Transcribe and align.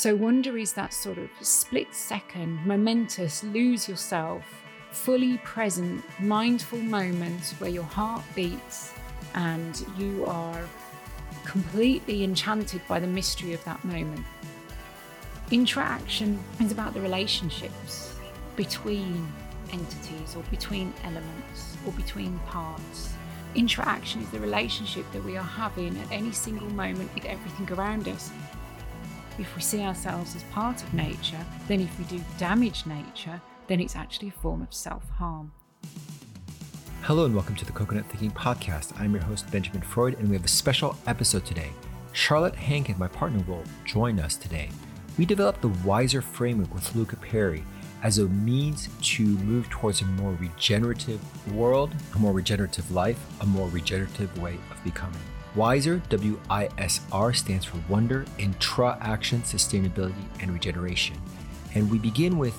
So, 0.00 0.16
wonder 0.16 0.56
is 0.56 0.72
that 0.72 0.94
sort 0.94 1.18
of 1.18 1.28
split 1.42 1.94
second, 1.94 2.64
momentous, 2.64 3.44
lose 3.44 3.86
yourself, 3.86 4.42
fully 4.92 5.36
present, 5.44 6.02
mindful 6.18 6.78
moment 6.78 7.54
where 7.58 7.68
your 7.68 7.84
heart 7.84 8.24
beats 8.34 8.94
and 9.34 9.84
you 9.98 10.24
are 10.24 10.66
completely 11.44 12.24
enchanted 12.24 12.80
by 12.88 12.98
the 12.98 13.06
mystery 13.06 13.52
of 13.52 13.62
that 13.64 13.84
moment. 13.84 14.24
Interaction 15.50 16.42
is 16.62 16.72
about 16.72 16.94
the 16.94 17.00
relationships 17.02 18.14
between 18.56 19.30
entities 19.70 20.34
or 20.34 20.42
between 20.44 20.94
elements 21.04 21.76
or 21.84 21.92
between 21.92 22.38
parts. 22.46 23.12
Interaction 23.54 24.22
is 24.22 24.30
the 24.30 24.40
relationship 24.40 25.04
that 25.12 25.22
we 25.22 25.36
are 25.36 25.44
having 25.44 25.98
at 25.98 26.10
any 26.10 26.32
single 26.32 26.70
moment 26.70 27.14
with 27.14 27.26
everything 27.26 27.70
around 27.76 28.08
us. 28.08 28.30
If 29.40 29.56
we 29.56 29.62
see 29.62 29.80
ourselves 29.80 30.36
as 30.36 30.42
part 30.44 30.82
of 30.82 30.92
nature, 30.92 31.42
then 31.66 31.80
if 31.80 31.98
we 31.98 32.04
do 32.04 32.22
damage 32.36 32.84
nature, 32.84 33.40
then 33.68 33.80
it's 33.80 33.96
actually 33.96 34.28
a 34.28 34.32
form 34.32 34.60
of 34.60 34.74
self 34.74 35.08
harm. 35.08 35.50
Hello 37.00 37.24
and 37.24 37.34
welcome 37.34 37.54
to 37.54 37.64
the 37.64 37.72
Coconut 37.72 38.04
Thinking 38.04 38.32
Podcast. 38.32 38.92
I'm 39.00 39.14
your 39.14 39.22
host, 39.22 39.50
Benjamin 39.50 39.80
Freud, 39.80 40.18
and 40.18 40.28
we 40.28 40.36
have 40.36 40.44
a 40.44 40.48
special 40.48 40.94
episode 41.06 41.46
today. 41.46 41.70
Charlotte 42.12 42.54
Hank 42.54 42.90
and 42.90 42.98
my 42.98 43.08
partner 43.08 43.42
will 43.48 43.64
join 43.86 44.20
us 44.20 44.36
today. 44.36 44.68
We 45.16 45.24
developed 45.24 45.62
the 45.62 45.68
Wiser 45.86 46.20
framework 46.20 46.74
with 46.74 46.94
Luca 46.94 47.16
Perry 47.16 47.64
as 48.02 48.18
a 48.18 48.28
means 48.28 48.90
to 49.00 49.24
move 49.24 49.70
towards 49.70 50.02
a 50.02 50.04
more 50.04 50.34
regenerative 50.34 51.54
world, 51.54 51.94
a 52.14 52.18
more 52.18 52.34
regenerative 52.34 52.90
life, 52.90 53.18
a 53.40 53.46
more 53.46 53.70
regenerative 53.70 54.38
way 54.38 54.58
of 54.70 54.84
becoming. 54.84 55.22
WISER, 55.56 56.00
W 56.08 56.40
I 56.48 56.68
S 56.78 57.00
R, 57.10 57.32
stands 57.32 57.64
for 57.64 57.78
Wonder, 57.88 58.24
Intra 58.38 58.96
Action, 59.00 59.42
Sustainability, 59.42 60.24
and 60.40 60.52
Regeneration. 60.52 61.16
And 61.74 61.90
we 61.90 61.98
begin 61.98 62.38
with 62.38 62.54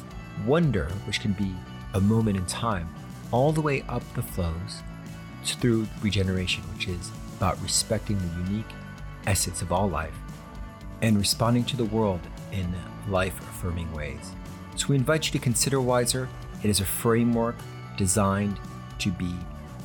wonder, 0.46 0.86
which 1.06 1.22
can 1.22 1.34
be 1.34 1.56
a 1.94 2.02
moment 2.02 2.38
in 2.38 2.46
time, 2.46 2.90
all 3.32 3.52
the 3.52 3.62
way 3.62 3.84
up 3.88 4.04
the 4.14 4.22
flows 4.22 4.82
through 5.44 5.88
regeneration, 6.02 6.64
which 6.74 6.88
is 6.88 7.12
about 7.38 7.62
respecting 7.62 8.18
the 8.18 8.50
unique 8.50 8.74
essence 9.26 9.62
of 9.62 9.72
all 9.72 9.90
life 9.90 10.16
and 11.02 11.18
responding 11.18 11.64
to 11.66 11.78
the 11.78 11.86
world 11.86 12.20
in 12.52 12.74
life 13.10 13.40
affirming 13.40 13.92
ways. 13.94 14.34
So 14.76 14.88
we 14.90 14.96
invite 14.96 15.26
you 15.26 15.32
to 15.32 15.40
consider 15.40 15.82
Wiser. 15.82 16.28
It 16.64 16.70
is 16.70 16.80
a 16.80 16.86
framework 16.86 17.56
designed 17.98 18.60
to 19.00 19.12
be 19.12 19.34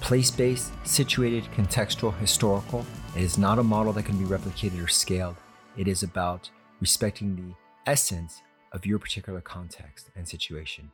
place 0.06 0.30
based, 0.30 0.72
situated, 0.84 1.42
contextual, 1.56 2.16
historical. 2.18 2.86
It 3.16 3.22
is 3.22 3.38
not 3.38 3.58
a 3.58 3.64
model 3.64 3.92
that 3.94 4.04
can 4.04 4.16
be 4.16 4.24
replicated 4.24 4.80
or 4.80 4.86
scaled. 4.86 5.34
It 5.76 5.88
is 5.88 6.04
about 6.04 6.48
respecting 6.80 7.34
the 7.34 7.56
essence 7.90 8.40
of 8.70 8.86
your 8.86 9.00
particular 9.00 9.40
context 9.40 10.10
and 10.14 10.28
situation. 10.28 10.92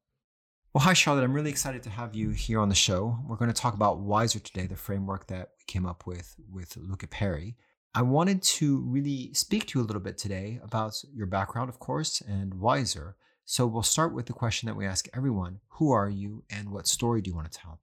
Well, 0.75 0.83
hi, 0.83 0.93
Charlotte. 0.93 1.23
I'm 1.23 1.33
really 1.33 1.53
excited 1.53 1.85
to 1.85 1.91
have 1.91 2.17
you 2.17 2.31
here 2.31 2.59
on 2.59 2.69
the 2.69 2.75
show. 2.75 3.17
We're 3.29 3.37
going 3.37 3.53
to 3.53 3.55
talk 3.55 3.75
about 3.75 4.01
Wiser 4.01 4.41
today, 4.41 4.67
the 4.67 4.75
framework 4.75 5.29
that 5.29 5.51
we 5.57 5.65
came 5.69 5.87
up 5.87 6.05
with 6.05 6.35
with 6.53 6.77
Luca 6.77 7.07
Perry. 7.07 7.55
I 7.95 8.03
wanted 8.03 8.43
to 8.43 8.81
really 8.81 9.33
speak 9.35 9.69
to 9.69 9.79
you 9.79 9.85
a 9.85 9.87
little 9.87 10.03
bit 10.03 10.19
today 10.19 10.59
about 10.65 11.01
your 11.15 11.27
background, 11.27 11.69
of 11.69 11.79
course, 11.79 12.21
and 12.23 12.55
Wiser. 12.55 13.15
So 13.45 13.69
we'll 13.69 13.85
start 13.85 14.13
with 14.13 14.27
the 14.27 14.33
question 14.33 14.67
that 14.67 14.75
we 14.75 14.85
ask 14.85 15.07
everyone 15.15 15.61
Who 15.79 15.93
are 15.93 16.09
you 16.09 16.43
and 16.51 16.73
what 16.73 16.89
story 16.89 17.23
do 17.23 17.31
you 17.31 17.37
want 17.37 17.53
to 17.53 17.57
tell? 17.57 17.79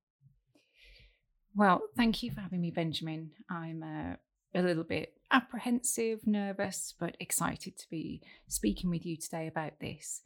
Well, 1.56 1.84
thank 1.96 2.22
you 2.22 2.32
for 2.32 2.42
having 2.42 2.60
me, 2.60 2.72
Benjamin. 2.72 3.32
I'm 3.50 3.84
uh, 3.84 4.16
a 4.54 4.62
little 4.62 4.84
bit 4.84 5.14
apprehensive, 5.32 6.28
nervous, 6.28 6.94
but 7.00 7.16
excited 7.22 7.78
to 7.78 7.90
be 7.90 8.22
speaking 8.50 8.90
with 8.90 9.06
you 9.06 9.16
today 9.16 9.48
about 9.48 9.80
this. 9.80 10.24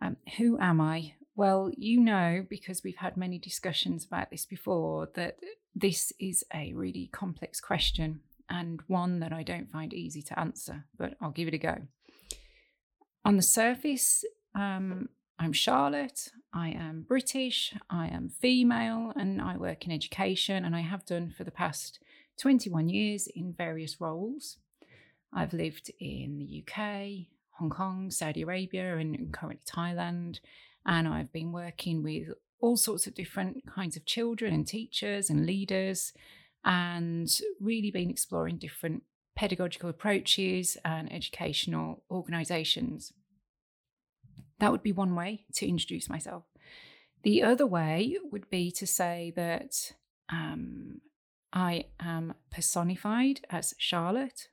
Um, 0.00 0.16
who 0.36 0.60
am 0.60 0.80
I? 0.80 1.14
Well, 1.38 1.70
you 1.76 2.00
know, 2.00 2.44
because 2.50 2.82
we've 2.82 2.96
had 2.96 3.16
many 3.16 3.38
discussions 3.38 4.04
about 4.04 4.28
this 4.28 4.44
before, 4.44 5.08
that 5.14 5.36
this 5.72 6.12
is 6.18 6.42
a 6.52 6.72
really 6.72 7.10
complex 7.12 7.60
question 7.60 8.22
and 8.50 8.80
one 8.88 9.20
that 9.20 9.32
I 9.32 9.44
don't 9.44 9.70
find 9.70 9.94
easy 9.94 10.20
to 10.22 10.36
answer, 10.36 10.86
but 10.98 11.14
I'll 11.20 11.30
give 11.30 11.46
it 11.46 11.54
a 11.54 11.58
go. 11.58 11.76
On 13.24 13.36
the 13.36 13.42
surface, 13.42 14.24
um, 14.56 15.10
I'm 15.38 15.52
Charlotte. 15.52 16.32
I 16.52 16.70
am 16.70 17.04
British. 17.06 17.72
I 17.88 18.08
am 18.08 18.30
female, 18.30 19.12
and 19.14 19.40
I 19.40 19.56
work 19.56 19.86
in 19.86 19.92
education, 19.92 20.64
and 20.64 20.74
I 20.74 20.80
have 20.80 21.06
done 21.06 21.32
for 21.38 21.44
the 21.44 21.52
past 21.52 22.00
21 22.40 22.88
years 22.88 23.28
in 23.28 23.52
various 23.52 24.00
roles. 24.00 24.56
I've 25.32 25.52
lived 25.52 25.92
in 26.00 26.40
the 26.40 26.64
UK, 26.64 27.28
Hong 27.60 27.70
Kong, 27.70 28.10
Saudi 28.10 28.42
Arabia, 28.42 28.96
and 28.96 29.32
currently 29.32 29.62
Thailand. 29.64 30.40
And 30.88 31.06
I've 31.06 31.32
been 31.32 31.52
working 31.52 32.02
with 32.02 32.28
all 32.60 32.78
sorts 32.78 33.06
of 33.06 33.14
different 33.14 33.62
kinds 33.72 33.96
of 33.96 34.06
children 34.06 34.54
and 34.54 34.66
teachers 34.66 35.28
and 35.28 35.46
leaders, 35.46 36.12
and 36.64 37.28
really 37.60 37.90
been 37.90 38.10
exploring 38.10 38.56
different 38.56 39.02
pedagogical 39.36 39.90
approaches 39.90 40.76
and 40.84 41.12
educational 41.12 42.02
organizations. 42.10 43.12
That 44.58 44.72
would 44.72 44.82
be 44.82 44.90
one 44.90 45.14
way 45.14 45.44
to 45.54 45.68
introduce 45.68 46.08
myself. 46.08 46.44
The 47.22 47.42
other 47.42 47.66
way 47.66 48.16
would 48.32 48.48
be 48.48 48.72
to 48.72 48.86
say 48.86 49.32
that 49.36 49.92
um, 50.32 51.02
I 51.52 51.84
am 52.00 52.34
personified 52.50 53.42
as 53.50 53.74
Charlotte, 53.78 54.48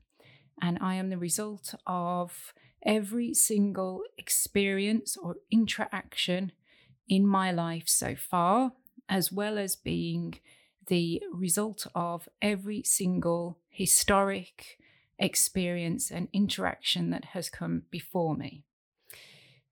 and 0.61 0.77
I 0.81 0.95
am 0.95 1.09
the 1.09 1.17
result 1.17 1.73
of 1.87 2.53
every 2.85 3.33
single 3.33 4.03
experience 4.17 5.17
or 5.17 5.37
interaction 5.51 6.51
in 7.07 7.25
my 7.25 7.51
life 7.51 7.87
so 7.87 8.15
far, 8.15 8.73
as 9.09 9.31
well 9.31 9.57
as 9.57 9.75
being 9.75 10.35
the 10.87 11.21
result 11.33 11.87
of 11.95 12.29
every 12.41 12.83
single 12.83 13.57
historic 13.69 14.77
experience 15.17 16.11
and 16.11 16.27
interaction 16.33 17.09
that 17.09 17.25
has 17.25 17.49
come 17.49 17.83
before 17.89 18.35
me. 18.35 18.63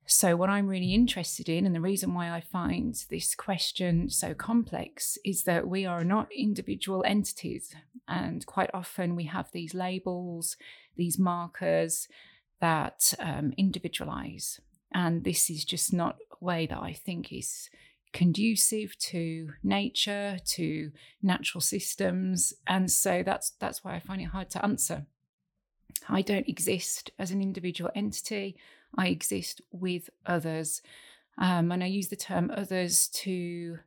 So, 0.06 0.36
what 0.36 0.50
I'm 0.50 0.68
really 0.68 0.94
interested 0.94 1.48
in, 1.48 1.66
and 1.66 1.74
the 1.74 1.80
reason 1.80 2.14
why 2.14 2.30
I 2.30 2.42
find 2.42 2.94
this 3.10 3.36
question 3.36 4.10
so 4.10 4.34
complex, 4.34 5.18
is 5.24 5.44
that 5.44 5.68
we 5.68 5.86
are 5.86 6.04
not 6.04 6.28
individual 6.36 7.04
entities. 7.08 7.74
And 8.06 8.46
quite 8.46 8.70
often 8.74 9.16
we 9.16 9.26
have 9.26 9.52
these 9.52 9.74
labels, 9.74 10.58
these 10.98 11.18
markers 11.18 12.10
that 12.64 13.14
um, 13.20 13.54
individualize. 13.58 14.62
And 14.94 15.26
this 15.26 15.50
is 15.50 15.66
just 15.66 15.92
not 15.92 16.16
a 16.32 16.46
way 16.46 16.66
that 16.66 16.78
I 16.78 16.94
think 16.94 17.34
is 17.34 17.70
conducive 18.14 18.98
to 19.00 19.50
nature, 19.64 20.38
to 20.46 20.92
natural 21.22 21.60
systems. 21.62 22.54
And 22.66 22.90
so 22.90 23.22
that's 23.24 23.52
that's 23.60 23.84
why 23.84 23.96
I 23.96 24.00
find 24.00 24.22
it 24.22 24.30
hard 24.36 24.50
to 24.52 24.64
answer. 24.64 25.06
I 26.08 26.22
don't 26.22 26.48
exist 26.48 27.12
as 27.20 27.32
an 27.32 27.42
individual 27.42 27.92
entity. 27.96 28.56
I 28.98 29.08
exist 29.08 29.62
with 29.72 30.10
others. 30.26 30.82
Um, 31.38 31.72
and 31.72 31.84
I 31.84 31.88
use 31.88 32.08
the 32.08 32.16
term 32.16 32.50
others 32.56 33.10
to 33.24 33.80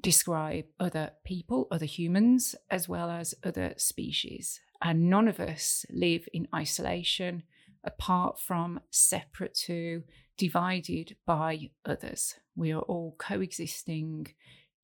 describe 0.00 0.64
other 0.80 1.10
people, 1.24 1.68
other 1.70 1.90
humans, 1.98 2.54
as 2.70 2.88
well 2.88 3.10
as 3.10 3.34
other 3.44 3.74
species. 3.76 4.60
And 4.80 5.10
none 5.10 5.28
of 5.28 5.40
us 5.40 5.84
live 5.90 6.28
in 6.32 6.48
isolation, 6.54 7.42
apart 7.86 8.38
from, 8.38 8.80
separate 8.90 9.54
to, 9.66 10.02
divided 10.36 11.16
by 11.24 11.70
others. 11.84 12.34
We 12.54 12.72
are 12.72 12.82
all 12.82 13.14
coexisting, 13.18 14.28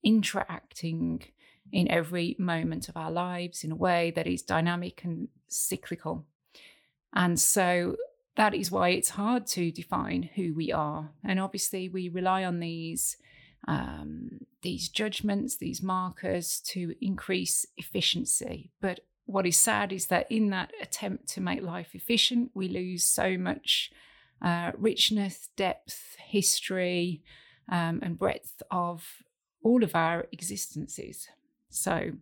interacting 0.02 1.24
in 1.70 1.90
every 1.90 2.36
moment 2.38 2.88
of 2.88 2.96
our 2.96 3.10
lives 3.10 3.64
in 3.64 3.72
a 3.72 3.76
way 3.76 4.12
that 4.16 4.26
is 4.26 4.42
dynamic 4.42 5.04
and 5.04 5.28
cyclical. 5.48 6.26
And 7.14 7.38
so 7.38 7.96
that 8.36 8.54
is 8.54 8.70
why 8.70 8.90
it's 8.90 9.10
hard 9.10 9.46
to 9.48 9.70
define 9.70 10.30
who 10.34 10.54
we 10.54 10.72
are. 10.72 11.12
And 11.24 11.38
obviously, 11.38 11.88
we 11.88 12.08
rely 12.08 12.44
on 12.44 12.60
these 12.60 13.16
um, 13.68 14.40
these 14.62 14.88
judgments, 14.88 15.56
these 15.56 15.82
markers 15.82 16.60
to 16.66 16.94
increase 17.00 17.64
efficiency. 17.76 18.72
But 18.80 19.00
what 19.26 19.46
is 19.46 19.58
sad 19.58 19.92
is 19.92 20.06
that 20.06 20.30
in 20.30 20.50
that 20.50 20.72
attempt 20.80 21.28
to 21.30 21.40
make 21.40 21.62
life 21.62 21.94
efficient, 21.94 22.50
we 22.54 22.68
lose 22.68 23.04
so 23.04 23.36
much 23.38 23.90
uh, 24.42 24.72
richness, 24.76 25.48
depth, 25.56 26.16
history, 26.18 27.22
um, 27.70 28.00
and 28.02 28.18
breadth 28.18 28.62
of 28.70 29.06
all 29.62 29.84
of 29.84 29.94
our 29.94 30.26
existences. 30.32 31.28
So, 31.70 32.12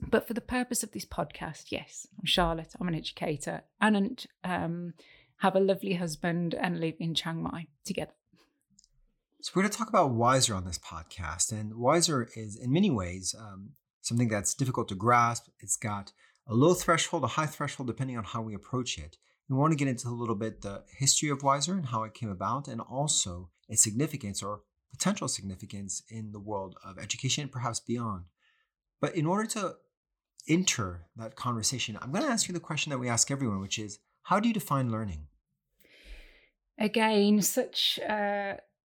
but 0.00 0.28
for 0.28 0.34
the 0.34 0.40
purpose 0.40 0.82
of 0.82 0.92
this 0.92 1.04
podcast, 1.04 1.66
yes, 1.70 2.06
I'm 2.18 2.24
Charlotte. 2.24 2.74
I'm 2.80 2.88
an 2.88 2.94
educator 2.94 3.62
and 3.80 4.24
um, 4.44 4.94
have 5.38 5.56
a 5.56 5.60
lovely 5.60 5.94
husband, 5.94 6.54
and 6.54 6.80
live 6.80 6.94
in 6.98 7.14
Chiang 7.14 7.42
Mai 7.42 7.66
together. 7.84 8.12
So, 9.40 9.52
we're 9.54 9.62
going 9.62 9.72
to 9.72 9.78
talk 9.78 9.88
about 9.88 10.10
Wiser 10.10 10.54
on 10.54 10.64
this 10.64 10.78
podcast. 10.78 11.52
And 11.52 11.74
Wiser 11.74 12.28
is, 12.36 12.56
in 12.56 12.72
many 12.72 12.90
ways, 12.90 13.34
um, 13.38 13.70
something 14.00 14.28
that's 14.28 14.54
difficult 14.54 14.88
to 14.88 14.94
grasp. 14.94 15.48
It's 15.60 15.76
got 15.76 16.12
a 16.48 16.54
low 16.54 16.74
threshold, 16.74 17.24
a 17.24 17.28
high 17.28 17.46
threshold, 17.46 17.86
depending 17.86 18.16
on 18.16 18.24
how 18.24 18.42
we 18.42 18.54
approach 18.54 18.98
it. 18.98 19.18
We 19.48 19.56
want 19.56 19.72
to 19.72 19.76
get 19.76 19.88
into 19.88 20.08
a 20.08 20.10
little 20.10 20.34
bit 20.34 20.62
the 20.62 20.84
history 20.96 21.30
of 21.30 21.42
Wiser 21.42 21.74
and 21.74 21.86
how 21.86 22.02
it 22.04 22.14
came 22.14 22.30
about, 22.30 22.68
and 22.68 22.80
also 22.80 23.50
its 23.68 23.82
significance 23.82 24.42
or 24.42 24.62
potential 24.90 25.28
significance 25.28 26.02
in 26.10 26.32
the 26.32 26.40
world 26.40 26.76
of 26.84 26.98
education, 26.98 27.48
perhaps 27.48 27.80
beyond. 27.80 28.24
But 29.00 29.14
in 29.14 29.26
order 29.26 29.46
to 29.50 29.76
enter 30.48 31.06
that 31.16 31.36
conversation, 31.36 31.98
I'm 32.00 32.10
going 32.10 32.24
to 32.24 32.30
ask 32.30 32.48
you 32.48 32.54
the 32.54 32.60
question 32.60 32.90
that 32.90 32.98
we 32.98 33.08
ask 33.08 33.30
everyone, 33.30 33.60
which 33.60 33.78
is 33.78 33.98
how 34.22 34.40
do 34.40 34.48
you 34.48 34.54
define 34.54 34.90
learning? 34.90 35.26
Again, 36.78 37.42
such 37.42 37.98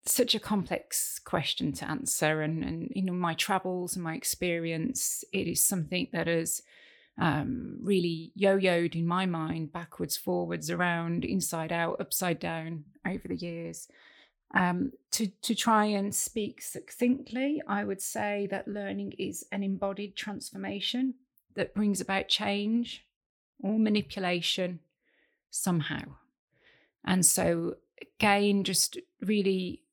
such 0.04 0.34
a 0.34 0.40
complex 0.40 1.20
question 1.20 1.74
to 1.74 1.88
answer, 1.90 2.42
and 2.42 2.64
and 2.64 2.92
you 2.96 3.04
know 3.04 3.14
my 3.14 3.34
travels 3.34 3.96
and 3.96 4.04
my 4.04 4.16
experience, 4.16 5.24
it 5.32 5.48
is 5.48 5.64
something 5.64 6.08
that 6.14 6.28
has 6.28 6.62
um, 7.20 7.78
really 7.82 8.32
yo-yoed 8.36 8.96
in 8.96 9.06
my 9.06 9.26
mind, 9.26 9.72
backwards, 9.72 10.18
forwards, 10.18 10.70
around, 10.70 11.26
inside 11.26 11.72
out, 11.72 12.00
upside 12.00 12.40
down 12.40 12.86
over 13.06 13.28
the 13.28 13.36
years. 13.36 13.88
Um, 14.54 14.92
to, 15.12 15.28
to 15.44 15.56
try 15.56 15.86
and 15.86 16.14
speak 16.14 16.62
succinctly, 16.62 17.62
I 17.68 17.84
would 17.84 18.02
say 18.02 18.48
that 18.52 18.68
learning 18.68 19.14
is 19.18 19.46
an 19.52 19.64
embodied 19.64 20.16
transformation 20.16 21.16
that 21.56 21.74
brings 21.74 22.02
about 22.02 22.28
change 22.28 23.06
or 23.60 23.80
manipulation 23.80 24.80
somehow. 25.50 26.02
And 27.06 27.26
so, 27.26 27.76
again, 28.02 28.64
just 28.64 28.98
really 29.22 29.84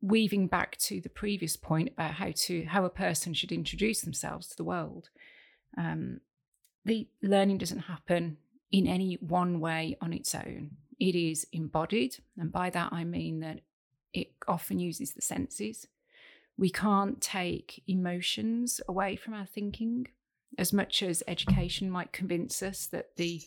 weaving 0.00 0.46
back 0.46 0.76
to 0.78 1.00
the 1.00 1.08
previous 1.08 1.56
point 1.56 1.90
about 1.92 2.12
how 2.12 2.30
to 2.32 2.64
how 2.66 2.84
a 2.84 2.90
person 2.90 3.34
should 3.34 3.50
introduce 3.50 4.00
themselves 4.02 4.48
to 4.48 4.56
the 4.56 4.64
world. 4.64 5.08
Um, 5.76 6.20
the 6.88 7.06
learning 7.22 7.58
doesn't 7.58 7.80
happen 7.80 8.38
in 8.72 8.86
any 8.86 9.14
one 9.20 9.60
way 9.60 9.96
on 10.00 10.12
its 10.12 10.34
own. 10.34 10.72
It 10.98 11.14
is 11.14 11.46
embodied, 11.52 12.16
and 12.36 12.50
by 12.50 12.70
that 12.70 12.92
I 12.92 13.04
mean 13.04 13.40
that 13.40 13.60
it 14.12 14.32
often 14.48 14.80
uses 14.80 15.12
the 15.12 15.22
senses. 15.22 15.86
We 16.56 16.70
can't 16.70 17.20
take 17.20 17.84
emotions 17.86 18.80
away 18.88 19.14
from 19.14 19.34
our 19.34 19.46
thinking 19.46 20.08
as 20.56 20.72
much 20.72 21.02
as 21.02 21.22
education 21.28 21.90
might 21.90 22.12
convince 22.12 22.62
us 22.62 22.86
that 22.86 23.16
the 23.16 23.42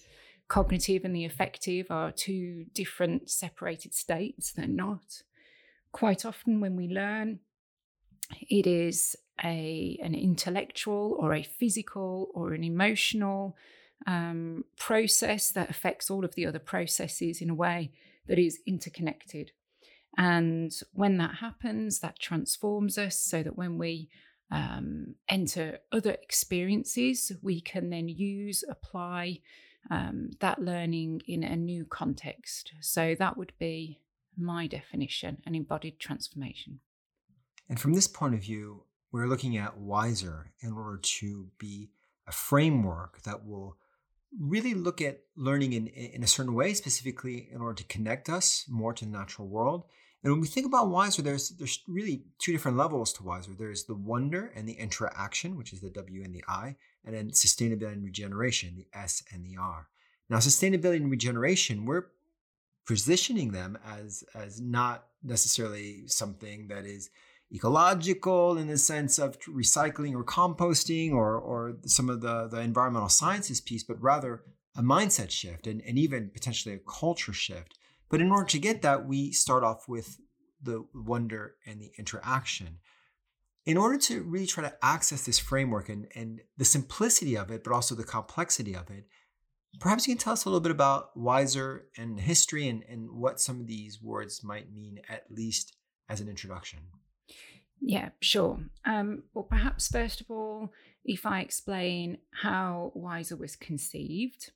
cognitive 0.48 1.04
and 1.04 1.16
the 1.16 1.26
affective 1.26 1.88
are 1.90 2.12
two 2.12 2.66
different 2.74 3.30
separated 3.30 3.94
states. 3.94 4.54
They're 4.54 4.68
not. 4.68 5.24
Quite 5.92 6.26
often, 6.26 6.62
when 6.62 6.78
we 6.78 6.88
learn, 6.88 7.40
it 8.50 8.66
is 8.66 9.18
a, 9.44 10.00
an 10.02 10.16
intellectual 10.16 11.18
or 11.20 11.34
a 11.34 11.44
physical 11.44 12.30
or 12.34 12.54
an 12.54 12.64
emotional 12.64 13.56
um, 14.08 14.66
process 14.78 15.52
that 15.52 15.70
affects 15.70 16.10
all 16.10 16.26
of 16.26 16.36
the 16.36 16.46
other 16.46 16.60
processes 16.60 17.42
in 17.42 17.50
a 17.50 17.56
way 17.56 17.92
that 18.28 18.40
is 18.40 18.60
interconnected. 18.66 19.52
And 20.18 20.72
when 20.94 21.18
that 21.18 21.36
happens, 21.36 22.00
that 22.00 22.20
transforms 22.20 22.98
us 22.98 23.18
so 23.20 23.44
that 23.44 23.58
when 23.58 23.78
we 23.78 24.10
um, 24.52 25.16
enter 25.30 25.80
other 25.92 26.12
experiences, 26.22 27.32
we 27.42 27.62
can 27.62 27.90
then 27.90 28.10
use, 28.10 28.64
apply 28.70 29.40
um, 29.90 30.32
that 30.40 30.60
learning 30.60 31.22
in 31.28 31.44
a 31.44 31.56
new 31.56 31.86
context. 31.86 32.74
So 32.82 33.16
that 33.18 33.38
would 33.38 33.54
be 33.58 34.02
my 34.38 34.68
definition 34.68 35.42
an 35.46 35.56
embodied 35.56 36.00
transformation. 36.00 36.80
And 37.70 37.80
from 37.80 37.94
this 37.94 38.08
point 38.08 38.34
of 38.34 38.42
view, 38.42 38.84
we're 39.12 39.28
looking 39.28 39.58
at 39.58 39.78
Wiser 39.78 40.52
in 40.62 40.72
order 40.72 40.98
to 40.98 41.48
be 41.58 41.90
a 42.28 42.32
framework 42.32 43.22
that 43.24 43.46
will 43.46 43.78
really 44.40 44.74
look 44.74 45.02
at 45.02 45.22
learning 45.36 45.74
in, 45.74 45.88
in 45.88 46.24
a 46.24 46.28
certain 46.28 46.54
way, 46.54 46.74
specifically 46.74 47.50
in 47.52 47.62
order 47.62 47.76
to 47.76 47.84
connect 47.86 48.30
us 48.30 48.66
more 48.70 48.94
to 48.94 49.06
the 49.06 49.12
natural 49.12 49.48
world. 49.48 49.84
And 50.24 50.32
when 50.32 50.42
we 50.42 50.48
think 50.48 50.68
about 50.68 50.90
Wiser, 50.90 51.22
there's 51.22 51.50
there's 51.50 51.82
really 51.88 52.26
two 52.38 52.52
different 52.52 52.78
levels 52.78 53.12
to 53.14 53.24
Wiser. 53.24 53.52
There's 53.58 53.86
the 53.86 53.96
wonder 53.96 54.52
and 54.56 54.70
the 54.70 54.74
interaction, 54.74 55.58
which 55.58 55.74
is 55.74 55.82
the 55.82 55.90
W 55.90 56.24
and 56.24 56.34
the 56.34 56.44
I, 56.48 56.76
and 57.04 57.16
then 57.16 57.32
sustainability 57.32 57.94
and 57.94 58.04
regeneration, 58.04 58.76
the 58.76 58.88
S 58.94 59.24
and 59.34 59.44
the 59.44 59.58
R. 59.60 59.88
Now, 60.30 60.38
sustainability 60.38 60.98
and 60.98 61.12
regeneration, 61.12 61.86
we're 61.86 62.06
positioning 62.86 63.52
them 63.52 63.78
as 63.86 64.24
as 64.36 64.62
not 64.62 65.08
necessarily 65.24 66.08
something 66.08 66.68
that 66.68 66.86
is 66.86 67.10
ecological 67.54 68.58
in 68.58 68.68
the 68.68 68.78
sense 68.78 69.20
of 69.20 69.40
recycling 69.42 70.16
or 70.16 70.24
composting 70.24 71.12
or, 71.12 71.38
or 71.38 71.78
some 71.86 72.10
of 72.10 72.22
the, 72.22 72.48
the 72.48 72.60
environmental 72.60 73.10
sciences 73.10 73.60
piece, 73.60 73.84
but 73.84 74.02
rather 74.02 74.44
a 74.76 74.82
mindset 74.82 75.32
shift 75.32 75.68
and, 75.68 75.82
and 75.86 75.98
even 75.98 76.30
potentially 76.30 76.76
a 76.76 76.80
culture 76.80 77.34
shift. 77.34 77.78
But 78.10 78.22
in 78.22 78.32
order 78.32 78.48
to 78.48 78.60
get 78.60 78.82
that, 78.82 79.06
we 79.06 79.32
start 79.32 79.64
off 79.64 79.88
with 79.88 80.18
the 80.62 80.86
wonder 80.94 81.56
and 81.66 81.82
the 81.82 81.92
interaction. 81.98 82.80
In 83.66 83.78
order 83.78 83.98
to 84.00 84.24
really 84.24 84.48
try 84.48 84.64
to 84.64 84.76
access 84.82 85.26
this 85.26 85.40
framework 85.40 85.90
and, 85.90 86.08
and 86.16 86.42
the 86.58 86.66
simplicity 86.66 87.38
of 87.38 87.52
it, 87.52 87.64
but 87.64 87.74
also 87.74 87.96
the 87.96 88.04
complexity 88.04 88.76
of 88.76 88.90
it, 88.90 89.06
perhaps 89.80 90.08
you 90.08 90.14
can 90.14 90.20
tell 90.20 90.34
us 90.34 90.46
a 90.46 90.50
little 90.50 90.62
bit 90.62 90.72
about 90.72 91.16
Wiser 91.16 91.86
and 91.98 92.20
history 92.20 92.68
and, 92.68 92.84
and 92.90 93.12
what 93.12 93.40
some 93.40 93.62
of 93.62 93.68
these 93.68 94.02
words 94.02 94.44
might 94.44 94.74
mean, 94.74 95.00
at 95.10 95.26
least 95.30 95.76
as 96.10 96.20
an 96.22 96.28
introduction. 96.28 96.80
Yeah, 97.82 98.10
sure. 98.20 98.60
Um, 98.86 99.24
well, 99.34 99.44
perhaps 99.44 99.88
first 99.88 100.22
of 100.22 100.30
all, 100.30 100.72
if 101.04 101.26
I 101.26 101.42
explain 101.42 102.20
how 102.32 102.92
Wiser 102.94 103.36
was 103.36 103.56
conceived, 103.56 104.52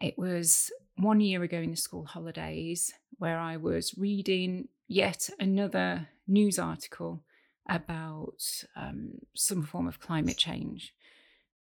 it 0.00 0.18
was 0.18 0.70
one 0.96 1.20
year 1.20 1.42
ago 1.42 1.58
in 1.58 1.70
the 1.70 1.76
school 1.76 2.04
holidays 2.04 2.92
where 3.18 3.38
I 3.38 3.56
was 3.56 3.96
reading 3.96 4.68
yet 4.86 5.30
another 5.40 6.08
news 6.26 6.58
article 6.58 7.24
about 7.68 8.42
um, 8.76 9.12
some 9.34 9.62
form 9.62 9.88
of 9.88 10.00
climate 10.00 10.36
change. 10.36 10.94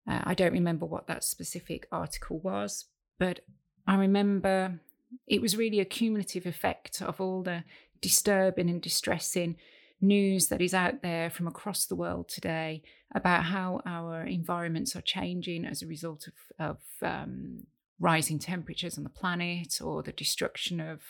Uh, 0.10 0.22
I 0.24 0.34
don't 0.34 0.54
remember 0.54 0.86
what 0.86 1.08
that 1.08 1.24
specific 1.24 1.88
article 1.92 2.40
was, 2.40 2.86
but 3.18 3.42
I 3.86 3.96
remember 3.96 4.80
it 5.26 5.42
was 5.42 5.58
really 5.58 5.80
a 5.80 5.86
cumulative 5.86 6.46
effect 6.46 7.02
of 7.02 7.22
all 7.22 7.44
the 7.44 7.64
disturbing 8.02 8.70
and 8.70 8.82
distressing 8.82 9.56
news 10.02 10.48
that 10.48 10.62
is 10.62 10.74
out 10.74 11.02
there 11.02 11.30
from 11.30 11.48
across 11.48 11.86
the 11.86 11.96
world 11.96 12.30
today 12.30 12.84
about 13.14 13.46
how 13.46 13.82
our 13.86 14.24
environments 14.24 14.96
are 14.96 15.02
changing 15.02 15.66
as 15.66 15.82
a 15.82 15.88
result 15.88 16.28
of, 16.28 16.34
of 16.60 16.78
um, 17.02 17.64
rising 18.00 18.38
temperatures 18.38 18.98
on 18.98 19.04
the 19.04 19.10
planet 19.10 19.82
or 19.82 20.04
the 20.04 20.12
destruction 20.12 20.80
of 20.80 21.02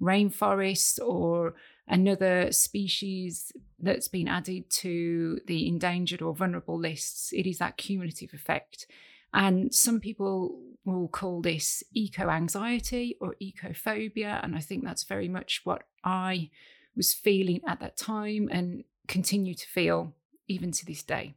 rainforests 0.00 0.98
or 1.00 1.54
another 1.86 2.50
species 2.52 3.52
that's 3.78 4.08
been 4.08 4.28
added 4.28 4.70
to 4.70 5.40
the 5.46 5.68
endangered 5.68 6.22
or 6.22 6.34
vulnerable 6.34 6.78
lists. 6.78 7.32
It 7.32 7.46
is 7.46 7.58
that 7.58 7.76
cumulative 7.76 8.32
effect. 8.32 8.86
And 9.34 9.74
some 9.74 10.00
people 10.00 10.58
will 10.84 11.08
call 11.08 11.42
this 11.42 11.84
eco 11.92 12.30
anxiety 12.30 13.16
or 13.20 13.34
ecophobia. 13.42 14.42
And 14.42 14.56
I 14.56 14.60
think 14.60 14.84
that's 14.84 15.04
very 15.04 15.28
much 15.28 15.60
what 15.64 15.82
I 16.04 16.50
was 16.96 17.12
feeling 17.12 17.60
at 17.66 17.80
that 17.80 17.96
time 17.96 18.48
and 18.50 18.84
continue 19.06 19.54
to 19.54 19.66
feel 19.66 20.14
even 20.48 20.72
to 20.72 20.84
this 20.84 21.02
day. 21.02 21.34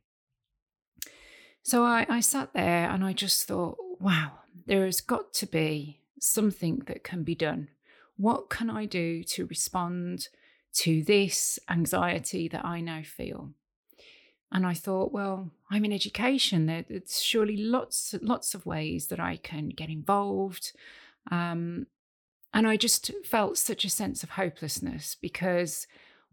So 1.61 1.83
I, 1.83 2.05
I 2.09 2.19
sat 2.19 2.53
there 2.53 2.89
and 2.89 3.03
I 3.03 3.13
just 3.13 3.47
thought, 3.47 3.77
wow, 3.99 4.31
there 4.65 4.85
has 4.85 5.01
got 5.01 5.33
to 5.35 5.45
be 5.45 6.01
something 6.19 6.83
that 6.87 7.03
can 7.03 7.23
be 7.23 7.35
done. 7.35 7.69
What 8.17 8.49
can 8.49 8.69
I 8.69 8.85
do 8.85 9.23
to 9.23 9.45
respond 9.45 10.27
to 10.73 11.03
this 11.03 11.59
anxiety 11.69 12.47
that 12.49 12.65
I 12.65 12.81
now 12.81 13.01
feel? 13.03 13.51
And 14.51 14.67
I 14.67 14.73
thought, 14.73 15.11
well, 15.11 15.49
I'm 15.71 15.83
in 15.83 15.91
education. 15.91 16.67
There's 16.67 17.21
surely 17.21 17.57
lots, 17.57 18.13
lots 18.21 18.53
of 18.53 18.65
ways 18.65 19.07
that 19.07 19.19
I 19.19 19.37
can 19.37 19.69
get 19.69 19.89
involved. 19.89 20.73
Um, 21.31 21.87
and 22.53 22.67
I 22.67 22.77
just 22.77 23.11
felt 23.25 23.57
such 23.57 23.83
a 23.83 23.89
sense 23.89 24.23
of 24.23 24.31
hopelessness 24.31 25.15
because 25.19 25.87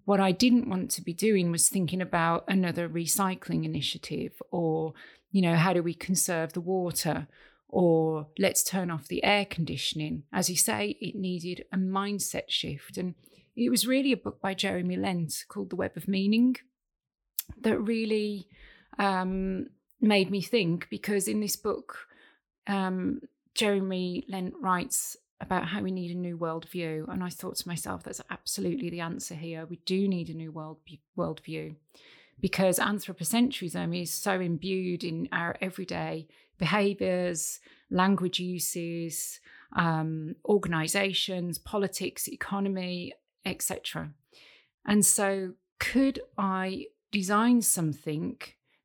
what 0.04 0.20
I 0.20 0.32
didn't 0.32 0.68
want 0.68 0.90
to 0.92 1.02
be 1.02 1.14
doing 1.14 1.50
was 1.50 1.68
thinking 1.68 2.02
about 2.02 2.44
another 2.46 2.88
recycling 2.88 3.64
initiative 3.64 4.32
or, 4.50 4.92
you 5.30 5.40
know, 5.40 5.56
how 5.56 5.72
do 5.72 5.82
we 5.82 5.94
conserve 5.94 6.52
the 6.52 6.60
water 6.60 7.26
or 7.68 8.26
let's 8.38 8.62
turn 8.62 8.90
off 8.90 9.08
the 9.08 9.22
air 9.24 9.44
conditioning. 9.44 10.24
As 10.32 10.50
you 10.50 10.56
say, 10.56 10.96
it 11.00 11.14
needed 11.14 11.64
a 11.72 11.76
mindset 11.76 12.48
shift. 12.48 12.98
And 12.98 13.14
it 13.56 13.70
was 13.70 13.86
really 13.86 14.12
a 14.12 14.16
book 14.16 14.40
by 14.40 14.54
Jeremy 14.54 14.96
Lent 14.96 15.44
called 15.48 15.70
The 15.70 15.76
Web 15.76 15.96
of 15.96 16.08
Meaning 16.08 16.56
that 17.60 17.78
really 17.78 18.48
um, 18.98 19.68
made 20.00 20.30
me 20.30 20.42
think 20.42 20.88
because 20.90 21.28
in 21.28 21.40
this 21.40 21.56
book, 21.56 22.08
um, 22.66 23.20
Jeremy 23.54 24.24
Lent 24.28 24.54
writes 24.60 25.16
about 25.40 25.68
how 25.68 25.82
we 25.82 25.90
need 25.90 26.10
a 26.10 26.18
new 26.18 26.36
worldview. 26.36 27.08
And 27.08 27.22
I 27.22 27.30
thought 27.30 27.56
to 27.56 27.68
myself, 27.68 28.02
that's 28.02 28.20
absolutely 28.30 28.90
the 28.90 29.00
answer 29.00 29.34
here. 29.34 29.66
We 29.66 29.76
do 29.86 30.06
need 30.06 30.28
a 30.28 30.34
new 30.34 30.52
world 30.52 30.78
worldview 31.16 31.76
because 32.40 32.78
anthropocentrism 32.78 34.00
is 34.00 34.12
so 34.12 34.40
imbued 34.40 35.04
in 35.04 35.28
our 35.32 35.56
everyday 35.60 36.26
behaviors, 36.58 37.60
language 37.90 38.38
uses, 38.38 39.40
um, 39.76 40.36
organizations, 40.44 41.58
politics, 41.58 42.28
economy, 42.28 43.12
etc. 43.44 44.10
And 44.86 45.04
so, 45.04 45.54
could 45.78 46.20
I 46.36 46.86
design 47.10 47.62
something 47.62 48.36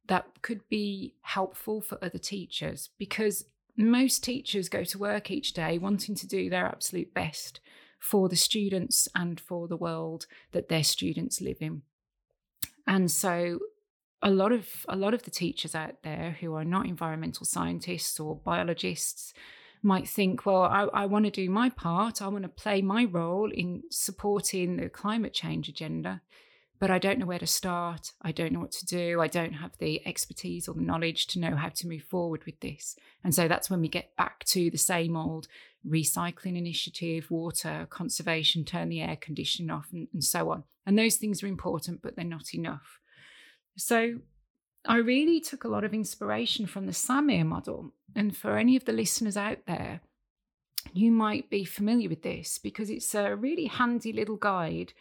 that 0.07 0.41
could 0.41 0.67
be 0.69 1.15
helpful 1.21 1.81
for 1.81 1.97
other 2.03 2.17
teachers? 2.17 2.89
Because 2.97 3.45
most 3.77 4.23
teachers 4.23 4.69
go 4.69 4.83
to 4.83 4.97
work 4.97 5.29
each 5.29 5.53
day 5.53 5.77
wanting 5.77 6.15
to 6.15 6.27
do 6.27 6.49
their 6.49 6.65
absolute 6.65 7.13
best 7.13 7.59
for 7.99 8.29
the 8.29 8.35
students 8.35 9.07
and 9.15 9.39
for 9.39 9.67
the 9.67 9.77
world 9.77 10.27
that 10.51 10.69
their 10.69 10.83
students 10.83 11.41
live 11.41 11.57
in. 11.59 11.81
And 12.87 13.09
so 13.09 13.59
a 14.21 14.29
lot 14.29 14.51
of 14.51 14.85
a 14.87 14.95
lot 14.95 15.13
of 15.13 15.23
the 15.23 15.31
teachers 15.31 15.75
out 15.75 16.03
there 16.03 16.37
who 16.39 16.53
are 16.53 16.63
not 16.63 16.85
environmental 16.85 17.45
scientists 17.45 18.19
or 18.19 18.35
biologists 18.35 19.33
might 19.81 20.07
think, 20.07 20.45
well, 20.45 20.63
I, 20.63 20.87
I 20.93 21.05
want 21.05 21.25
to 21.25 21.31
do 21.31 21.49
my 21.49 21.69
part. 21.69 22.21
I 22.21 22.27
want 22.27 22.43
to 22.43 22.49
play 22.49 22.81
my 22.81 23.05
role 23.05 23.51
in 23.51 23.83
supporting 23.91 24.77
the 24.77 24.89
climate 24.89 25.33
change 25.33 25.69
agenda 25.69 26.21
but 26.79 26.91
I 26.91 26.99
don't 26.99 27.19
know 27.19 27.25
where 27.25 27.39
to 27.39 27.47
start. 27.47 28.11
I 28.21 28.31
don't 28.31 28.51
know 28.51 28.59
what 28.59 28.71
to 28.73 28.85
do. 28.85 29.21
I 29.21 29.27
don't 29.27 29.53
have 29.53 29.77
the 29.77 30.05
expertise 30.05 30.67
or 30.67 30.73
the 30.73 30.81
knowledge 30.81 31.27
to 31.27 31.39
know 31.39 31.55
how 31.55 31.69
to 31.69 31.87
move 31.87 32.03
forward 32.03 32.43
with 32.45 32.59
this. 32.59 32.95
And 33.23 33.33
so 33.33 33.47
that's 33.47 33.69
when 33.69 33.81
we 33.81 33.87
get 33.87 34.15
back 34.17 34.43
to 34.45 34.69
the 34.69 34.77
same 34.77 35.15
old 35.15 35.47
recycling 35.87 36.57
initiative, 36.57 37.31
water 37.31 37.87
conservation, 37.89 38.65
turn 38.65 38.89
the 38.89 39.01
air 39.01 39.17
conditioning 39.19 39.71
off, 39.71 39.87
and, 39.93 40.07
and 40.13 40.23
so 40.23 40.51
on. 40.51 40.63
And 40.85 40.97
those 40.97 41.15
things 41.15 41.41
are 41.41 41.47
important, 41.47 42.01
but 42.01 42.15
they're 42.15 42.25
not 42.25 42.53
enough. 42.53 42.99
So 43.77 44.15
I 44.85 44.97
really 44.97 45.39
took 45.39 45.63
a 45.63 45.69
lot 45.69 45.83
of 45.83 45.93
inspiration 45.93 46.67
from 46.67 46.85
the 46.85 46.91
SAMR 46.91 47.45
model. 47.45 47.91
And 48.15 48.35
for 48.35 48.57
any 48.57 48.75
of 48.75 48.85
the 48.85 48.93
listeners 48.93 49.37
out 49.37 49.59
there, 49.65 50.01
you 50.93 51.11
might 51.11 51.49
be 51.49 51.65
familiar 51.65 52.09
with 52.09 52.21
this 52.21 52.57
because 52.57 52.89
it's 52.89 53.15
a 53.15 53.35
really 53.35 53.65
handy 53.65 54.13
little 54.13 54.37
guide 54.37 54.93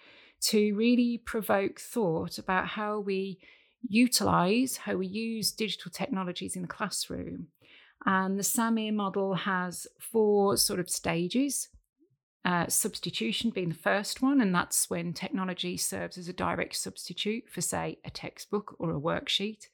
to 0.45 0.75
really 0.75 1.19
provoke 1.25 1.81
thought 1.81 2.39
about 2.39 2.69
how 2.69 2.99
we 2.99 3.39
utilize, 3.83 4.79
how 4.79 4.97
we 4.97 5.07
use 5.07 5.53
digital 5.53 5.91
technologies 5.91 6.57
in 6.57 6.63
the 6.63 6.69
classroom. 6.69 7.49
And 8.07 8.39
the 8.39 8.43
SAMR 8.43 8.93
model 8.93 9.35
has 9.35 9.87
four 9.99 10.57
sort 10.57 10.81
of 10.81 10.91
stages. 10.91 11.69
Uh, 12.45 12.69
substitution 12.69 13.49
being 13.49 13.71
the 13.71 13.75
first 13.75 14.21
one, 14.21 14.39
and 14.43 14.55
that's 14.55 14.91
when 14.91 15.15
technology 15.15 15.79
serves 15.79 16.19
as 16.19 16.29
a 16.29 16.33
direct 16.35 16.77
substitute 16.77 17.45
for, 17.49 17.63
say, 17.63 17.97
a 18.05 18.11
textbook 18.11 18.77
or 18.79 18.91
a 18.91 19.01
worksheet. 19.01 19.69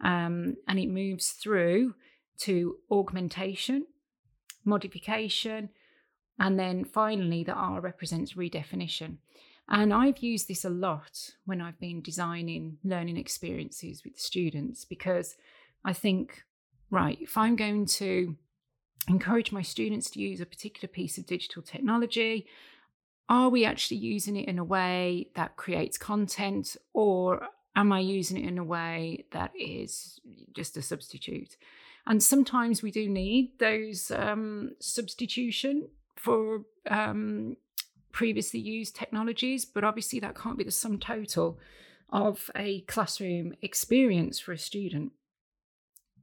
Um, 0.00 0.56
and 0.66 0.80
it 0.80 0.88
moves 0.88 1.30
through 1.30 1.94
to 2.38 2.78
augmentation, 2.90 3.86
modification, 4.64 5.68
and 6.40 6.58
then 6.58 6.84
finally, 6.84 7.44
the 7.44 7.52
R 7.52 7.80
represents 7.80 8.34
redefinition. 8.34 9.18
And 9.68 9.92
I've 9.92 10.18
used 10.18 10.48
this 10.48 10.64
a 10.64 10.70
lot 10.70 11.30
when 11.44 11.60
I've 11.60 11.78
been 11.78 12.00
designing 12.00 12.78
learning 12.82 13.18
experiences 13.18 14.02
with 14.02 14.18
students 14.18 14.84
because 14.84 15.36
I 15.84 15.92
think, 15.92 16.42
right, 16.90 17.18
if 17.20 17.36
I'm 17.36 17.54
going 17.54 17.84
to 17.86 18.36
encourage 19.08 19.52
my 19.52 19.62
students 19.62 20.10
to 20.10 20.20
use 20.20 20.40
a 20.40 20.46
particular 20.46 20.88
piece 20.88 21.18
of 21.18 21.26
digital 21.26 21.62
technology, 21.62 22.46
are 23.28 23.50
we 23.50 23.66
actually 23.66 23.98
using 23.98 24.36
it 24.36 24.48
in 24.48 24.58
a 24.58 24.64
way 24.64 25.28
that 25.34 25.56
creates 25.56 25.98
content 25.98 26.76
or 26.94 27.46
am 27.76 27.92
I 27.92 28.00
using 28.00 28.42
it 28.42 28.48
in 28.48 28.58
a 28.58 28.64
way 28.64 29.26
that 29.32 29.52
is 29.54 30.18
just 30.54 30.78
a 30.78 30.82
substitute? 30.82 31.56
And 32.06 32.22
sometimes 32.22 32.82
we 32.82 32.90
do 32.90 33.06
need 33.06 33.58
those 33.58 34.10
um, 34.10 34.70
substitution 34.80 35.88
for 36.16 36.62
um, 36.88 37.56
previously 38.18 38.58
used 38.58 38.96
technologies, 38.96 39.64
but 39.64 39.84
obviously 39.84 40.18
that 40.18 40.36
can't 40.36 40.58
be 40.58 40.64
the 40.64 40.72
sum 40.72 40.98
total 40.98 41.56
of 42.10 42.50
a 42.56 42.80
classroom 42.80 43.54
experience 43.62 44.40
for 44.40 44.50
a 44.50 44.58
student. 44.58 45.12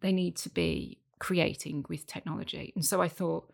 They 0.02 0.12
need 0.12 0.36
to 0.38 0.50
be 0.50 1.00
creating 1.20 1.86
with 1.88 2.06
technology. 2.06 2.74
And 2.76 2.84
so 2.84 3.02
I 3.02 3.08
thought, 3.08 3.50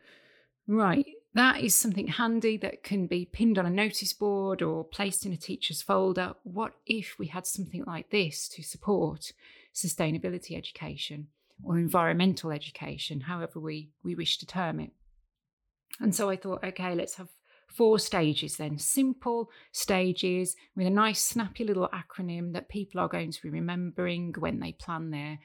right, 0.66 1.06
that 1.36 1.62
is 1.62 1.76
something 1.76 2.08
handy 2.08 2.58
that 2.58 2.82
can 2.82 3.06
be 3.06 3.26
pinned 3.26 3.60
on 3.60 3.68
a 3.68 3.70
notice 3.70 4.12
board 4.12 4.64
or 4.64 4.86
placed 4.86 5.24
in 5.24 5.34
a 5.34 5.38
teacher's 5.38 5.84
folder. 5.84 6.34
What 6.42 6.74
if 6.88 7.20
we 7.20 7.28
had 7.28 7.46
something 7.46 7.84
like 7.86 8.10
this 8.10 8.50
to 8.56 8.64
support 8.64 9.34
sustainability 9.72 10.58
education 10.58 11.28
or 11.64 11.78
environmental 11.78 12.52
education, 12.52 13.22
however 13.22 13.60
we, 13.60 13.92
we 14.04 14.16
wish 14.16 14.40
to 14.40 14.48
term 14.48 14.80
it? 14.80 14.94
And 16.00 16.16
so 16.16 16.32
I 16.32 16.38
thought, 16.38 16.64
okay, 16.64 16.96
let's 16.96 17.18
have 17.18 17.30
four 17.74 18.00
stages 18.00 18.58
then. 18.58 18.78
Simple 18.78 19.50
stages 19.72 20.56
with 20.76 20.88
a 20.88 20.92
nice 20.92 21.24
snappy 21.24 21.64
little 21.64 21.90
acronym 21.90 22.54
that 22.54 22.70
people 22.70 23.00
are 23.00 23.08
going 23.08 23.32
to 23.32 23.42
be 23.42 23.50
remembering 23.50 24.34
when 24.38 24.60
they 24.60 24.72
plan 24.74 25.12
their 25.12 25.40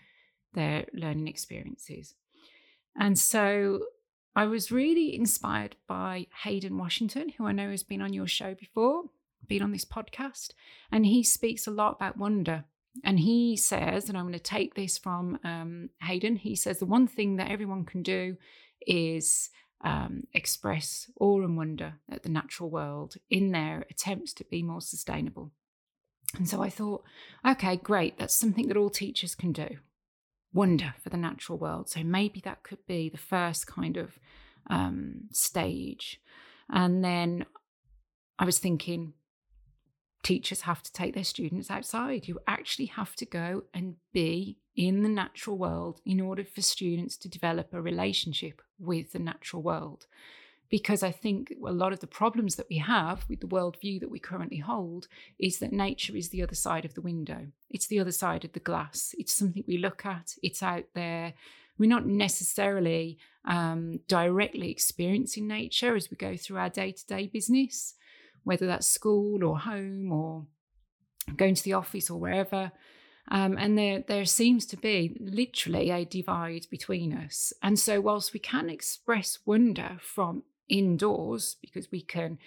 their 0.55 0.87
learning 0.95 1.29
experiences. 1.29 2.15
And 2.99 3.19
so 3.19 3.81
i 4.35 4.45
was 4.45 4.71
really 4.71 5.15
inspired 5.15 5.75
by 5.89 6.27
haydn 6.43 6.77
washington 6.77 7.31
who 7.31 7.47
i 7.47 7.53
know 7.53 7.71
has 7.71 7.83
been 7.83 8.03
on 8.03 8.13
your 8.13 8.27
show 8.27 8.55
before 8.55 9.05
been 9.49 9.63
on 9.63 9.73
this 9.73 9.85
podcast 9.85 10.51
and 10.91 11.07
he 11.07 11.23
speaks 11.23 11.67
a 11.67 11.71
lot 11.71 11.97
about 11.97 12.19
wonder. 12.19 12.65
And 13.05 13.21
he 13.21 13.57
says 13.57 14.09
and 14.09 14.17
i'm 14.17 14.25
going 14.25 14.33
to 14.33 14.39
take 14.39 14.75
this 14.75 14.97
from 14.97 15.39
um, 15.45 15.91
haydn 16.01 16.37
he 16.37 16.57
says 16.57 16.79
the 16.79 16.87
one 16.87 17.07
thing 17.07 17.37
that 17.37 17.51
everyone 17.51 17.85
can 17.85 18.03
do 18.03 18.37
is 18.87 19.51
um, 19.87 20.25
express 20.35 21.09
awe 21.21 21.43
and 21.43 21.57
wonder 21.57 21.95
at 22.11 22.25
the 22.25 22.29
natural 22.29 22.69
world 22.69 23.15
in 23.31 23.53
their 23.53 23.87
attempts 23.89 24.35
to 24.35 24.45
be 24.45 24.63
more 24.63 24.81
sustainable. 24.81 25.53
And 26.37 26.49
so 26.49 26.61
I 26.61 26.69
thought, 26.69 27.05
okay, 27.47 27.77
great, 27.77 28.19
that's 28.19 28.35
something 28.35 28.67
that 28.69 28.77
all 28.77 28.91
teachers 28.91 29.35
can 29.35 29.53
do 29.53 29.79
wonder 30.53 30.95
for 31.03 31.11
the 31.11 31.17
natural 31.17 31.59
world. 31.59 31.89
So 31.89 32.03
maybe 32.03 32.41
that 32.41 32.63
could 32.63 32.85
be 32.87 33.11
the 33.11 33.19
first 33.19 33.67
kind 33.67 33.97
of 33.97 34.19
um, 34.69 35.29
stage. 35.31 36.19
And 36.71 37.05
then 37.05 37.45
I 38.39 38.47
was 38.47 38.59
thinking, 38.59 39.13
teachers 40.27 40.63
have 40.63 40.83
to 40.83 40.93
take 40.93 41.15
their 41.15 41.23
students 41.23 41.71
outside. 41.71 42.27
You 42.27 42.41
actually 42.49 42.87
have 42.87 43.15
to 43.15 43.25
go 43.25 43.63
and 43.73 43.95
be 44.13 44.59
in 44.75 45.05
the 45.05 45.09
natural 45.09 45.57
world 45.57 46.01
in 46.05 46.21
order 46.21 46.45
for 46.45 46.63
students 46.63 47.17
to 47.19 47.29
develop 47.29 47.73
a 47.73 47.81
relationship 47.81 48.61
with 48.77 49.13
the 49.13 49.21
natural 49.21 49.63
world. 49.63 50.07
Because 50.69 51.05
I 51.05 51.13
think 51.13 51.55
a 51.65 51.71
lot 51.71 51.93
of 51.93 52.01
the 52.01 52.09
problems 52.09 52.57
that 52.57 52.67
we 52.69 52.79
have 52.79 53.25
with 53.29 53.39
the 53.39 53.47
worldview 53.47 54.01
that 54.01 54.11
we 54.11 54.19
currently 54.19 54.59
hold 54.59 55.07
is 55.39 55.61
that 55.61 55.73
nature 55.73 56.17
is 56.17 56.31
the 56.31 56.43
other 56.43 56.57
side 56.57 56.85
of 56.85 56.95
the 56.95 57.01
window. 57.01 57.47
It's 57.71 57.87
the 57.87 58.01
other 58.01 58.11
side 58.11 58.45
of 58.45 58.53
the 58.53 58.59
glass. 58.59 59.15
It's 59.17 59.33
something 59.33 59.63
we 59.69 59.79
look 59.79 60.05
at, 60.05 60.35
it's 60.43 60.61
out 60.61 60.87
there. 60.95 61.35
We're 61.79 61.89
not 61.89 62.07
necessarily 62.07 63.19
um, 63.45 64.01
directly 64.09 64.73
experiencing 64.73 65.47
nature 65.47 65.95
as 65.95 66.11
we 66.11 66.17
go 66.17 66.37
through 66.37 66.57
our 66.57 66.71
day 66.71 66.91
to 66.91 67.07
day 67.07 67.29
business, 67.29 67.95
whether 68.47 68.65
that's 68.65 68.87
school 68.87 69.43
or 69.43 69.59
home 69.59 70.13
or 70.13 70.47
going 71.37 71.57
to 71.57 71.65
the 71.65 71.73
office 71.73 72.09
or 72.09 72.21
wherever. 72.21 72.71
Um, 73.29 73.59
and 73.59 73.77
there, 73.77 74.05
there 74.07 74.25
seems 74.25 74.65
to 74.67 74.77
be 74.77 75.17
literally 75.19 75.91
a 75.91 76.05
divide 76.05 76.69
between 76.71 77.13
us. 77.13 77.53
And 77.61 77.77
so, 77.77 78.01
whilst 78.01 78.33
we 78.33 78.39
can 78.39 78.71
express 78.71 79.41
wonder 79.45 79.97
from 80.01 80.45
indoors, 80.69 81.57
because 81.61 81.91
we 81.91 82.03
can 82.03 82.39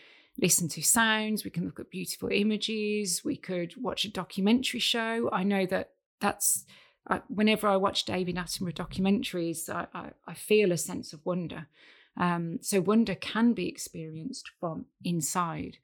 listen 0.42 0.70
to 0.70 0.82
sounds, 0.82 1.44
we 1.44 1.52
can 1.52 1.66
look 1.66 1.82
at 1.82 1.92
beautiful 1.92 2.30
images, 2.32 3.26
we 3.26 3.36
could 3.36 3.74
watch 3.76 4.06
a 4.06 4.10
documentary 4.10 4.80
show. 4.80 5.30
I 5.34 5.44
know 5.44 5.66
that 5.66 5.90
that's 6.22 6.64
uh, 7.10 7.20
whenever 7.28 7.68
I 7.68 7.76
watch 7.76 8.06
David 8.06 8.38
Attenborough 8.38 8.74
documentaries, 8.74 9.70
I, 9.70 9.88
I, 9.94 10.12
I 10.26 10.34
feel 10.34 10.72
a 10.72 10.78
sense 10.78 11.12
of 11.12 11.26
wonder. 11.26 11.68
Um, 12.16 12.60
so, 12.62 12.80
wonder 12.80 13.16
can 13.16 13.52
be 13.52 13.68
experienced 13.68 14.50
from 14.62 14.86
inside. 15.04 15.78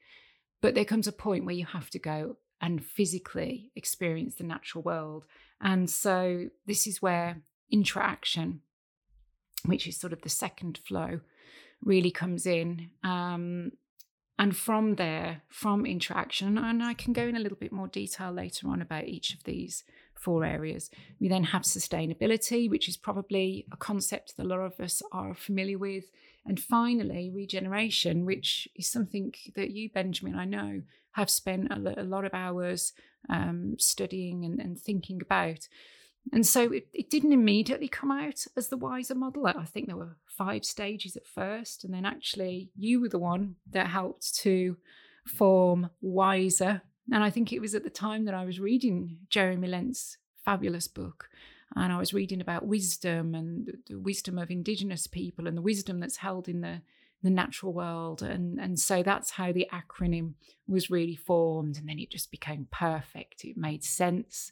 But 0.65 0.73
there 0.73 0.83
comes 0.83 1.05
a 1.05 1.11
point 1.11 1.45
where 1.45 1.53
you 1.53 1.67
have 1.67 1.91
to 1.91 1.99
go 1.99 2.37
and 2.59 2.83
physically 2.83 3.69
experience 3.75 4.33
the 4.33 4.43
natural 4.43 4.81
world. 4.81 5.27
And 5.61 5.87
so 5.87 6.47
this 6.65 6.87
is 6.87 7.03
where 7.03 7.43
interaction, 7.69 8.61
which 9.63 9.85
is 9.85 9.95
sort 9.95 10.11
of 10.11 10.23
the 10.23 10.29
second 10.29 10.79
flow, 10.79 11.19
really 11.83 12.09
comes 12.09 12.47
in. 12.47 12.89
Um, 13.03 13.73
and 14.39 14.57
from 14.57 14.95
there, 14.95 15.43
from 15.49 15.85
interaction, 15.85 16.57
and 16.57 16.81
I 16.81 16.95
can 16.95 17.13
go 17.13 17.27
in 17.27 17.35
a 17.35 17.39
little 17.39 17.59
bit 17.59 17.71
more 17.71 17.87
detail 17.87 18.31
later 18.31 18.67
on 18.67 18.81
about 18.81 19.05
each 19.05 19.35
of 19.35 19.43
these 19.43 19.83
four 20.15 20.43
areas. 20.43 20.89
We 21.19 21.27
then 21.27 21.43
have 21.43 21.61
sustainability, 21.61 22.71
which 22.71 22.89
is 22.89 22.97
probably 22.97 23.67
a 23.71 23.77
concept 23.77 24.35
that 24.35 24.47
a 24.47 24.49
lot 24.49 24.61
of 24.61 24.79
us 24.79 25.03
are 25.11 25.35
familiar 25.35 25.77
with. 25.77 26.05
And 26.45 26.59
finally 26.59 27.31
regeneration, 27.33 28.25
which 28.25 28.67
is 28.75 28.87
something 28.87 29.33
that 29.55 29.71
you, 29.71 29.89
Benjamin, 29.89 30.35
I 30.35 30.45
know, 30.45 30.81
have 31.13 31.29
spent 31.29 31.71
a, 31.71 32.03
lot 32.03 32.25
of 32.25 32.33
hours 32.33 32.93
um, 33.29 33.75
studying 33.79 34.45
and, 34.45 34.59
and, 34.59 34.79
thinking 34.79 35.21
about. 35.21 35.67
And 36.33 36.45
so 36.45 36.71
it, 36.71 36.87
it, 36.93 37.09
didn't 37.09 37.33
immediately 37.33 37.87
come 37.87 38.11
out 38.11 38.45
as 38.57 38.67
the 38.67 38.77
wiser 38.77 39.15
model. 39.15 39.47
I 39.47 39.63
think 39.63 39.87
there 39.87 39.95
were 39.95 40.17
five 40.27 40.65
stages 40.65 41.15
at 41.15 41.25
first, 41.25 41.83
and 41.83 41.93
then 41.93 42.05
actually 42.05 42.69
you 42.75 42.99
were 42.99 43.09
the 43.09 43.17
one 43.17 43.55
that 43.71 43.87
helped 43.87 44.35
to 44.39 44.77
form 45.25 45.89
wiser. 46.01 46.81
And 47.11 47.23
I 47.23 47.29
think 47.29 47.53
it 47.53 47.61
was 47.61 47.75
at 47.75 47.83
the 47.83 47.89
time 47.89 48.25
that 48.25 48.33
I 48.33 48.45
was 48.45 48.59
reading 48.59 49.19
Jeremy 49.29 49.67
Lent's 49.67 50.17
fabulous 50.43 50.87
book. 50.87 51.29
And 51.75 51.91
I 51.91 51.97
was 51.97 52.13
reading 52.13 52.41
about 52.41 52.65
wisdom 52.65 53.35
and 53.35 53.69
the 53.87 53.99
wisdom 53.99 54.37
of 54.37 54.49
indigenous 54.49 55.07
people 55.07 55.47
and 55.47 55.57
the 55.57 55.61
wisdom 55.61 55.99
that's 55.99 56.17
held 56.17 56.47
in 56.47 56.61
the, 56.61 56.81
the 57.21 57.29
natural 57.29 57.73
world. 57.73 58.21
And, 58.21 58.59
and 58.59 58.79
so 58.79 59.03
that's 59.03 59.31
how 59.31 59.51
the 59.51 59.67
acronym 59.73 60.35
was 60.67 60.89
really 60.89 61.15
formed. 61.15 61.77
And 61.77 61.89
then 61.89 61.99
it 61.99 62.11
just 62.11 62.31
became 62.31 62.67
perfect. 62.71 63.43
It 63.43 63.57
made 63.57 63.83
sense. 63.83 64.51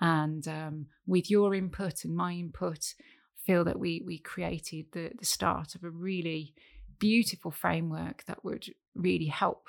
And 0.00 0.46
um, 0.48 0.86
with 1.06 1.30
your 1.30 1.54
input 1.54 2.04
and 2.04 2.16
my 2.16 2.32
input, 2.32 2.94
I 3.00 3.46
feel 3.46 3.64
that 3.64 3.78
we 3.78 4.02
we 4.04 4.18
created 4.18 4.86
the 4.92 5.12
the 5.16 5.24
start 5.24 5.74
of 5.74 5.84
a 5.84 5.90
really 5.90 6.54
beautiful 6.98 7.50
framework 7.50 8.24
that 8.24 8.44
would 8.44 8.66
really 8.94 9.26
help 9.26 9.68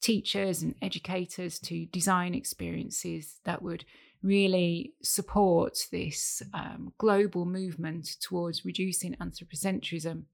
teachers 0.00 0.62
and 0.62 0.74
educators 0.82 1.58
to 1.60 1.86
design 1.86 2.34
experiences 2.34 3.38
that 3.44 3.62
would 3.62 3.84
really 4.22 4.94
support 5.02 5.86
this 5.90 6.42
um, 6.54 6.92
global 6.98 7.44
movement 7.44 8.16
towards 8.20 8.64
reducing 8.64 9.14
anthropocentrism 9.16 10.24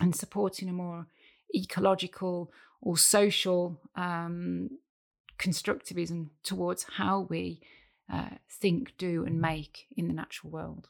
and 0.00 0.16
supporting 0.16 0.68
a 0.68 0.72
more 0.72 1.06
ecological 1.54 2.50
or 2.80 2.96
social 2.96 3.80
um, 3.96 4.70
constructivism 5.38 6.28
towards 6.42 6.84
how 6.96 7.26
we 7.28 7.60
uh, 8.12 8.30
think, 8.50 8.96
do, 8.96 9.24
and 9.24 9.40
make 9.40 9.86
in 9.96 10.08
the 10.08 10.14
natural 10.14 10.50
world. 10.50 10.88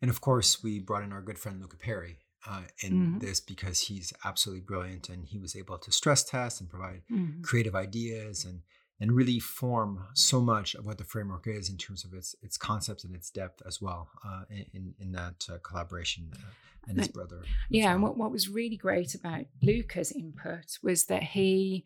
And 0.00 0.10
of 0.10 0.20
course, 0.20 0.62
we 0.62 0.78
brought 0.78 1.02
in 1.02 1.12
our 1.12 1.20
good 1.20 1.38
friend 1.38 1.60
Luca 1.60 1.76
Perry 1.76 2.18
uh, 2.46 2.62
in 2.80 2.92
mm-hmm. 2.92 3.18
this 3.18 3.40
because 3.40 3.80
he's 3.80 4.12
absolutely 4.24 4.62
brilliant 4.62 5.08
and 5.08 5.24
he 5.26 5.38
was 5.38 5.56
able 5.56 5.78
to 5.78 5.92
stress 5.92 6.24
test 6.24 6.60
and 6.60 6.70
provide 6.70 7.02
mm-hmm. 7.10 7.42
creative 7.42 7.74
ideas 7.74 8.44
and 8.44 8.60
and 9.00 9.12
really 9.12 9.38
form 9.38 10.04
so 10.14 10.40
much 10.40 10.74
of 10.74 10.84
what 10.84 10.98
the 10.98 11.04
framework 11.04 11.46
is 11.46 11.70
in 11.70 11.76
terms 11.76 12.04
of 12.04 12.12
its 12.12 12.34
its 12.42 12.56
concepts 12.56 13.04
and 13.04 13.14
its 13.14 13.30
depth 13.30 13.62
as 13.66 13.80
well 13.80 14.08
uh, 14.26 14.42
in 14.72 14.94
in 14.98 15.12
that 15.12 15.46
uh, 15.50 15.58
collaboration 15.62 16.30
uh, 16.34 16.50
and 16.88 16.98
his 16.98 17.08
brother. 17.08 17.42
Yeah, 17.68 17.84
well. 17.84 17.94
and 17.94 18.02
what, 18.02 18.16
what 18.16 18.30
was 18.30 18.48
really 18.48 18.76
great 18.76 19.14
about 19.14 19.44
Luca's 19.62 20.10
input 20.12 20.78
was 20.82 21.04
that 21.04 21.22
he 21.22 21.84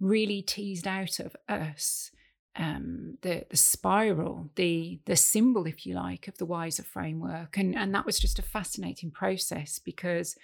really 0.00 0.42
teased 0.42 0.86
out 0.86 1.18
of 1.18 1.36
us 1.48 2.10
um, 2.58 3.18
the 3.20 3.44
the 3.50 3.56
spiral, 3.56 4.50
the 4.54 5.00
the 5.04 5.16
symbol, 5.16 5.66
if 5.66 5.86
you 5.86 5.94
like, 5.94 6.26
of 6.28 6.38
the 6.38 6.46
wiser 6.46 6.82
framework, 6.82 7.58
and 7.58 7.76
and 7.76 7.94
that 7.94 8.06
was 8.06 8.18
just 8.18 8.38
a 8.38 8.42
fascinating 8.42 9.10
process 9.10 9.78
because 9.78 10.36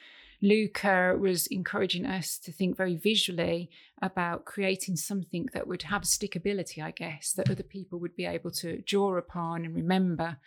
Luca 0.43 1.17
was 1.19 1.47
encouraging 1.47 2.05
us 2.05 2.37
to 2.37 2.51
think 2.51 2.77
very 2.77 2.97
visually 2.97 3.71
about 4.03 4.45
creating 4.45 4.97
something 4.97 5.49
that 5.55 5.69
would 5.69 5.83
have 5.85 6.03
stickability, 6.03 6.83
I 6.83 6.91
guess, 6.91 7.33
that 7.33 7.49
other 7.49 7.63
people 7.63 8.01
would 8.01 8.17
be 8.17 8.27
able 8.27 8.51
to 8.53 8.83
draw 8.83 9.17
upon 9.17 9.65
and 9.65 9.75
remember. 9.75 10.39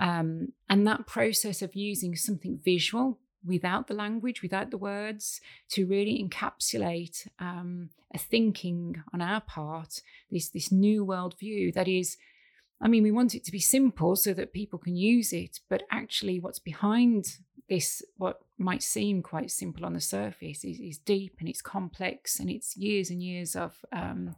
Um, 0.00 0.52
and 0.68 0.84
that 0.86 1.06
process 1.06 1.62
of 1.62 1.76
using 1.76 2.16
something 2.16 2.58
visual 2.62 3.20
without 3.44 3.86
the 3.86 3.94
language, 3.94 4.42
without 4.42 4.72
the 4.72 4.78
words, 4.78 5.40
to 5.70 5.86
really 5.86 6.20
encapsulate 6.22 7.28
um, 7.38 7.90
a 8.12 8.18
thinking 8.18 9.02
on 9.14 9.22
our 9.22 9.40
part, 9.40 10.02
this, 10.28 10.48
this 10.48 10.72
new 10.72 11.04
world 11.04 11.38
view 11.38 11.70
that 11.70 11.86
is, 11.86 12.16
I 12.80 12.88
mean, 12.88 13.04
we 13.04 13.12
want 13.12 13.36
it 13.36 13.44
to 13.44 13.52
be 13.52 13.60
simple 13.60 14.16
so 14.16 14.34
that 14.34 14.52
people 14.52 14.80
can 14.80 14.96
use 14.96 15.32
it, 15.32 15.60
but 15.70 15.84
actually, 15.90 16.40
what's 16.40 16.58
behind 16.58 17.38
this, 17.68 18.02
what 18.16 18.40
might 18.58 18.82
seem 18.82 19.22
quite 19.22 19.50
simple 19.50 19.84
on 19.84 19.94
the 19.94 20.00
surface, 20.00 20.64
is, 20.64 20.78
is 20.78 20.98
deep 20.98 21.36
and 21.40 21.48
it's 21.48 21.62
complex 21.62 22.38
and 22.38 22.50
it's 22.50 22.76
years 22.76 23.10
and 23.10 23.22
years 23.22 23.56
of 23.56 23.84
um, 23.92 24.34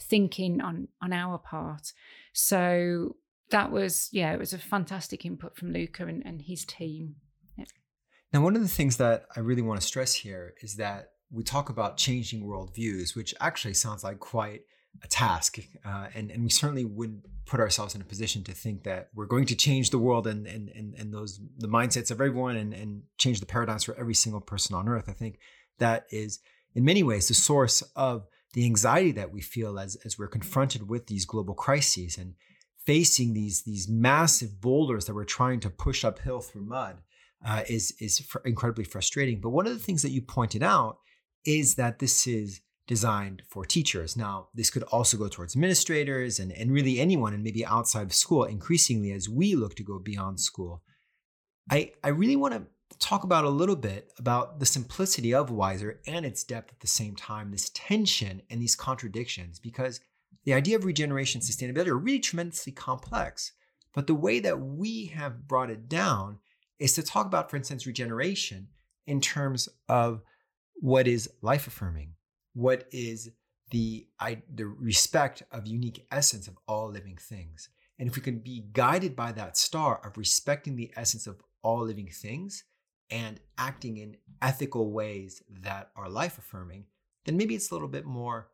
thinking 0.00 0.60
on, 0.60 0.88
on 1.02 1.12
our 1.12 1.38
part. 1.38 1.92
So, 2.32 3.16
that 3.50 3.70
was, 3.70 4.08
yeah, 4.10 4.32
it 4.32 4.40
was 4.40 4.52
a 4.52 4.58
fantastic 4.58 5.24
input 5.24 5.56
from 5.56 5.72
Luca 5.72 6.04
and, 6.06 6.20
and 6.26 6.42
his 6.42 6.64
team. 6.64 7.16
Now, 8.32 8.42
one 8.42 8.56
of 8.56 8.62
the 8.62 8.68
things 8.68 8.96
that 8.98 9.26
I 9.36 9.40
really 9.40 9.62
want 9.62 9.80
to 9.80 9.86
stress 9.86 10.12
here 10.12 10.54
is 10.60 10.76
that 10.76 11.12
we 11.30 11.42
talk 11.42 11.70
about 11.70 11.96
changing 11.96 12.44
worldviews, 12.44 13.16
which 13.16 13.34
actually 13.40 13.74
sounds 13.74 14.04
like 14.04 14.18
quite 14.18 14.62
a 15.02 15.08
task. 15.08 15.58
Uh, 15.84 16.06
and, 16.14 16.30
and 16.30 16.42
we 16.42 16.50
certainly 16.50 16.84
wouldn't 16.84 17.24
put 17.46 17.60
ourselves 17.60 17.94
in 17.94 18.00
a 18.00 18.04
position 18.04 18.42
to 18.44 18.52
think 18.52 18.82
that 18.84 19.08
we're 19.14 19.26
going 19.26 19.46
to 19.46 19.54
change 19.54 19.90
the 19.90 19.98
world 19.98 20.26
and, 20.26 20.46
and, 20.46 20.68
and, 20.70 20.94
and 20.94 21.14
those 21.14 21.40
the 21.58 21.68
mindsets 21.68 22.10
of 22.10 22.20
everyone 22.20 22.56
and, 22.56 22.74
and 22.74 23.02
change 23.18 23.40
the 23.40 23.46
paradigms 23.46 23.84
for 23.84 23.94
every 23.96 24.14
single 24.14 24.40
person 24.40 24.74
on 24.74 24.88
earth. 24.88 25.08
I 25.08 25.12
think 25.12 25.38
that 25.78 26.06
is 26.10 26.40
in 26.74 26.84
many 26.84 27.02
ways 27.02 27.28
the 27.28 27.34
source 27.34 27.82
of 27.94 28.26
the 28.54 28.64
anxiety 28.64 29.12
that 29.12 29.32
we 29.32 29.40
feel 29.40 29.78
as, 29.78 29.96
as 30.04 30.18
we're 30.18 30.28
confronted 30.28 30.88
with 30.88 31.06
these 31.06 31.24
global 31.24 31.54
crises 31.54 32.18
and 32.18 32.34
facing 32.84 33.34
these, 33.34 33.62
these 33.62 33.88
massive 33.88 34.60
boulders 34.60 35.04
that 35.04 35.14
we're 35.14 35.24
trying 35.24 35.60
to 35.60 35.70
push 35.70 36.04
uphill 36.04 36.40
through 36.40 36.64
mud 36.64 37.02
uh, 37.44 37.62
is 37.68 37.94
is 38.00 38.18
fr- 38.20 38.38
incredibly 38.44 38.84
frustrating. 38.84 39.40
But 39.40 39.50
one 39.50 39.66
of 39.66 39.72
the 39.72 39.78
things 39.78 40.02
that 40.02 40.10
you 40.10 40.22
pointed 40.22 40.62
out 40.62 40.98
is 41.44 41.74
that 41.76 41.98
this 41.98 42.26
is 42.26 42.60
designed 42.86 43.42
for 43.48 43.64
teachers. 43.64 44.16
Now, 44.16 44.48
this 44.54 44.70
could 44.70 44.84
also 44.84 45.16
go 45.16 45.28
towards 45.28 45.56
administrators 45.56 46.38
and, 46.38 46.52
and 46.52 46.70
really 46.70 47.00
anyone 47.00 47.34
and 47.34 47.42
maybe 47.42 47.66
outside 47.66 48.02
of 48.02 48.14
school 48.14 48.44
increasingly 48.44 49.12
as 49.12 49.28
we 49.28 49.54
look 49.54 49.74
to 49.76 49.82
go 49.82 49.98
beyond 49.98 50.40
school. 50.40 50.82
I, 51.70 51.92
I 52.04 52.08
really 52.08 52.36
want 52.36 52.54
to 52.54 52.66
talk 52.98 53.24
about 53.24 53.44
a 53.44 53.50
little 53.50 53.76
bit 53.76 54.12
about 54.18 54.60
the 54.60 54.66
simplicity 54.66 55.34
of 55.34 55.50
Wiser 55.50 56.00
and 56.06 56.24
its 56.24 56.44
depth 56.44 56.72
at 56.72 56.80
the 56.80 56.86
same 56.86 57.16
time, 57.16 57.50
this 57.50 57.70
tension 57.74 58.42
and 58.50 58.62
these 58.62 58.76
contradictions, 58.76 59.58
because 59.58 60.00
the 60.44 60.54
idea 60.54 60.76
of 60.76 60.84
regeneration 60.84 61.40
and 61.40 61.44
sustainability 61.48 61.88
are 61.88 61.98
really 61.98 62.20
tremendously 62.20 62.72
complex. 62.72 63.52
But 63.94 64.06
the 64.06 64.14
way 64.14 64.38
that 64.40 64.60
we 64.60 65.06
have 65.06 65.48
brought 65.48 65.70
it 65.70 65.88
down 65.88 66.38
is 66.78 66.92
to 66.92 67.02
talk 67.02 67.26
about, 67.26 67.50
for 67.50 67.56
instance, 67.56 67.86
regeneration 67.86 68.68
in 69.06 69.20
terms 69.20 69.68
of 69.88 70.22
what 70.74 71.08
is 71.08 71.30
life 71.42 71.66
affirming, 71.66 72.12
what 72.56 72.86
is 72.90 73.28
the, 73.70 74.06
I, 74.18 74.42
the 74.52 74.66
respect 74.66 75.42
of 75.52 75.66
unique 75.66 76.06
essence 76.10 76.48
of 76.48 76.56
all 76.66 76.90
living 76.90 77.18
things. 77.20 77.68
And 77.98 78.08
if 78.08 78.16
we 78.16 78.22
can 78.22 78.38
be 78.38 78.64
guided 78.72 79.14
by 79.14 79.32
that 79.32 79.58
star 79.58 80.00
of 80.02 80.16
respecting 80.16 80.74
the 80.74 80.90
essence 80.96 81.26
of 81.26 81.42
all 81.62 81.84
living 81.84 82.08
things 82.08 82.64
and 83.10 83.40
acting 83.58 83.98
in 83.98 84.16
ethical 84.40 84.90
ways 84.90 85.42
that 85.62 85.90
are 85.96 86.08
life 86.08 86.38
affirming, 86.38 86.86
then 87.26 87.36
maybe 87.36 87.54
it's 87.54 87.70
a 87.70 87.74
little 87.74 87.88
bit 87.88 88.06
more 88.06 88.48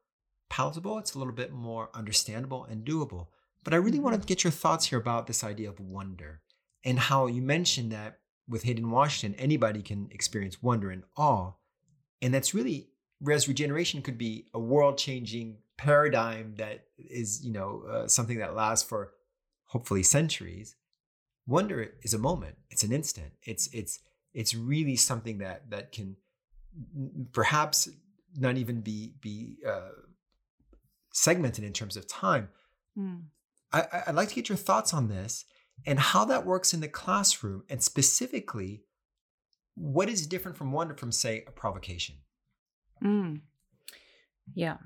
palatable, 0.51 0.99
it's 0.99 1.15
a 1.15 1.19
little 1.19 1.33
bit 1.33 1.53
more 1.53 1.89
understandable 1.95 2.65
and 2.65 2.85
doable. 2.85 3.29
But 3.63 3.75
I 3.75 3.77
really 3.77 4.01
want 4.01 4.15
to 4.15 4.19
mm-hmm. 4.19 4.27
get 4.27 4.43
your 4.43 4.51
thoughts 4.51 4.87
here 4.87 4.99
about 4.99 5.29
this 5.29 5.45
idea 5.45 5.69
of 5.69 5.79
wonder 5.79 6.41
and 6.85 6.99
how 6.99 7.29
you 7.29 7.41
mentioned 7.41 7.93
that 7.93 8.19
with 8.49 8.65
Haydn 8.65 8.91
Washington, 8.91 9.39
anybody 9.39 9.81
can 9.81 10.09
experience 10.11 10.61
wonder 10.61 10.91
and 10.91 11.05
awe. 11.17 11.53
And 12.21 12.35
that's 12.35 12.53
really, 12.53 12.89
whereas 13.23 13.49
regeneration 13.49 14.03
could 14.03 14.19
be 14.19 14.47
a 14.53 14.59
world 14.59 14.99
changing 14.99 15.57
paradigm 15.77 16.55
that 16.57 16.85
is, 16.99 17.45
you 17.45 17.53
know, 17.53 17.85
uh, 17.91 18.09
something 18.09 18.39
that 18.39 18.55
lasts 18.55 18.87
for 18.89 19.13
hopefully 19.67 20.03
centuries. 20.03 20.77
Wonder 21.47 21.93
is 22.03 22.15
a 22.15 22.19
moment. 22.19 22.57
It's 22.71 22.83
an 22.83 22.93
instant. 22.93 23.33
It's 23.43 23.69
it's 23.73 24.01
it's 24.35 24.55
really 24.55 24.97
something 24.97 25.39
that 25.39 25.71
that 25.71 25.93
can 25.93 26.17
perhaps 27.33 27.89
not 28.37 28.57
even 28.57 28.81
be 28.81 29.15
be 29.21 29.59
uh, 29.67 29.91
segmented 31.13 31.65
in 31.65 31.73
terms 31.73 31.97
of 31.97 32.07
time. 32.07 32.49
Mm. 32.99 33.23
I, 33.73 33.87
I'd 34.07 34.15
like 34.15 34.29
to 34.29 34.35
get 34.35 34.49
your 34.49 34.59
thoughts 34.59 34.93
on 34.93 35.09
this 35.09 35.45
and 35.87 35.99
how 35.99 36.25
that 36.27 36.47
works 36.47 36.75
in 36.75 36.81
the 36.81 36.89
classroom, 36.89 37.65
and 37.69 37.83
specifically, 37.83 38.83
what 39.75 40.09
is 40.09 40.27
different 40.27 40.57
from 40.57 40.73
wonder 40.73 40.95
from, 40.95 41.11
say, 41.11 41.45
a 41.47 41.51
provocation? 41.51 42.17
Mm. 43.03 43.41
Yeah. 44.55 44.77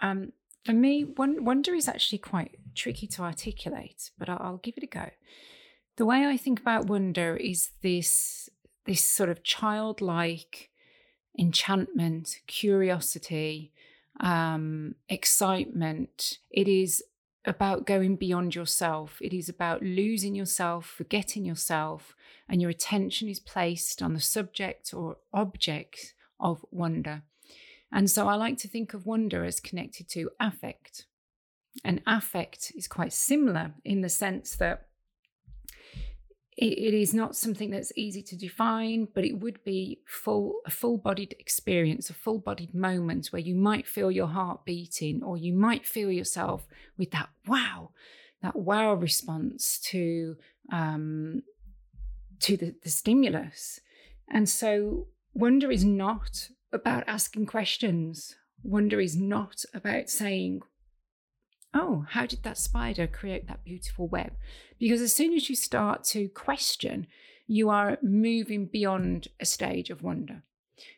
Um, 0.00 0.32
for 0.64 0.72
me, 0.72 1.04
wonder 1.04 1.74
is 1.74 1.88
actually 1.88 2.18
quite 2.18 2.58
tricky 2.74 3.06
to 3.08 3.22
articulate, 3.22 4.10
but 4.18 4.28
I'll, 4.28 4.38
I'll 4.40 4.56
give 4.58 4.74
it 4.76 4.84
a 4.84 4.86
go. 4.86 5.10
The 5.96 6.06
way 6.06 6.26
I 6.26 6.36
think 6.36 6.60
about 6.60 6.86
wonder 6.86 7.36
is 7.36 7.70
this 7.82 8.48
this 8.84 9.04
sort 9.04 9.28
of 9.28 9.44
childlike 9.44 10.70
enchantment, 11.38 12.40
curiosity, 12.46 13.72
um, 14.20 14.96
excitement. 15.08 16.38
It 16.50 16.66
is 16.66 17.02
about 17.44 17.86
going 17.86 18.16
beyond 18.16 18.54
yourself. 18.54 19.18
It 19.20 19.32
is 19.32 19.48
about 19.48 19.82
losing 19.82 20.34
yourself, 20.34 20.86
forgetting 20.86 21.44
yourself, 21.44 22.14
and 22.48 22.60
your 22.60 22.70
attention 22.70 23.28
is 23.28 23.40
placed 23.40 24.02
on 24.02 24.14
the 24.14 24.20
subject 24.20 24.92
or 24.94 25.16
object 25.32 26.14
of 26.40 26.64
wonder. 26.70 27.22
And 27.92 28.10
so 28.10 28.28
I 28.28 28.34
like 28.34 28.58
to 28.58 28.68
think 28.68 28.94
of 28.94 29.06
wonder 29.06 29.44
as 29.44 29.60
connected 29.60 30.08
to 30.10 30.30
affect. 30.40 31.06
And 31.84 32.02
affect 32.06 32.72
is 32.76 32.88
quite 32.88 33.12
similar 33.12 33.74
in 33.84 34.00
the 34.00 34.08
sense 34.08 34.56
that 34.56 34.86
it, 36.56 36.94
is 36.94 37.14
not 37.14 37.34
something 37.34 37.70
that's 37.70 37.92
easy 37.96 38.22
to 38.22 38.36
define, 38.36 39.08
but 39.14 39.24
it 39.24 39.40
would 39.40 39.64
be 39.64 40.00
full 40.06 40.60
a 40.66 40.70
full-bodied 40.70 41.34
experience, 41.38 42.10
a 42.10 42.14
full-bodied 42.14 42.74
moment 42.74 43.28
where 43.28 43.40
you 43.40 43.54
might 43.54 43.86
feel 43.86 44.10
your 44.10 44.26
heart 44.26 44.64
beating, 44.64 45.22
or 45.22 45.38
you 45.38 45.54
might 45.54 45.86
feel 45.86 46.10
yourself 46.10 46.66
with 46.98 47.10
that 47.12 47.30
wow, 47.46 47.90
that 48.42 48.54
wow 48.54 48.92
response 48.92 49.78
to 49.78 50.36
um, 50.70 51.42
to 52.40 52.56
the, 52.56 52.74
the 52.82 52.90
stimulus. 52.90 53.80
And 54.30 54.48
so 54.48 55.06
wonder 55.32 55.70
is 55.70 55.84
not 55.84 56.48
about 56.72 57.04
asking 57.06 57.46
questions. 57.46 58.36
Wonder 58.62 59.00
is 59.00 59.16
not 59.16 59.64
about 59.74 60.08
saying, 60.08 60.62
oh, 61.74 62.06
how 62.10 62.26
did 62.26 62.42
that 62.42 62.58
spider 62.58 63.06
create 63.06 63.48
that 63.48 63.64
beautiful 63.64 64.06
web? 64.08 64.32
Because 64.78 65.00
as 65.00 65.14
soon 65.14 65.34
as 65.34 65.48
you 65.48 65.56
start 65.56 66.04
to 66.04 66.28
question, 66.28 67.06
you 67.46 67.68
are 67.68 67.98
moving 68.02 68.66
beyond 68.66 69.28
a 69.40 69.44
stage 69.44 69.90
of 69.90 70.02
wonder. 70.02 70.42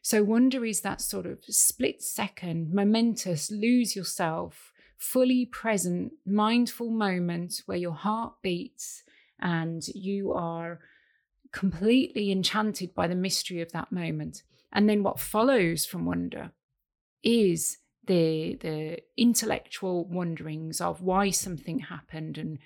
So, 0.03 0.23
wonder 0.23 0.65
is 0.65 0.81
that 0.81 1.01
sort 1.01 1.27
of 1.27 1.45
split 1.45 2.03
second, 2.03 2.73
momentous, 2.73 3.51
lose 3.51 3.95
yourself, 3.95 4.73
fully 4.97 5.45
present, 5.47 6.13
mindful 6.25 6.91
moment 6.91 7.63
where 7.67 7.79
your 7.79 7.93
heart 7.93 8.35
beats 8.43 9.03
and 9.41 9.87
you 9.89 10.33
are 10.33 10.81
completely 11.53 12.33
enchanted 12.33 12.95
by 12.95 13.07
the 13.07 13.15
mystery 13.15 13.61
of 13.61 13.73
that 13.73 13.93
moment. 13.93 14.43
And 14.75 14.89
then 14.89 15.03
what 15.03 15.21
follows 15.21 15.87
from 15.87 16.05
wonder 16.05 16.51
is 17.23 17.79
the 18.07 18.57
the 18.61 18.99
intellectual 19.17 20.05
wonderings 20.05 20.81
of 20.81 21.01
why 21.01 21.31
something 21.31 21.79
happened 21.79 22.37
and 22.37 22.59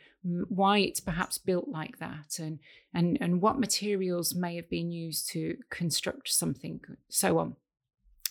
why 0.48 0.78
it's 0.78 1.00
perhaps 1.00 1.38
built 1.38 1.68
like 1.68 1.98
that 1.98 2.38
and 2.40 2.58
and 2.92 3.18
and 3.20 3.40
what 3.40 3.60
materials 3.60 4.34
may 4.34 4.56
have 4.56 4.68
been 4.68 4.90
used 4.90 5.28
to 5.30 5.56
construct 5.70 6.28
something 6.28 6.80
so 7.08 7.38
on. 7.38 7.56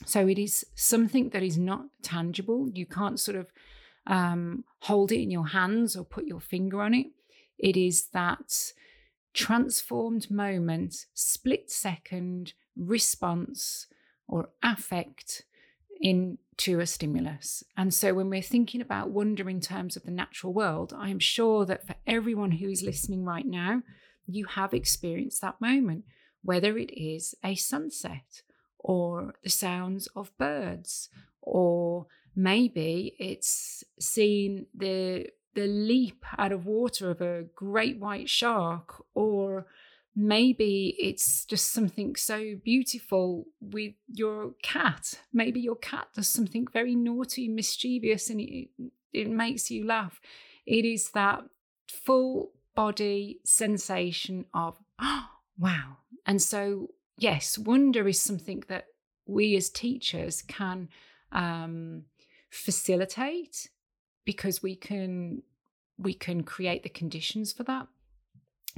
So 0.06 0.28
it 0.28 0.38
is 0.38 0.66
something 0.76 1.30
that 1.30 1.44
is 1.44 1.58
not 1.58 1.86
tangible. 2.04 2.70
You 2.74 2.86
can't 2.86 3.20
sort 3.20 3.38
of 3.38 3.48
um, 4.06 4.64
hold 4.82 5.12
it 5.12 5.22
in 5.22 5.32
your 5.32 5.48
hands 5.48 5.96
or 5.96 6.04
put 6.04 6.26
your 6.26 6.40
finger 6.40 6.82
on 6.82 6.94
it. 6.94 7.08
It 7.58 7.76
is 7.76 8.10
that 8.14 8.74
transformed 9.34 10.30
moment 10.30 11.06
split 11.14 11.72
second 11.72 12.54
response 12.78 13.88
or 14.28 14.50
affect 14.64 15.44
into 16.00 16.80
a 16.80 16.86
stimulus. 16.86 17.64
And 17.76 17.94
so 17.94 18.14
when 18.14 18.30
we're 18.30 18.42
thinking 18.42 18.82
about 18.82 19.10
wonder 19.10 19.50
in 19.50 19.62
terms 19.62 19.96
of 19.96 20.04
the 20.04 20.12
natural 20.12 20.54
world, 20.54 20.94
I 20.96 21.10
am 21.10 21.20
sure 21.20 21.66
that 21.66 21.88
for 21.88 21.96
everyone 22.06 22.52
who 22.52 22.70
is 22.70 22.84
listening 22.84 23.24
right 23.24 23.46
now, 23.46 23.82
you 24.26 24.46
have 24.46 24.74
experienced 24.74 25.42
that 25.42 25.62
moment, 25.62 26.04
whether 26.44 26.78
it 26.78 26.92
is 26.92 27.36
a 27.44 27.56
sunset 27.56 28.42
or 28.80 29.34
the 29.44 29.50
sounds 29.50 30.08
of 30.16 30.38
birds, 30.38 31.10
or 31.42 32.08
maybe 32.36 33.16
it's 33.20 33.84
seeing 34.00 34.68
the 34.76 35.28
the 35.56 35.66
leap 35.66 36.24
out 36.38 36.52
of 36.52 36.68
water 36.68 37.10
of 37.10 37.20
a 37.20 37.46
great 37.56 37.98
white 37.98 38.30
shark 38.30 39.04
or 39.16 39.66
maybe 40.20 40.96
it's 41.00 41.46
just 41.46 41.72
something 41.72 42.16
so 42.16 42.56
beautiful 42.64 43.46
with 43.62 43.94
your 44.08 44.56
cat. 44.64 45.14
Maybe 45.32 45.60
your 45.60 45.76
cat 45.76 46.08
does 46.16 46.28
something 46.28 46.66
very 46.74 46.96
naughty, 46.96 47.48
mischievous, 47.48 48.32
and 48.32 48.42
it, 48.42 48.70
it 49.14 49.30
makes 49.30 49.70
you 49.70 49.86
laugh. 49.86 50.20
It 50.66 50.86
is 50.86 51.12
that 51.12 51.44
full 51.88 52.50
body 52.74 53.40
sensation 53.46 54.46
of, 54.56 54.80
oh, 55.00 55.28
wow. 55.60 55.98
And 56.26 56.42
so, 56.42 56.90
yes, 57.20 57.60
wonder 57.60 58.08
is 58.08 58.20
something 58.20 58.64
that 58.70 58.88
we 59.28 59.56
as 59.56 59.70
teachers 59.70 60.42
can 60.42 60.90
um, 61.32 62.06
facilitate 62.50 63.70
because 64.26 64.64
we 64.64 64.76
can 64.76 65.44
we 66.00 66.14
can 66.14 66.44
create 66.44 66.84
the 66.84 66.90
conditions 66.90 67.52
for 67.52 67.64
that 67.64 67.88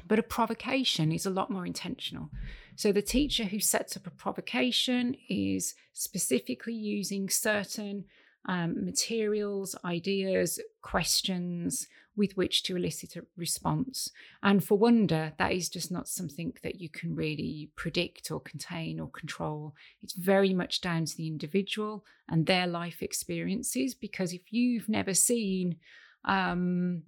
but 0.07 0.19
a 0.19 0.23
provocation 0.23 1.11
is 1.11 1.25
a 1.25 1.29
lot 1.29 1.49
more 1.49 1.65
intentional. 1.65 2.29
So 2.75 2.91
the 2.91 3.01
teacher 3.01 3.43
who 3.43 3.59
sets 3.59 3.97
up 3.97 4.07
a 4.07 4.11
provocation 4.11 5.15
is 5.27 5.75
specifically 5.93 6.73
using 6.73 7.29
certain 7.29 8.05
um, 8.47 8.85
materials, 8.85 9.75
ideas, 9.83 10.59
questions 10.81 11.87
with 12.15 12.35
which 12.35 12.63
to 12.63 12.75
elicit 12.75 13.15
a 13.15 13.25
response. 13.37 14.11
And 14.43 14.63
for 14.63 14.77
wonder, 14.77 15.33
that 15.37 15.53
is 15.53 15.69
just 15.69 15.91
not 15.91 16.07
something 16.07 16.53
that 16.63 16.79
you 16.79 16.89
can 16.89 17.15
really 17.15 17.71
predict 17.75 18.29
or 18.29 18.41
contain 18.41 18.99
or 18.99 19.09
control. 19.09 19.73
It's 20.01 20.13
very 20.13 20.53
much 20.53 20.81
down 20.81 21.05
to 21.05 21.15
the 21.15 21.27
individual 21.27 22.03
and 22.27 22.45
their 22.45 22.67
life 22.67 23.01
experiences. 23.01 23.93
Because 23.93 24.33
if 24.33 24.51
you've 24.51 24.89
never 24.89 25.13
seen, 25.13 25.77
um, 26.25 27.03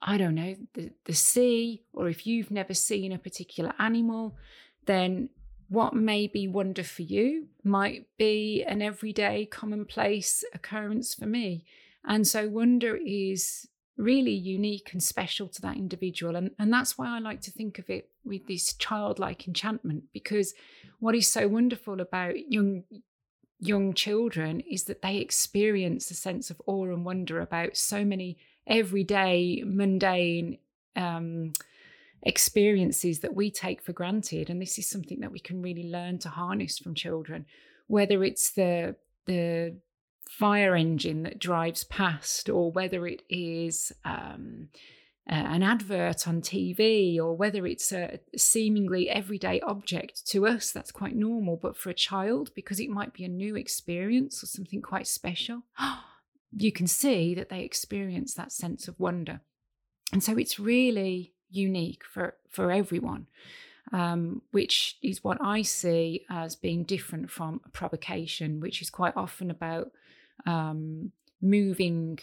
I 0.00 0.16
don't 0.16 0.34
know, 0.34 0.54
the, 0.74 0.90
the 1.04 1.14
sea, 1.14 1.82
or 1.92 2.08
if 2.08 2.26
you've 2.26 2.50
never 2.50 2.74
seen 2.74 3.12
a 3.12 3.18
particular 3.18 3.72
animal, 3.78 4.36
then 4.86 5.30
what 5.68 5.94
may 5.94 6.26
be 6.26 6.48
wonder 6.48 6.82
for 6.82 7.02
you 7.02 7.48
might 7.62 8.06
be 8.16 8.64
an 8.66 8.80
everyday 8.80 9.44
commonplace 9.44 10.44
occurrence 10.54 11.14
for 11.14 11.26
me. 11.26 11.64
And 12.04 12.26
so 12.26 12.48
wonder 12.48 12.96
is 12.96 13.68
really 13.96 14.32
unique 14.32 14.90
and 14.92 15.02
special 15.02 15.48
to 15.48 15.60
that 15.62 15.76
individual. 15.76 16.36
And, 16.36 16.52
and 16.58 16.72
that's 16.72 16.96
why 16.96 17.14
I 17.14 17.18
like 17.18 17.40
to 17.42 17.50
think 17.50 17.78
of 17.78 17.90
it 17.90 18.08
with 18.24 18.46
this 18.46 18.72
childlike 18.74 19.48
enchantment, 19.48 20.04
because 20.12 20.54
what 21.00 21.16
is 21.16 21.30
so 21.30 21.48
wonderful 21.48 22.00
about 22.00 22.50
young 22.50 22.84
young 23.60 23.92
children 23.92 24.60
is 24.60 24.84
that 24.84 25.02
they 25.02 25.16
experience 25.16 26.12
a 26.12 26.14
sense 26.14 26.48
of 26.48 26.62
awe 26.66 26.84
and 26.84 27.04
wonder 27.04 27.40
about 27.40 27.76
so 27.76 28.04
many 28.04 28.38
everyday, 28.68 29.62
mundane 29.66 30.58
um, 30.94 31.52
experiences 32.22 33.20
that 33.20 33.34
we 33.34 33.50
take 33.50 33.82
for 33.82 33.92
granted. 33.92 34.50
And 34.50 34.60
this 34.60 34.78
is 34.78 34.88
something 34.88 35.20
that 35.20 35.32
we 35.32 35.40
can 35.40 35.62
really 35.62 35.90
learn 35.90 36.18
to 36.20 36.28
harness 36.28 36.78
from 36.78 36.94
children, 36.94 37.46
whether 37.86 38.22
it's 38.22 38.50
the 38.50 38.96
the 39.26 39.76
fire 40.28 40.74
engine 40.74 41.22
that 41.22 41.38
drives 41.38 41.84
past, 41.84 42.48
or 42.48 42.70
whether 42.70 43.06
it 43.06 43.22
is 43.28 43.92
um, 44.04 44.68
an 45.26 45.62
advert 45.62 46.26
on 46.26 46.40
TV, 46.40 47.18
or 47.18 47.34
whether 47.34 47.66
it's 47.66 47.92
a 47.92 48.18
seemingly 48.36 49.10
everyday 49.10 49.60
object 49.60 50.26
to 50.28 50.46
us, 50.46 50.70
that's 50.70 50.90
quite 50.90 51.14
normal. 51.14 51.56
But 51.56 51.76
for 51.76 51.90
a 51.90 51.94
child, 51.94 52.50
because 52.54 52.80
it 52.80 52.88
might 52.88 53.12
be 53.12 53.24
a 53.24 53.28
new 53.28 53.56
experience 53.56 54.42
or 54.42 54.46
something 54.46 54.80
quite 54.80 55.06
special, 55.06 55.62
you 56.56 56.72
can 56.72 56.86
see 56.86 57.34
that 57.34 57.48
they 57.48 57.60
experience 57.60 58.34
that 58.34 58.52
sense 58.52 58.88
of 58.88 58.98
wonder. 58.98 59.40
And 60.12 60.22
so 60.22 60.36
it's 60.38 60.58
really 60.58 61.34
unique 61.50 62.02
for, 62.04 62.36
for 62.48 62.70
everyone, 62.70 63.26
um, 63.92 64.42
which 64.50 64.96
is 65.02 65.22
what 65.24 65.38
I 65.40 65.62
see 65.62 66.24
as 66.30 66.56
being 66.56 66.84
different 66.84 67.30
from 67.30 67.60
a 67.64 67.70
provocation, 67.70 68.60
which 68.60 68.80
is 68.80 68.90
quite 68.90 69.16
often 69.16 69.50
about 69.50 69.90
um, 70.46 71.12
moving 71.40 72.18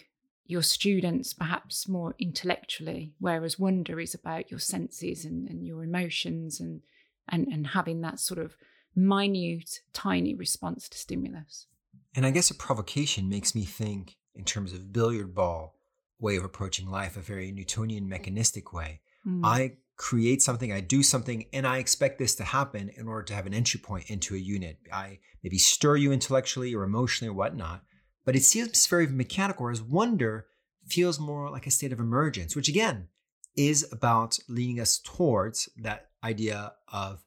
your 0.48 0.62
students 0.62 1.32
perhaps 1.32 1.88
more 1.88 2.14
intellectually, 2.18 3.12
whereas 3.18 3.58
wonder 3.58 3.98
is 3.98 4.14
about 4.14 4.50
your 4.50 4.60
senses 4.60 5.24
and, 5.24 5.48
and 5.48 5.66
your 5.66 5.82
emotions 5.82 6.60
and, 6.60 6.82
and, 7.28 7.48
and 7.48 7.68
having 7.68 8.00
that 8.00 8.20
sort 8.20 8.38
of 8.38 8.56
minute, 8.94 9.80
tiny 9.92 10.34
response 10.34 10.88
to 10.88 10.96
stimulus. 10.96 11.66
And 12.16 12.24
I 12.24 12.30
guess 12.30 12.50
a 12.50 12.54
provocation 12.54 13.28
makes 13.28 13.54
me 13.54 13.64
think, 13.64 14.16
in 14.34 14.44
terms 14.44 14.72
of 14.72 14.92
billiard 14.92 15.34
ball 15.34 15.74
way 16.18 16.36
of 16.36 16.44
approaching 16.44 16.90
life, 16.90 17.16
a 17.16 17.20
very 17.20 17.52
Newtonian 17.52 18.08
mechanistic 18.08 18.72
way. 18.72 19.02
Mm. 19.26 19.42
I 19.44 19.76
create 19.96 20.40
something, 20.42 20.72
I 20.72 20.80
do 20.80 21.02
something, 21.02 21.44
and 21.52 21.66
I 21.66 21.78
expect 21.78 22.18
this 22.18 22.34
to 22.36 22.44
happen 22.44 22.90
in 22.96 23.06
order 23.06 23.22
to 23.24 23.34
have 23.34 23.46
an 23.46 23.54
entry 23.54 23.80
point 23.80 24.10
into 24.10 24.34
a 24.34 24.38
unit. 24.38 24.78
I 24.90 25.18
maybe 25.42 25.58
stir 25.58 25.96
you 25.96 26.10
intellectually 26.10 26.74
or 26.74 26.84
emotionally 26.84 27.30
or 27.30 27.34
whatnot, 27.34 27.82
but 28.24 28.34
it 28.34 28.44
seems 28.44 28.86
very 28.86 29.06
mechanical, 29.06 29.64
whereas 29.64 29.82
wonder 29.82 30.46
feels 30.86 31.20
more 31.20 31.50
like 31.50 31.66
a 31.66 31.70
state 31.70 31.92
of 31.92 32.00
emergence, 32.00 32.56
which 32.56 32.68
again 32.68 33.08
is 33.56 33.86
about 33.92 34.38
leading 34.48 34.80
us 34.80 35.00
towards 35.02 35.68
that 35.76 36.10
idea 36.22 36.72
of 36.92 37.24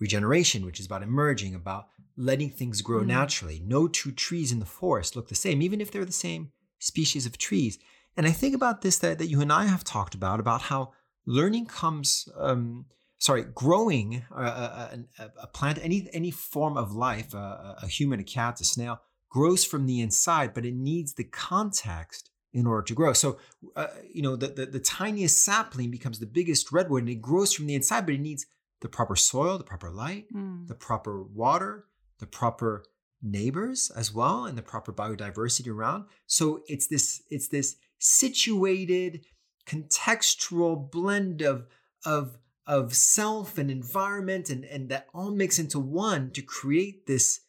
regeneration, 0.00 0.64
which 0.64 0.80
is 0.80 0.86
about 0.86 1.02
emerging, 1.02 1.54
about 1.54 1.88
letting 2.16 2.50
things 2.50 2.82
grow 2.82 3.00
mm. 3.02 3.06
naturally. 3.06 3.62
No 3.64 3.88
two 3.88 4.12
trees 4.12 4.52
in 4.52 4.58
the 4.58 4.66
forest 4.66 5.16
look 5.16 5.28
the 5.28 5.34
same, 5.34 5.62
even 5.62 5.80
if 5.80 5.90
they're 5.90 6.04
the 6.04 6.12
same 6.12 6.52
species 6.78 7.26
of 7.26 7.38
trees. 7.38 7.78
And 8.16 8.26
I 8.26 8.30
think 8.30 8.54
about 8.54 8.82
this 8.82 8.98
that, 8.98 9.18
that 9.18 9.28
you 9.28 9.40
and 9.40 9.52
I 9.52 9.66
have 9.66 9.84
talked 9.84 10.14
about, 10.14 10.40
about 10.40 10.62
how 10.62 10.92
learning 11.26 11.66
comes, 11.66 12.28
um, 12.36 12.86
sorry, 13.18 13.44
growing 13.44 14.24
a, 14.34 14.42
a, 14.42 14.98
a, 15.42 15.46
plant, 15.46 15.78
any, 15.82 16.08
any 16.12 16.30
form 16.30 16.76
of 16.76 16.92
life, 16.92 17.34
a, 17.34 17.76
a 17.82 17.86
human, 17.86 18.18
a 18.18 18.24
cat, 18.24 18.60
a 18.60 18.64
snail, 18.64 19.00
grows 19.28 19.64
from 19.64 19.86
the 19.86 20.00
inside, 20.00 20.54
but 20.54 20.64
it 20.64 20.74
needs 20.74 21.14
the 21.14 21.24
context 21.24 22.30
in 22.52 22.66
order 22.66 22.82
to 22.82 22.94
grow. 22.94 23.12
So, 23.12 23.38
uh, 23.76 23.88
you 24.12 24.22
know, 24.22 24.36
the, 24.36 24.48
the, 24.48 24.66
the 24.66 24.80
tiniest 24.80 25.44
sapling 25.44 25.90
becomes 25.90 26.18
the 26.18 26.26
biggest 26.26 26.72
redwood 26.72 27.02
and 27.02 27.10
it 27.10 27.22
grows 27.22 27.52
from 27.52 27.66
the 27.66 27.74
inside, 27.74 28.06
but 28.06 28.14
it 28.14 28.20
needs 28.20 28.46
the 28.80 28.88
proper 28.88 29.16
soil, 29.16 29.58
the 29.58 29.64
proper 29.64 29.90
light, 29.90 30.26
mm. 30.32 30.66
the 30.68 30.74
proper 30.74 31.22
water, 31.22 31.86
the 32.18 32.26
proper 32.26 32.84
neighbors 33.22 33.90
as 33.96 34.14
well, 34.14 34.44
and 34.44 34.56
the 34.56 34.62
proper 34.62 34.92
biodiversity 34.92 35.68
around. 35.68 36.04
So 36.26 36.62
it's 36.66 36.86
this, 36.86 37.22
it's 37.30 37.48
this 37.48 37.76
situated, 37.98 39.24
contextual 39.66 40.90
blend 40.90 41.42
of, 41.42 41.66
of, 42.04 42.38
of 42.66 42.94
self 42.94 43.58
and 43.58 43.70
environment 43.70 44.50
and, 44.50 44.64
and 44.64 44.88
that 44.90 45.06
all 45.12 45.30
mix 45.30 45.58
into 45.58 45.78
one 45.78 46.30
to 46.32 46.42
create 46.42 47.06
this, 47.06 47.40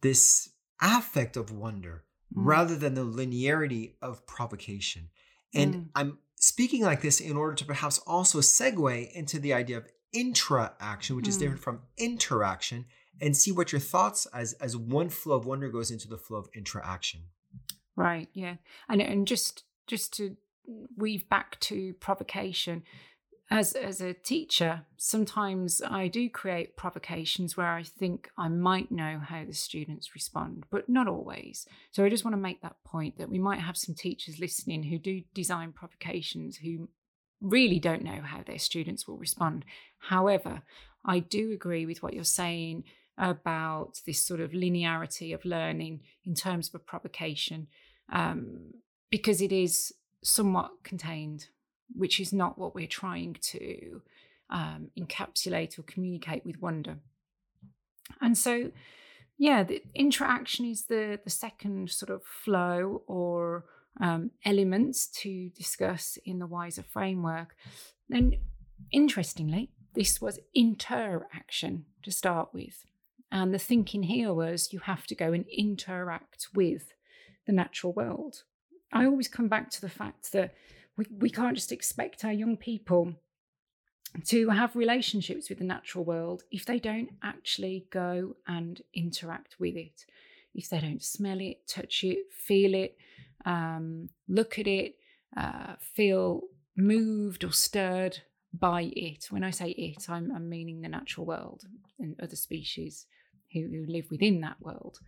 this 0.00 0.50
affect 0.80 1.36
of 1.36 1.50
wonder 1.50 2.04
mm. 2.34 2.46
rather 2.46 2.76
than 2.76 2.94
the 2.94 3.04
linearity 3.04 3.94
of 4.00 4.26
provocation. 4.26 5.10
And 5.54 5.74
mm. 5.74 5.86
I'm 5.94 6.18
speaking 6.36 6.82
like 6.82 7.02
this 7.02 7.20
in 7.20 7.36
order 7.36 7.54
to 7.54 7.64
perhaps 7.64 7.98
also 8.06 8.38
segue 8.40 9.12
into 9.12 9.38
the 9.38 9.52
idea 9.52 9.78
of 9.78 9.86
intra-action, 10.12 11.16
which 11.16 11.26
mm. 11.26 11.28
is 11.28 11.38
different 11.38 11.62
from 11.62 11.80
interaction, 11.96 12.86
and 13.20 13.36
see 13.36 13.52
what 13.52 13.72
your 13.72 13.80
thoughts 13.80 14.26
as 14.26 14.52
as 14.54 14.76
one 14.76 15.08
flow 15.08 15.36
of 15.36 15.46
wonder 15.46 15.68
goes 15.68 15.90
into 15.90 16.08
the 16.08 16.18
flow 16.18 16.38
of 16.38 16.48
interaction. 16.54 17.22
Right. 17.96 18.28
Yeah. 18.32 18.56
And 18.88 19.00
and 19.00 19.26
just 19.26 19.64
just 19.86 20.12
to 20.14 20.36
weave 20.96 21.28
back 21.28 21.58
to 21.60 21.94
provocation, 21.94 22.84
as 23.50 23.72
as 23.72 24.00
a 24.00 24.12
teacher, 24.12 24.82
sometimes 24.96 25.82
I 25.82 26.08
do 26.08 26.28
create 26.28 26.76
provocations 26.76 27.56
where 27.56 27.66
I 27.66 27.82
think 27.82 28.30
I 28.36 28.48
might 28.48 28.92
know 28.92 29.20
how 29.24 29.44
the 29.44 29.54
students 29.54 30.14
respond, 30.14 30.64
but 30.70 30.88
not 30.88 31.08
always. 31.08 31.66
So 31.90 32.04
I 32.04 32.10
just 32.10 32.24
want 32.24 32.34
to 32.34 32.40
make 32.40 32.62
that 32.62 32.84
point 32.84 33.18
that 33.18 33.30
we 33.30 33.38
might 33.38 33.60
have 33.60 33.76
some 33.76 33.94
teachers 33.94 34.38
listening 34.38 34.84
who 34.84 34.98
do 34.98 35.22
design 35.34 35.72
provocations 35.72 36.58
who 36.58 36.88
really 37.40 37.78
don't 37.78 38.02
know 38.02 38.20
how 38.22 38.42
their 38.42 38.58
students 38.58 39.06
will 39.06 39.18
respond. 39.18 39.64
However, 39.98 40.62
I 41.04 41.20
do 41.20 41.52
agree 41.52 41.86
with 41.86 42.02
what 42.02 42.14
you're 42.14 42.24
saying 42.24 42.84
about 43.16 44.00
this 44.06 44.20
sort 44.20 44.40
of 44.40 44.52
linearity 44.52 45.34
of 45.34 45.44
learning 45.44 46.00
in 46.24 46.34
terms 46.34 46.68
of 46.68 46.74
a 46.76 46.78
provocation, 46.78 47.66
um, 48.12 48.74
because 49.10 49.40
it 49.40 49.52
is 49.52 49.92
somewhat 50.22 50.70
contained 50.84 51.46
which 51.94 52.20
is 52.20 52.32
not 52.32 52.58
what 52.58 52.74
we're 52.74 52.86
trying 52.86 53.36
to 53.40 54.02
um, 54.50 54.90
encapsulate 54.98 55.78
or 55.78 55.82
communicate 55.82 56.44
with 56.44 56.60
wonder. 56.60 56.98
And 58.20 58.36
so, 58.36 58.70
yeah, 59.36 59.62
the 59.62 59.82
interaction 59.94 60.64
is 60.64 60.86
the 60.86 61.20
the 61.22 61.30
second 61.30 61.90
sort 61.90 62.10
of 62.10 62.22
flow 62.24 63.02
or 63.06 63.64
um, 64.00 64.30
elements 64.44 65.06
to 65.06 65.50
discuss 65.50 66.18
in 66.24 66.38
the 66.38 66.46
wiser 66.46 66.82
framework. 66.82 67.54
And 68.10 68.36
interestingly, 68.92 69.70
this 69.94 70.20
was 70.20 70.38
interaction 70.54 71.86
to 72.02 72.10
start 72.10 72.50
with. 72.52 72.84
And 73.30 73.52
the 73.52 73.58
thinking 73.58 74.04
here 74.04 74.32
was 74.32 74.72
you 74.72 74.80
have 74.80 75.06
to 75.08 75.14
go 75.14 75.32
and 75.32 75.44
interact 75.48 76.48
with 76.54 76.94
the 77.46 77.52
natural 77.52 77.92
world. 77.92 78.44
I 78.92 79.04
always 79.04 79.28
come 79.28 79.48
back 79.48 79.70
to 79.70 79.80
the 79.80 79.88
fact 79.88 80.32
that 80.32 80.54
we, 80.96 81.06
we 81.10 81.30
can't 81.30 81.56
just 81.56 81.72
expect 81.72 82.24
our 82.24 82.32
young 82.32 82.56
people 82.56 83.14
to 84.26 84.48
have 84.48 84.74
relationships 84.74 85.48
with 85.48 85.58
the 85.58 85.64
natural 85.64 86.04
world 86.04 86.42
if 86.50 86.64
they 86.64 86.78
don't 86.78 87.10
actually 87.22 87.86
go 87.90 88.36
and 88.46 88.80
interact 88.94 89.56
with 89.58 89.76
it. 89.76 90.06
If 90.54 90.70
they 90.70 90.80
don't 90.80 91.02
smell 91.02 91.40
it, 91.40 91.68
touch 91.68 92.02
it, 92.04 92.32
feel 92.32 92.74
it, 92.74 92.96
um, 93.48 94.10
look 94.28 94.58
at 94.58 94.66
it, 94.66 94.96
uh, 95.36 95.74
feel 95.80 96.42
moved 96.76 97.44
or 97.44 97.52
stirred 97.52 98.18
by 98.52 98.92
it. 98.94 99.26
When 99.30 99.42
I 99.42 99.50
say 99.50 99.70
it, 99.70 100.08
I'm, 100.10 100.30
I'm 100.34 100.48
meaning 100.50 100.82
the 100.82 100.88
natural 100.88 101.24
world 101.24 101.64
and 101.98 102.14
other 102.22 102.36
species 102.36 103.06
who, 103.52 103.60
who 103.62 103.86
live 103.88 104.10
within 104.10 104.42
that 104.42 104.60
world, 104.60 104.98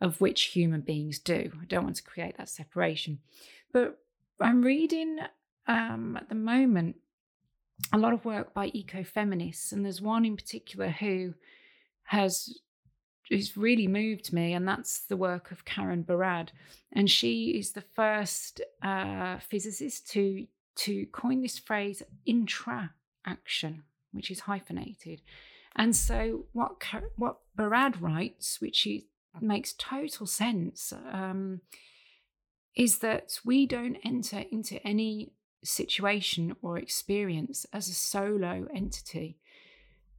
of 0.00 0.20
which 0.20 0.46
human 0.46 0.80
beings 0.80 1.20
do. 1.20 1.52
I 1.62 1.64
don't 1.66 1.84
want 1.84 1.96
to 1.96 2.02
create 2.02 2.36
that 2.38 2.48
separation. 2.48 3.20
But 3.72 3.98
I'm 4.40 4.62
reading 4.62 5.18
um, 5.68 6.16
at 6.16 6.28
the 6.28 6.34
moment 6.34 6.96
a 7.92 7.98
lot 7.98 8.12
of 8.12 8.24
work 8.24 8.52
by 8.52 8.70
ecofeminists, 8.70 9.70
and 9.70 9.84
there's 9.84 10.02
one 10.02 10.24
in 10.24 10.36
particular 10.36 10.88
who 10.88 11.34
has 12.04 12.58
who's 13.30 13.56
really 13.56 13.86
moved 13.86 14.32
me, 14.32 14.52
and 14.52 14.68
that's 14.68 15.00
the 15.00 15.16
work 15.16 15.50
of 15.50 15.64
Karen 15.64 16.04
Barad. 16.04 16.48
And 16.92 17.10
she 17.10 17.50
is 17.58 17.72
the 17.72 17.84
first 17.94 18.60
uh, 18.82 19.38
physicist 19.38 20.10
to 20.10 20.46
to 20.76 21.06
coin 21.06 21.42
this 21.42 21.58
phrase 21.58 22.02
intra-action, 22.26 23.82
which 24.12 24.30
is 24.30 24.40
hyphenated. 24.40 25.22
And 25.76 25.96
so 25.96 26.46
what 26.52 26.72
what 27.16 27.38
Barad 27.56 28.00
writes, 28.00 28.60
which 28.60 28.86
makes 29.40 29.72
total 29.74 30.26
sense. 30.26 30.92
Um, 30.92 31.60
is 32.76 32.98
that 32.98 33.38
we 33.44 33.66
don't 33.66 33.96
enter 34.04 34.44
into 34.50 34.84
any 34.86 35.32
situation 35.62 36.56
or 36.62 36.78
experience 36.78 37.66
as 37.72 37.88
a 37.88 37.92
solo 37.92 38.66
entity. 38.74 39.38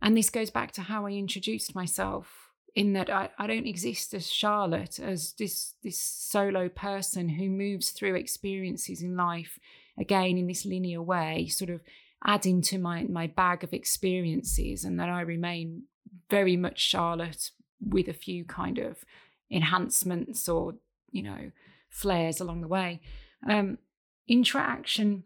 And 0.02 0.18
this 0.18 0.30
goes 0.30 0.50
back 0.50 0.72
to 0.74 0.82
how 0.82 1.06
I 1.06 1.12
introduced 1.12 1.74
myself 1.74 2.51
in 2.76 2.94
that 2.94 3.10
I, 3.10 3.30
I 3.38 3.48
don't 3.48 3.68
exist 3.68 4.14
as 4.14 4.32
Charlotte, 4.32 5.00
as 5.00 5.34
this 5.34 5.74
this 5.84 6.00
solo 6.00 6.70
person 6.70 7.30
who 7.30 7.50
moves 7.50 7.92
through 7.92 8.16
experiences 8.16 9.02
in 9.02 9.18
life 9.18 9.60
again 10.00 10.38
in 10.38 10.48
this 10.48 10.66
linear 10.66 11.02
way, 11.02 11.48
sort 11.48 11.70
of 11.70 11.82
adding 12.26 12.62
to 12.64 12.78
my 12.78 13.04
my 13.04 13.28
bag 13.28 13.64
of 13.64 13.74
experiences, 13.74 14.86
and 14.86 15.00
that 15.00 15.10
I 15.10 15.22
remain 15.22 15.84
very 16.30 16.56
much 16.56 16.80
Charlotte 16.80 17.52
with 17.86 18.08
a 18.08 18.14
few 18.14 18.46
kind 18.46 18.78
of 18.78 19.04
enhancements 19.50 20.48
or 20.48 20.76
you 21.12 21.24
know 21.24 21.52
flares 21.90 22.40
along 22.40 22.62
the 22.62 22.68
way. 22.68 23.02
Um, 23.48 23.80
interaction 24.28 25.24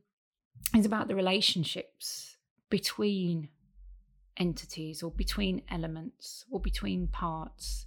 is 0.76 0.86
about 0.86 1.08
the 1.08 1.16
relationships 1.16 2.38
between 2.70 3.50
entities 4.38 5.02
or 5.04 5.12
between 5.12 5.62
elements 5.70 6.46
or 6.50 6.60
between 6.60 7.08
parts. 7.08 7.86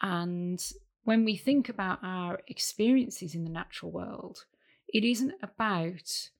And 0.00 0.62
when 1.04 1.24
we 1.24 1.36
think 1.36 1.68
about 1.68 2.00
our 2.02 2.40
experiences 2.48 3.34
in 3.34 3.44
the 3.44 3.50
natural 3.50 3.92
world, 3.92 4.44
it 4.88 5.04
isn't 5.04 5.34
about 5.42 6.30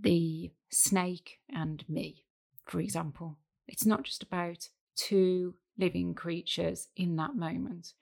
the 0.00 0.50
snake 0.70 1.38
and 1.54 1.84
me, 1.88 2.24
for 2.66 2.80
example. 2.80 3.38
It's 3.68 3.86
not 3.86 4.02
just 4.04 4.22
about 4.22 4.68
two 4.96 5.54
living 5.78 6.14
creatures 6.14 6.88
in 6.96 7.16
that 7.16 7.34
moment. 7.34 7.94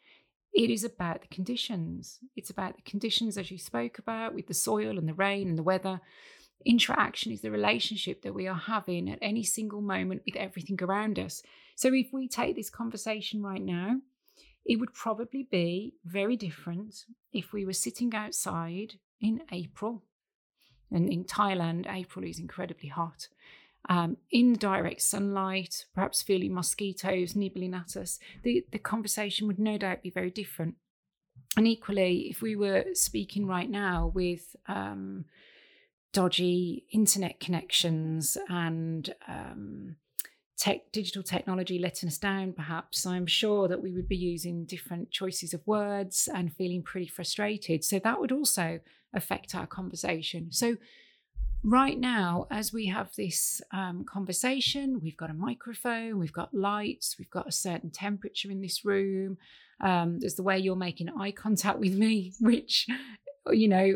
It 0.52 0.70
is 0.70 0.84
about 0.84 1.22
the 1.22 1.28
conditions. 1.28 2.18
It's 2.34 2.50
about 2.50 2.76
the 2.76 2.82
conditions, 2.82 3.38
as 3.38 3.50
you 3.50 3.58
spoke 3.58 3.98
about, 3.98 4.34
with 4.34 4.48
the 4.48 4.54
soil 4.54 4.98
and 4.98 5.08
the 5.08 5.14
rain 5.14 5.48
and 5.48 5.58
the 5.58 5.62
weather. 5.62 6.00
Interaction 6.64 7.32
is 7.32 7.40
the 7.40 7.50
relationship 7.50 8.22
that 8.22 8.34
we 8.34 8.46
are 8.46 8.54
having 8.54 9.10
at 9.10 9.18
any 9.22 9.42
single 9.42 9.80
moment 9.80 10.22
with 10.26 10.36
everything 10.36 10.78
around 10.82 11.18
us. 11.18 11.42
So, 11.74 11.92
if 11.94 12.12
we 12.12 12.28
take 12.28 12.56
this 12.56 12.70
conversation 12.70 13.42
right 13.42 13.62
now, 13.62 14.00
it 14.64 14.76
would 14.76 14.92
probably 14.92 15.48
be 15.50 15.94
very 16.04 16.36
different 16.36 17.06
if 17.32 17.52
we 17.52 17.64
were 17.64 17.72
sitting 17.72 18.14
outside 18.14 18.94
in 19.20 19.42
April. 19.50 20.02
And 20.90 21.08
in 21.08 21.24
Thailand, 21.24 21.86
April 21.88 22.24
is 22.24 22.38
incredibly 22.38 22.88
hot 22.88 23.28
um, 23.88 24.18
in 24.30 24.54
direct 24.54 25.02
sunlight, 25.02 25.86
perhaps 25.94 26.22
feeling 26.22 26.54
mosquitoes 26.54 27.34
nibbling 27.34 27.74
at 27.74 27.96
us, 27.96 28.18
the, 28.42 28.64
the 28.72 28.78
conversation 28.78 29.46
would 29.46 29.58
no 29.58 29.78
doubt 29.78 30.02
be 30.02 30.10
very 30.10 30.30
different. 30.30 30.74
And 31.56 31.66
equally, 31.66 32.28
if 32.30 32.42
we 32.42 32.54
were 32.54 32.84
speaking 32.92 33.46
right 33.46 33.68
now 33.68 34.12
with 34.14 34.54
um, 34.68 35.24
dodgy 36.12 36.84
internet 36.90 37.40
connections 37.40 38.36
and 38.48 39.14
um, 39.28 39.96
tech, 40.60 40.92
digital 40.92 41.22
technology 41.22 41.78
letting 41.78 42.08
us 42.08 42.18
down, 42.18 42.52
perhaps, 42.52 43.06
I'm 43.06 43.26
sure 43.26 43.66
that 43.68 43.82
we 43.82 43.92
would 43.92 44.08
be 44.08 44.16
using 44.16 44.66
different 44.66 45.10
choices 45.10 45.54
of 45.54 45.66
words 45.66 46.28
and 46.32 46.54
feeling 46.54 46.82
pretty 46.82 47.08
frustrated. 47.08 47.82
So 47.82 47.98
that 48.00 48.20
would 48.20 48.30
also 48.30 48.80
affect 49.14 49.54
our 49.54 49.66
conversation. 49.66 50.52
So 50.52 50.76
right 51.62 51.98
now, 51.98 52.46
as 52.50 52.72
we 52.72 52.86
have 52.86 53.10
this 53.16 53.62
um, 53.72 54.04
conversation, 54.04 55.00
we've 55.02 55.16
got 55.16 55.30
a 55.30 55.34
microphone, 55.34 56.18
we've 56.18 56.32
got 56.32 56.52
lights, 56.52 57.16
we've 57.18 57.30
got 57.30 57.48
a 57.48 57.52
certain 57.52 57.90
temperature 57.90 58.50
in 58.50 58.60
this 58.60 58.84
room. 58.84 59.38
Um, 59.80 60.18
there's 60.20 60.34
the 60.34 60.42
way 60.42 60.58
you're 60.58 60.76
making 60.76 61.08
eye 61.18 61.32
contact 61.32 61.78
with 61.78 61.94
me, 61.94 62.34
which, 62.40 62.86
you 63.50 63.68
know, 63.68 63.94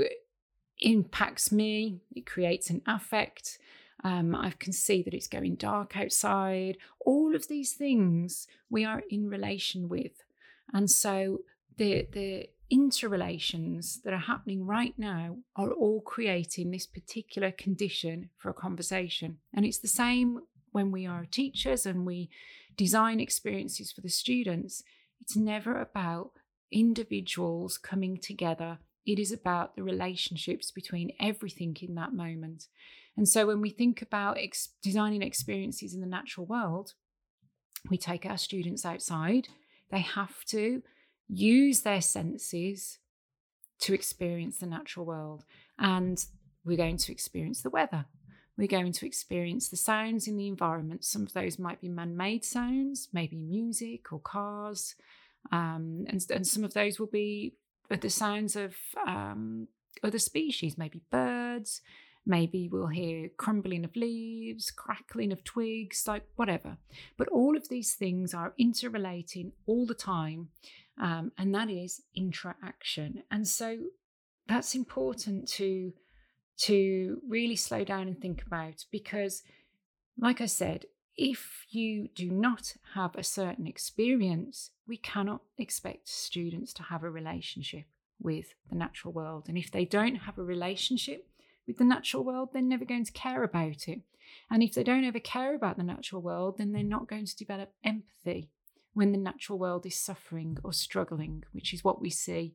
impacts 0.84 1.50
me, 1.50 2.00
it 2.14 2.26
creates 2.26 2.70
an 2.70 2.82
affect. 2.86 3.58
Um, 4.02 4.34
I 4.34 4.50
can 4.50 4.72
see 4.72 5.02
that 5.02 5.14
it's 5.14 5.26
going 5.28 5.54
dark 5.54 5.96
outside. 5.96 6.76
All 7.00 7.34
of 7.34 7.48
these 7.48 7.72
things 7.72 8.46
we 8.68 8.84
are 8.84 9.02
in 9.08 9.28
relation 9.28 9.88
with. 9.88 10.24
And 10.72 10.90
so 10.90 11.40
the, 11.76 12.06
the 12.12 12.48
interrelations 12.70 14.00
that 14.04 14.12
are 14.12 14.18
happening 14.18 14.66
right 14.66 14.94
now 14.98 15.36
are 15.56 15.70
all 15.70 16.00
creating 16.00 16.70
this 16.70 16.86
particular 16.86 17.50
condition 17.50 18.30
for 18.36 18.50
a 18.50 18.54
conversation. 18.54 19.38
And 19.54 19.64
it's 19.64 19.78
the 19.78 19.88
same 19.88 20.40
when 20.72 20.90
we 20.90 21.06
are 21.06 21.24
teachers 21.24 21.86
and 21.86 22.04
we 22.04 22.28
design 22.76 23.20
experiences 23.20 23.92
for 23.92 24.00
the 24.00 24.08
students. 24.08 24.82
It's 25.20 25.36
never 25.36 25.80
about 25.80 26.32
individuals 26.72 27.78
coming 27.78 28.18
together. 28.18 28.78
It 29.06 29.18
is 29.18 29.32
about 29.32 29.76
the 29.76 29.82
relationships 29.82 30.70
between 30.70 31.12
everything 31.20 31.76
in 31.80 31.94
that 31.96 32.14
moment. 32.14 32.68
And 33.16 33.28
so 33.28 33.46
when 33.46 33.60
we 33.60 33.70
think 33.70 34.02
about 34.02 34.38
ex- 34.38 34.70
designing 34.82 35.22
experiences 35.22 35.94
in 35.94 36.00
the 36.00 36.06
natural 36.06 36.46
world, 36.46 36.94
we 37.90 37.98
take 37.98 38.24
our 38.24 38.38
students 38.38 38.84
outside. 38.84 39.48
They 39.90 40.00
have 40.00 40.44
to 40.46 40.82
use 41.28 41.82
their 41.82 42.00
senses 42.00 42.98
to 43.80 43.94
experience 43.94 44.58
the 44.58 44.66
natural 44.66 45.04
world. 45.04 45.44
And 45.78 46.24
we're 46.64 46.76
going 46.76 46.96
to 46.96 47.12
experience 47.12 47.60
the 47.60 47.70
weather. 47.70 48.06
We're 48.56 48.68
going 48.68 48.92
to 48.92 49.06
experience 49.06 49.68
the 49.68 49.76
sounds 49.76 50.28
in 50.28 50.36
the 50.36 50.46
environment. 50.46 51.04
Some 51.04 51.22
of 51.22 51.32
those 51.32 51.58
might 51.58 51.80
be 51.80 51.88
man 51.88 52.16
made 52.16 52.44
sounds, 52.44 53.08
maybe 53.12 53.36
music 53.36 54.12
or 54.12 54.20
cars. 54.20 54.94
Um, 55.52 56.04
and, 56.08 56.24
and 56.30 56.46
some 56.46 56.64
of 56.64 56.72
those 56.72 56.98
will 56.98 57.08
be 57.08 57.54
the 57.88 58.10
sounds 58.10 58.56
of 58.56 58.74
um, 59.06 59.68
other 60.02 60.18
species, 60.18 60.78
maybe 60.78 61.02
birds. 61.10 61.80
Maybe 62.26 62.70
we'll 62.72 62.86
hear 62.86 63.28
crumbling 63.36 63.84
of 63.84 63.94
leaves, 63.94 64.70
crackling 64.70 65.30
of 65.30 65.44
twigs, 65.44 66.04
like 66.08 66.24
whatever. 66.36 66.78
But 67.18 67.28
all 67.28 67.54
of 67.54 67.68
these 67.68 67.92
things 67.92 68.32
are 68.32 68.54
interrelating 68.56 69.52
all 69.66 69.84
the 69.84 69.94
time 69.94 70.48
um, 71.00 71.32
and 71.38 71.54
that 71.54 71.70
is 71.70 72.02
interaction. 72.14 73.22
And 73.30 73.46
so 73.46 73.78
that's 74.46 74.74
important 74.74 75.48
to 75.48 75.92
to 76.56 77.20
really 77.28 77.56
slow 77.56 77.82
down 77.82 78.06
and 78.06 78.20
think 78.20 78.44
about 78.46 78.84
because, 78.92 79.42
like 80.16 80.40
I 80.40 80.46
said, 80.46 80.84
if 81.16 81.66
you 81.68 82.08
do 82.14 82.30
not 82.30 82.74
have 82.94 83.14
a 83.14 83.22
certain 83.22 83.66
experience, 83.66 84.70
we 84.86 84.96
cannot 84.96 85.42
expect 85.58 86.08
students 86.08 86.72
to 86.74 86.82
have 86.84 87.02
a 87.02 87.10
relationship 87.10 87.84
with 88.20 88.54
the 88.68 88.76
natural 88.76 89.12
world. 89.12 89.46
And 89.48 89.56
if 89.56 89.70
they 89.70 89.84
don't 89.84 90.16
have 90.16 90.38
a 90.38 90.42
relationship 90.42 91.28
with 91.66 91.78
the 91.78 91.84
natural 91.84 92.24
world, 92.24 92.50
they're 92.52 92.62
never 92.62 92.84
going 92.84 93.04
to 93.04 93.12
care 93.12 93.42
about 93.42 93.88
it. 93.88 94.00
And 94.50 94.62
if 94.62 94.74
they 94.74 94.82
don't 94.82 95.04
ever 95.04 95.20
care 95.20 95.54
about 95.54 95.76
the 95.76 95.82
natural 95.82 96.22
world, 96.22 96.58
then 96.58 96.72
they're 96.72 96.82
not 96.82 97.08
going 97.08 97.26
to 97.26 97.36
develop 97.36 97.72
empathy 97.84 98.50
when 98.94 99.12
the 99.12 99.18
natural 99.18 99.58
world 99.58 99.84
is 99.86 99.96
suffering 99.96 100.56
or 100.62 100.72
struggling, 100.72 101.44
which 101.52 101.74
is 101.74 101.84
what 101.84 102.00
we 102.00 102.10
see 102.10 102.54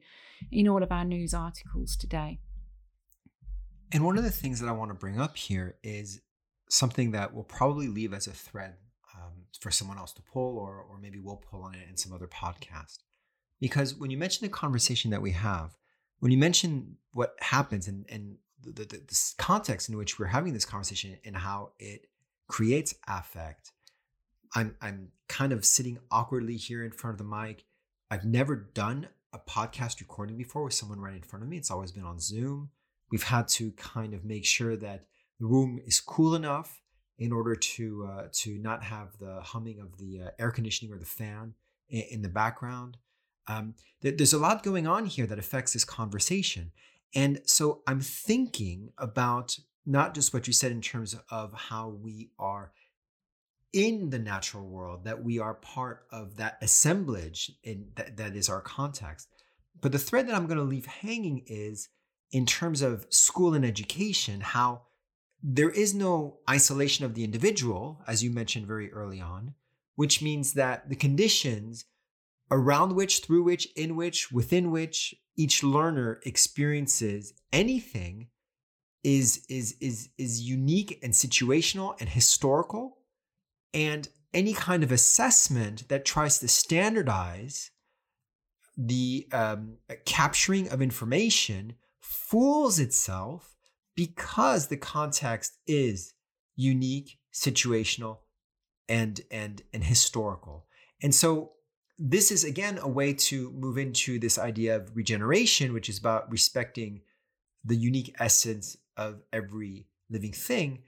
in 0.52 0.68
all 0.68 0.84
of 0.84 0.92
our 0.92 1.06
news 1.06 1.34
articles 1.34 1.96
today. 1.96 2.40
And 3.92 4.06
one 4.06 4.18
of 4.18 4.24
the 4.24 4.32
things 4.32 4.60
that 4.60 4.70
I 4.70 4.74
want 4.74 4.92
to 4.92 4.96
bring 4.96 5.20
up 5.20 5.36
here 5.36 5.78
is 5.84 6.22
something 6.70 7.12
that 7.12 7.34
will 7.34 7.44
probably 7.44 7.88
leave 7.88 8.14
as 8.14 8.28
a 8.28 8.32
thread 8.32 8.76
um, 9.16 9.34
for 9.60 9.72
someone 9.72 9.98
else 9.98 10.14
to 10.14 10.22
pull, 10.22 10.58
or, 10.58 10.78
or 10.90 10.98
maybe 11.00 11.20
we'll 11.20 11.36
pull 11.36 11.64
on 11.64 11.76
it 11.76 11.88
in 11.90 11.98
some 11.98 12.14
other 12.14 12.28
podcast. 12.28 13.00
Because 13.60 13.96
when 13.96 14.10
you 14.10 14.18
mention 14.18 14.46
the 14.46 14.54
conversation 14.54 15.12
that 15.12 15.22
we 15.22 15.32
have, 15.32 15.76
when 16.20 16.32
you 16.32 16.38
mention 16.38 16.96
what 17.12 17.36
happens 17.40 17.88
and, 17.88 18.06
and 18.10 18.38
the, 18.62 18.72
the, 18.72 18.86
the 18.86 19.34
context 19.38 19.90
in 19.90 19.98
which 19.98 20.20
we're 20.20 20.28
having 20.28 20.54
this 20.54 20.66
conversation 20.66 21.18
and 21.26 21.36
how 21.36 21.72
it 21.80 22.06
creates 22.48 22.94
affect, 23.08 23.72
I'm 24.56 24.76
I'm 24.82 25.10
kind 25.28 25.52
of 25.52 25.66
sitting 25.66 26.00
awkwardly 26.10 26.58
here 26.58 26.84
in 26.84 26.92
front 26.92 27.14
of 27.14 27.18
the 27.18 27.36
mic. 27.36 27.66
I've 28.10 28.26
never 28.26 28.56
done 28.56 29.08
a 29.34 29.40
podcast 29.40 30.00
recording 30.00 30.38
before 30.38 30.64
with 30.64 30.74
someone 30.74 31.00
right 31.00 31.14
in 31.14 31.22
front 31.22 31.44
of 31.44 31.50
me. 31.50 31.58
It's 31.58 31.70
always 31.70 31.92
been 31.92 32.04
on 32.04 32.20
Zoom. 32.20 32.70
We've 33.12 33.24
had 33.24 33.48
to 33.50 33.72
kind 33.72 34.14
of 34.14 34.26
make 34.26 34.46
sure 34.46 34.76
that 34.78 35.06
the 35.40 35.46
room 35.46 35.80
is 35.86 36.00
cool 36.00 36.36
enough 36.36 36.82
in 37.18 37.32
order 37.32 37.56
to 37.56 38.10
uh, 38.10 38.28
to 38.32 38.58
not 38.58 38.84
have 38.84 39.18
the 39.20 39.42
humming 39.42 39.80
of 39.80 39.98
the 39.98 40.22
uh, 40.22 40.30
air 40.40 40.52
conditioning 40.52 40.94
or 40.94 40.98
the 40.98 41.06
fan 41.06 41.54
in, 41.90 42.04
in 42.12 42.22
the 42.22 42.30
background. 42.30 42.98
Um, 43.48 43.76
th- 44.02 44.18
there's 44.18 44.34
a 44.34 44.40
lot 44.40 44.64
going 44.64 44.88
on 44.88 45.06
here 45.06 45.26
that 45.26 45.40
affects 45.40 45.74
this 45.74 45.84
conversation, 45.84 46.72
and 47.16 47.42
so 47.46 47.82
I'm 47.88 48.02
thinking 48.02 48.92
about 48.98 49.58
not 49.86 50.14
just 50.14 50.34
what 50.34 50.46
you 50.48 50.54
said 50.54 50.72
in 50.72 50.82
terms 50.82 51.16
of 51.30 51.54
how 51.54 51.90
we 51.90 52.30
are 52.38 52.72
in 53.74 54.10
the 54.10 54.20
natural 54.20 54.66
world 54.66 55.04
that 55.04 55.24
we 55.24 55.40
are 55.40 55.54
part 55.56 56.06
of 56.12 56.38
that 56.38 56.58
assemblage 56.62 57.52
in 57.64 57.88
that, 57.96 58.18
that 58.18 58.36
is 58.36 58.50
our 58.50 58.62
context 58.62 59.28
but 59.80 59.92
the 59.92 60.00
thread 60.00 60.28
that 60.28 60.34
i'm 60.34 60.48
going 60.48 60.58
to 60.58 60.64
leave 60.64 60.88
hanging 60.88 61.44
is 61.46 61.90
in 62.32 62.46
terms 62.46 62.82
of 62.82 63.06
school 63.12 63.54
and 63.54 63.64
education 63.64 64.42
how 64.42 64.82
there 65.42 65.70
is 65.70 65.94
no 65.94 66.40
isolation 66.50 67.06
of 67.06 67.16
the 67.16 67.24
individual 67.24 68.02
as 68.08 68.24
you 68.24 68.30
mentioned 68.30 68.68
very 68.68 68.92
early 68.92 69.22
on 69.22 69.54
which 69.96 70.22
means 70.22 70.54
that 70.54 70.90
the 70.90 70.96
conditions 70.96 71.86
around 72.52 72.96
which 72.96 73.20
through 73.20 73.44
which 73.44 73.68
in 73.76 73.96
which 73.96 74.32
within 74.32 74.72
which 74.72 75.16
each 75.38 75.64
learner 75.64 76.20
experiences 76.26 77.34
anything 77.54 78.28
is 79.04 79.46
is 79.50 79.76
is 79.80 80.10
is 80.18 80.42
unique 80.42 81.00
and 81.02 81.14
situational 81.14 82.00
and 82.00 82.10
historical. 82.10 82.98
And 83.74 84.08
any 84.34 84.54
kind 84.54 84.84
of 84.84 84.92
assessment 84.92 85.88
that 85.90 86.06
tries 86.06 86.40
to 86.40 86.48
standardize 86.48 87.72
the 88.78 89.28
um, 89.32 89.78
capturing 90.06 90.70
of 90.70 90.82
information 90.82 91.76
fools 92.00 92.80
itself 92.80 93.56
because 94.08 94.68
the 94.68 94.78
context 94.78 95.58
is 95.68 96.14
unique, 96.56 97.18
situational, 97.34 98.20
and 98.88 99.22
and 99.32 99.62
and 99.74 99.84
historical. 99.84 100.66
And 101.02 101.14
so 101.14 101.54
this 101.98 102.32
is 102.32 102.44
again 102.44 102.80
a 102.82 102.88
way 102.88 103.14
to 103.14 103.52
move 103.52 103.78
into 103.78 104.20
this 104.20 104.38
idea 104.38 104.78
of 104.78 104.96
regeneration, 104.96 105.74
which 105.74 105.90
is 105.90 106.00
about 106.00 106.32
respecting 106.32 107.02
the 107.64 107.76
unique 107.76 108.16
essence 108.20 108.78
of 108.96 109.22
every 109.34 109.88
living 110.10 110.34
thing 110.34 110.84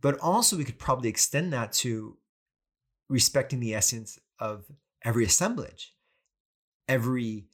but 0.00 0.18
also, 0.18 0.56
we 0.56 0.64
could 0.64 0.78
probably 0.78 1.08
extend 1.08 1.52
that 1.52 1.72
to 1.74 2.16
respecting 3.08 3.60
the 3.60 3.74
essence 3.74 4.18
of 4.38 4.64
every 5.04 5.24
assemblage, 5.24 5.94
every 6.88 7.46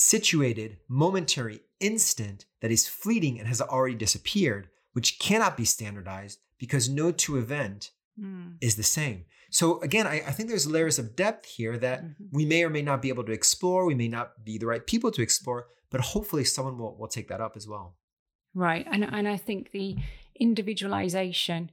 situated, 0.00 0.78
momentary 0.88 1.60
instant 1.78 2.46
that 2.60 2.70
is 2.70 2.88
fleeting 2.88 3.38
and 3.38 3.46
has 3.46 3.60
already 3.60 3.94
disappeared, 3.94 4.68
which 4.92 5.18
cannot 5.18 5.56
be 5.56 5.64
standardized 5.64 6.38
because 6.58 6.88
no 6.88 7.12
two 7.12 7.36
event 7.36 7.90
mm. 8.18 8.54
is 8.60 8.76
the 8.76 8.82
same. 8.82 9.26
So 9.50 9.80
again, 9.82 10.06
I, 10.06 10.22
I, 10.26 10.30
think 10.30 10.48
there's 10.48 10.66
layers 10.66 10.98
of 10.98 11.16
depth 11.16 11.46
here 11.46 11.76
that 11.78 12.04
mm-hmm. 12.04 12.24
we 12.32 12.46
may 12.46 12.64
or 12.64 12.70
may 12.70 12.82
not 12.82 13.02
be 13.02 13.08
able 13.08 13.24
to 13.24 13.32
explore. 13.32 13.84
We 13.84 13.94
may 13.94 14.08
not 14.08 14.44
be 14.44 14.58
the 14.58 14.66
right 14.66 14.86
people 14.86 15.10
to 15.10 15.22
explore, 15.22 15.66
but 15.90 16.00
hopefully 16.00 16.44
someone 16.44 16.78
will, 16.78 16.96
will 16.96 17.08
take 17.08 17.28
that 17.28 17.40
up 17.40 17.56
as 17.56 17.68
well. 17.68 17.96
Right. 18.54 18.86
And, 18.90 19.04
and 19.04 19.28
I 19.28 19.36
think 19.36 19.72
the 19.72 19.96
individualization 20.38 21.72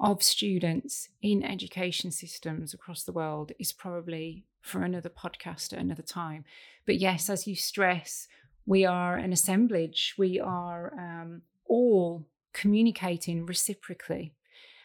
of 0.00 0.22
students 0.22 1.08
in 1.22 1.42
education 1.42 2.10
systems 2.10 2.72
across 2.72 3.02
the 3.02 3.12
world 3.12 3.52
is 3.58 3.72
probably 3.72 4.44
for 4.60 4.82
another 4.82 5.08
podcast 5.08 5.72
at 5.72 5.78
another 5.78 6.02
time. 6.02 6.44
But 6.86 6.98
yes, 6.98 7.28
as 7.28 7.46
you 7.46 7.56
stress, 7.56 8.28
we 8.66 8.84
are 8.84 9.16
an 9.16 9.32
assemblage, 9.32 10.14
we 10.18 10.38
are 10.38 10.92
um, 10.96 11.42
all 11.66 12.26
communicating 12.52 13.46
reciprocally. 13.46 14.34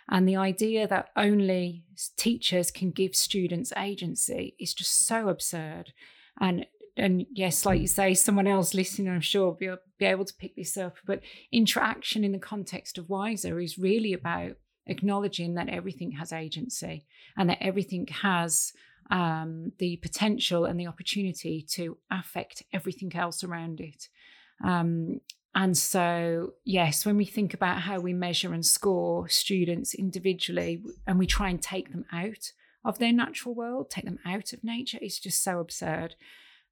And 0.10 0.28
the 0.28 0.36
idea 0.36 0.88
that 0.88 1.10
only 1.16 1.84
teachers 2.18 2.72
can 2.72 2.92
give 2.92 3.16
students 3.16 3.72
agency 3.78 4.56
is 4.60 4.74
just 4.74 5.06
so 5.06 5.30
absurd. 5.30 5.94
And 6.40 6.66
and 6.96 7.26
yes, 7.32 7.66
like 7.66 7.82
you 7.82 7.88
say, 7.88 8.14
someone 8.14 8.46
else 8.46 8.76
listening, 8.76 9.12
I'm 9.12 9.22
sure, 9.22 9.46
will 9.46 9.54
be, 9.54 9.74
be 9.98 10.06
able 10.06 10.26
to 10.26 10.34
pick 10.36 10.56
this 10.56 10.78
up. 10.78 10.98
But 11.06 11.22
interaction 11.52 12.24
in 12.24 12.34
the 12.34 12.38
context 12.38 13.00
of 13.00 13.10
Wiser 13.10 13.60
is 13.60 13.80
really 13.80 14.14
about 14.14 14.58
acknowledging 14.88 15.56
that 15.56 15.70
everything 15.70 16.12
has 16.12 16.34
agency 16.34 17.06
and 17.38 17.50
that 17.50 17.62
everything 17.62 18.08
has 18.08 18.74
um, 19.12 19.72
the 19.80 19.98
potential 19.98 20.66
and 20.66 20.80
the 20.80 20.88
opportunity 20.88 21.66
to 21.72 21.98
affect 22.12 22.64
everything 22.74 23.16
else 23.16 23.44
around 23.44 23.80
it. 23.80 24.08
Um, 24.64 25.20
and 25.56 25.78
so, 25.78 26.54
yes, 26.64 27.06
when 27.06 27.16
we 27.16 27.26
think 27.26 27.54
about 27.54 27.82
how 27.82 28.00
we 28.00 28.14
measure 28.14 28.54
and 28.54 28.66
score 28.66 29.30
students 29.30 29.94
individually 29.94 30.82
and 31.06 31.20
we 31.20 31.28
try 31.28 31.50
and 31.50 31.62
take 31.62 31.92
them 31.92 32.06
out 32.12 32.52
of 32.84 32.98
their 32.98 33.14
natural 33.14 33.54
world, 33.54 33.90
take 33.90 34.06
them 34.06 34.20
out 34.26 34.52
of 34.52 34.64
nature, 34.64 34.98
it's 35.02 35.20
just 35.20 35.44
so 35.44 35.60
absurd. 35.60 36.16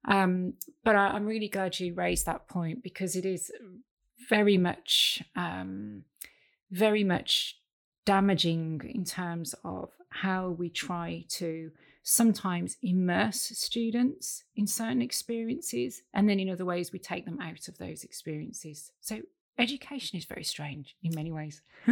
Um, 0.08 0.54
but 0.84 0.96
I, 0.96 1.14
am 1.16 1.26
really 1.26 1.48
glad 1.48 1.78
you 1.78 1.94
raised 1.94 2.26
that 2.26 2.48
point 2.48 2.82
because 2.82 3.14
it 3.14 3.24
is 3.24 3.52
very 4.28 4.58
much, 4.58 5.22
um, 5.36 6.02
very 6.72 7.04
much 7.04 7.61
damaging 8.04 8.82
in 8.94 9.04
terms 9.04 9.54
of 9.64 9.90
how 10.10 10.50
we 10.50 10.68
try 10.68 11.24
to 11.28 11.70
sometimes 12.02 12.76
immerse 12.82 13.40
students 13.40 14.44
in 14.56 14.66
certain 14.66 15.00
experiences, 15.00 16.02
and 16.12 16.28
then 16.28 16.40
in 16.40 16.50
other 16.50 16.64
ways 16.64 16.92
we 16.92 16.98
take 16.98 17.24
them 17.24 17.40
out 17.40 17.68
of 17.68 17.78
those 17.78 18.04
experiences. 18.04 18.90
So 19.00 19.20
education 19.58 20.18
is 20.18 20.24
very 20.24 20.44
strange 20.44 20.96
in 21.02 21.14
many 21.14 21.30
ways. 21.30 21.62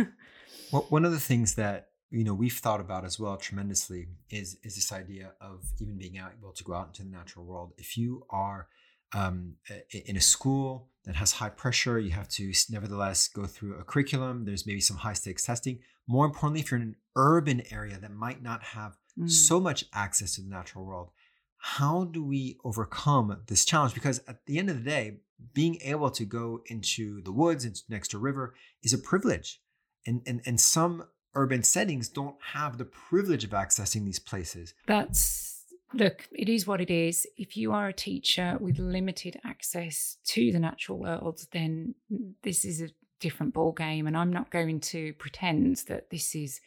well, 0.72 0.86
one 0.88 1.04
of 1.04 1.12
the 1.12 1.20
things 1.20 1.54
that 1.54 1.88
you 2.10 2.24
know 2.24 2.34
we've 2.34 2.52
thought 2.52 2.80
about 2.80 3.04
as 3.04 3.20
well 3.20 3.36
tremendously 3.36 4.08
is 4.30 4.58
is 4.64 4.74
this 4.74 4.92
idea 4.92 5.32
of 5.40 5.64
even 5.80 5.96
being 5.96 6.16
able 6.16 6.52
to 6.52 6.64
go 6.64 6.74
out 6.74 6.88
into 6.88 7.02
the 7.02 7.08
natural 7.08 7.44
world. 7.44 7.72
If 7.78 7.96
you 7.96 8.26
are 8.30 8.66
um, 9.12 9.54
in 9.90 10.16
a 10.16 10.20
school 10.20 10.88
that 11.04 11.16
has 11.16 11.32
high 11.32 11.48
pressure, 11.48 11.98
you 11.98 12.10
have 12.10 12.28
to 12.28 12.52
nevertheless 12.70 13.28
go 13.28 13.46
through 13.46 13.78
a 13.78 13.84
curriculum. 13.84 14.44
There's 14.44 14.66
maybe 14.66 14.80
some 14.80 14.98
high 14.98 15.14
stakes 15.14 15.44
testing. 15.44 15.80
More 16.06 16.26
importantly, 16.26 16.60
if 16.60 16.70
you're 16.70 16.80
in 16.80 16.88
an 16.88 16.96
urban 17.16 17.62
area 17.70 17.98
that 17.98 18.12
might 18.12 18.42
not 18.42 18.62
have 18.62 18.96
mm. 19.18 19.30
so 19.30 19.60
much 19.60 19.84
access 19.92 20.34
to 20.34 20.42
the 20.42 20.50
natural 20.50 20.84
world, 20.84 21.10
how 21.58 22.04
do 22.04 22.24
we 22.24 22.58
overcome 22.64 23.42
this 23.46 23.64
challenge? 23.64 23.94
Because 23.94 24.20
at 24.26 24.46
the 24.46 24.58
end 24.58 24.70
of 24.70 24.76
the 24.76 24.90
day, 24.90 25.16
being 25.54 25.78
able 25.82 26.10
to 26.10 26.24
go 26.24 26.62
into 26.66 27.22
the 27.22 27.32
woods 27.32 27.64
and 27.64 27.80
next 27.88 28.08
to 28.08 28.16
a 28.16 28.20
river 28.20 28.54
is 28.82 28.92
a 28.92 28.98
privilege. 28.98 29.60
And, 30.06 30.22
and, 30.26 30.40
and 30.46 30.60
some 30.60 31.04
urban 31.34 31.62
settings 31.62 32.08
don't 32.08 32.36
have 32.52 32.78
the 32.78 32.84
privilege 32.84 33.44
of 33.44 33.50
accessing 33.50 34.04
these 34.04 34.18
places. 34.18 34.74
That's, 34.86 35.49
look, 35.92 36.28
it 36.32 36.48
is 36.48 36.66
what 36.66 36.80
it 36.80 36.90
is. 36.90 37.26
If 37.36 37.56
you 37.56 37.72
are 37.72 37.88
a 37.88 37.92
teacher 37.92 38.56
with 38.60 38.78
limited 38.78 39.40
access 39.44 40.18
to 40.26 40.52
the 40.52 40.60
natural 40.60 40.98
world, 40.98 41.40
then 41.52 41.94
this 42.42 42.64
is 42.64 42.80
a 42.80 42.90
different 43.18 43.54
ball 43.54 43.72
game. 43.72 44.06
And 44.06 44.16
I'm 44.16 44.32
not 44.32 44.50
going 44.50 44.80
to 44.80 45.12
pretend 45.14 45.84
that 45.88 46.10
this 46.10 46.34
is 46.34 46.60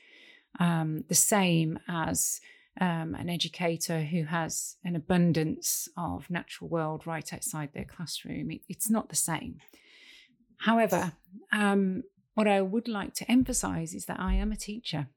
um, 0.60 1.04
the 1.08 1.16
same 1.16 1.80
as 1.88 2.40
um, 2.80 3.16
an 3.16 3.30
educator 3.30 4.02
who 4.02 4.24
has 4.24 4.78
an 4.84 4.96
abundance 4.96 5.88
of 5.96 6.30
natural 6.30 6.70
world 6.70 7.06
right 7.06 7.34
outside 7.34 7.70
their 7.74 7.86
classroom. 7.86 8.52
It, 8.52 8.62
it's 8.68 8.90
not 8.90 9.10
the 9.10 9.16
same. 9.16 9.60
However, 10.58 11.14
um, 11.52 12.04
what 12.36 12.48
I 12.48 12.62
would 12.62 12.88
like 12.88 13.14
to 13.16 13.32
emphasize 13.32 13.94
is 13.94 14.06
that 14.06 14.20
I 14.20 14.34
am 14.36 14.52
a 14.52 14.56
teacher. 14.56 15.08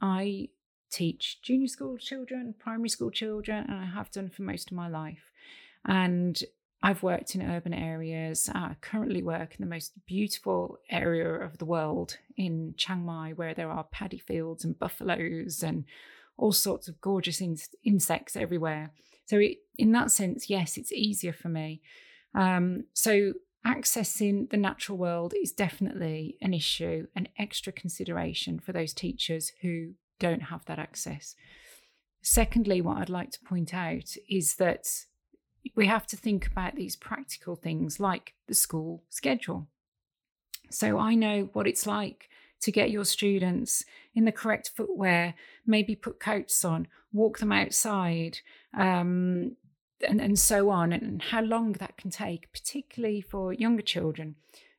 I 0.00 0.48
teach 0.90 1.40
junior 1.42 1.68
school 1.68 1.96
children, 1.96 2.54
primary 2.58 2.88
school 2.88 3.10
children, 3.10 3.64
and 3.68 3.78
I 3.78 3.86
have 3.86 4.10
done 4.10 4.30
for 4.30 4.42
most 4.42 4.70
of 4.70 4.76
my 4.76 4.88
life. 4.88 5.30
And 5.84 6.42
I've 6.82 7.02
worked 7.02 7.34
in 7.34 7.42
urban 7.42 7.72
areas. 7.74 8.50
I 8.54 8.76
currently 8.80 9.22
work 9.22 9.54
in 9.54 9.64
the 9.64 9.70
most 9.70 9.92
beautiful 10.06 10.78
area 10.90 11.28
of 11.28 11.58
the 11.58 11.64
world 11.64 12.18
in 12.36 12.74
Chiang 12.76 13.04
Mai, 13.04 13.32
where 13.32 13.54
there 13.54 13.70
are 13.70 13.84
paddy 13.84 14.18
fields 14.18 14.64
and 14.64 14.78
buffaloes 14.78 15.62
and 15.62 15.84
all 16.36 16.52
sorts 16.52 16.86
of 16.86 17.00
gorgeous 17.00 17.40
in- 17.40 17.56
insects 17.82 18.36
everywhere. 18.36 18.92
So, 19.24 19.38
it, 19.38 19.58
in 19.78 19.92
that 19.92 20.12
sense, 20.12 20.50
yes, 20.50 20.76
it's 20.76 20.92
easier 20.92 21.32
for 21.32 21.48
me. 21.48 21.80
Um, 22.34 22.84
so, 22.92 23.32
accessing 23.66 24.50
the 24.50 24.56
natural 24.56 24.98
world 24.98 25.34
is 25.42 25.50
definitely 25.50 26.36
an 26.40 26.54
issue, 26.54 27.06
an 27.16 27.26
extra 27.38 27.72
consideration 27.72 28.60
for 28.60 28.72
those 28.72 28.92
teachers 28.92 29.50
who 29.62 29.94
don't 30.18 30.44
have 30.44 30.64
that 30.66 30.78
access. 30.78 31.34
Secondly, 32.22 32.80
what 32.80 32.98
I'd 32.98 33.08
like 33.08 33.30
to 33.32 33.44
point 33.44 33.72
out 33.72 34.16
is 34.28 34.56
that 34.56 34.86
we 35.74 35.86
have 35.86 36.06
to 36.08 36.16
think 36.16 36.46
about 36.46 36.74
these 36.74 36.96
practical 36.96 37.56
things 37.56 38.00
like 38.00 38.34
the 38.48 38.54
school 38.54 39.04
schedule. 39.08 39.68
So 40.70 40.98
I 40.98 41.14
know 41.14 41.50
what 41.52 41.66
it's 41.66 41.86
like 41.86 42.28
to 42.62 42.72
get 42.72 42.90
your 42.90 43.04
students 43.04 43.84
in 44.14 44.24
the 44.24 44.32
correct 44.32 44.70
footwear, 44.74 45.34
maybe 45.66 45.94
put 45.94 46.18
coats 46.18 46.64
on, 46.64 46.88
walk 47.12 47.38
them 47.38 47.52
outside, 47.52 48.38
um, 48.76 49.56
and, 50.06 50.20
and 50.20 50.38
so 50.38 50.70
on, 50.70 50.92
and 50.92 51.22
how 51.22 51.42
long 51.42 51.72
that 51.72 51.96
can 51.96 52.10
take, 52.10 52.52
particularly 52.52 53.20
for 53.20 53.52
younger 53.52 53.82
children. 53.82 54.36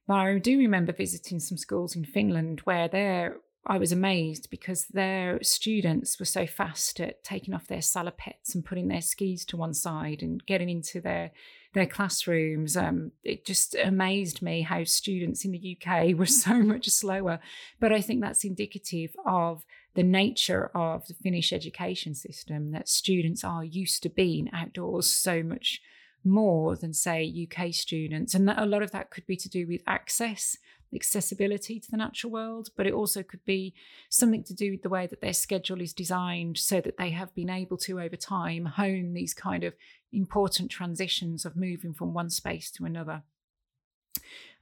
But 0.07 0.15
I 0.15 0.37
do 0.39 0.57
remember 0.57 0.91
visiting 0.91 1.39
some 1.39 1.57
schools 1.57 1.95
in 1.95 2.05
Finland 2.05 2.61
where 2.61 2.87
they're 2.87 3.37
I 3.69 3.77
was 3.77 3.91
amazed 3.91 4.49
because 4.49 4.85
their 4.87 5.43
students 5.43 6.17
were 6.19 6.25
so 6.25 6.47
fast 6.47 7.01
at 7.01 7.23
taking 7.23 7.53
off 7.53 7.67
their 7.67 7.79
salopettes 7.79 8.55
and 8.55 8.65
putting 8.65 8.87
their 8.87 9.01
skis 9.01 9.43
to 9.45 9.57
one 9.57 9.73
side 9.73 10.21
and 10.21 10.43
getting 10.45 10.69
into 10.69 11.01
their 11.01 11.31
their 11.73 11.85
classrooms. 11.85 12.77
Um, 12.77 13.11
it 13.23 13.45
just 13.45 13.75
amazed 13.75 14.41
me 14.41 14.61
how 14.61 14.85
students 14.85 15.43
in 15.43 15.51
the 15.51 15.77
UK 15.77 16.13
were 16.17 16.25
so 16.25 16.61
much 16.61 16.87
slower. 16.87 17.39
But 17.79 17.91
I 17.91 18.01
think 18.01 18.21
that's 18.21 18.45
indicative 18.45 19.11
of 19.25 19.65
the 19.93 20.03
nature 20.03 20.71
of 20.73 21.07
the 21.07 21.13
Finnish 21.13 21.51
education 21.51 22.15
system 22.15 22.71
that 22.71 22.87
students 22.87 23.43
are 23.43 23.63
used 23.63 24.01
to 24.03 24.09
being 24.09 24.49
outdoors 24.53 25.13
so 25.13 25.43
much 25.43 25.81
more 26.23 26.75
than 26.75 26.93
say 26.93 27.47
UK 27.49 27.73
students, 27.73 28.33
and 28.33 28.47
that 28.47 28.59
a 28.59 28.65
lot 28.65 28.83
of 28.83 28.91
that 28.91 29.09
could 29.11 29.25
be 29.25 29.35
to 29.37 29.49
do 29.49 29.67
with 29.67 29.81
access 29.87 30.57
accessibility 30.93 31.79
to 31.79 31.91
the 31.91 31.97
natural 31.97 32.31
world, 32.31 32.69
but 32.75 32.87
it 32.87 32.93
also 32.93 33.23
could 33.23 33.43
be 33.45 33.73
something 34.09 34.43
to 34.43 34.53
do 34.53 34.71
with 34.71 34.81
the 34.81 34.89
way 34.89 35.07
that 35.07 35.21
their 35.21 35.33
schedule 35.33 35.81
is 35.81 35.93
designed 35.93 36.57
so 36.57 36.81
that 36.81 36.97
they 36.97 37.09
have 37.11 37.33
been 37.35 37.49
able 37.49 37.77
to, 37.77 37.99
over 37.99 38.15
time, 38.15 38.65
hone 38.65 39.13
these 39.13 39.33
kind 39.33 39.63
of 39.63 39.73
important 40.11 40.71
transitions 40.71 41.45
of 41.45 41.55
moving 41.55 41.93
from 41.93 42.13
one 42.13 42.29
space 42.29 42.71
to 42.71 42.85
another. 42.85 43.23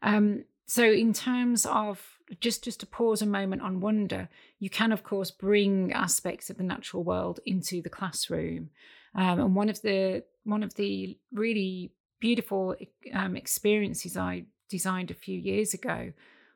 Um, 0.01 0.45
so, 0.67 0.83
in 0.83 1.13
terms 1.13 1.65
of 1.65 2.01
just 2.39 2.63
just 2.63 2.79
to 2.79 2.87
pause 2.87 3.21
a 3.21 3.27
moment 3.27 3.61
on 3.61 3.81
wonder, 3.81 4.29
you 4.59 4.69
can 4.69 4.91
of 4.91 5.03
course 5.03 5.29
bring 5.29 5.93
aspects 5.93 6.49
of 6.49 6.57
the 6.57 6.63
natural 6.63 7.03
world 7.03 7.39
into 7.45 7.81
the 7.81 7.89
classroom, 7.89 8.69
um, 9.13 9.39
and 9.39 9.55
one 9.55 9.69
of 9.69 9.81
the 9.81 10.23
one 10.43 10.63
of 10.63 10.73
the 10.75 11.17
really 11.31 11.91
beautiful 12.19 12.75
um, 13.13 13.35
experiences 13.35 14.17
I 14.17 14.45
designed 14.69 15.11
a 15.11 15.15
few 15.15 15.37
years 15.37 15.73
ago 15.73 16.11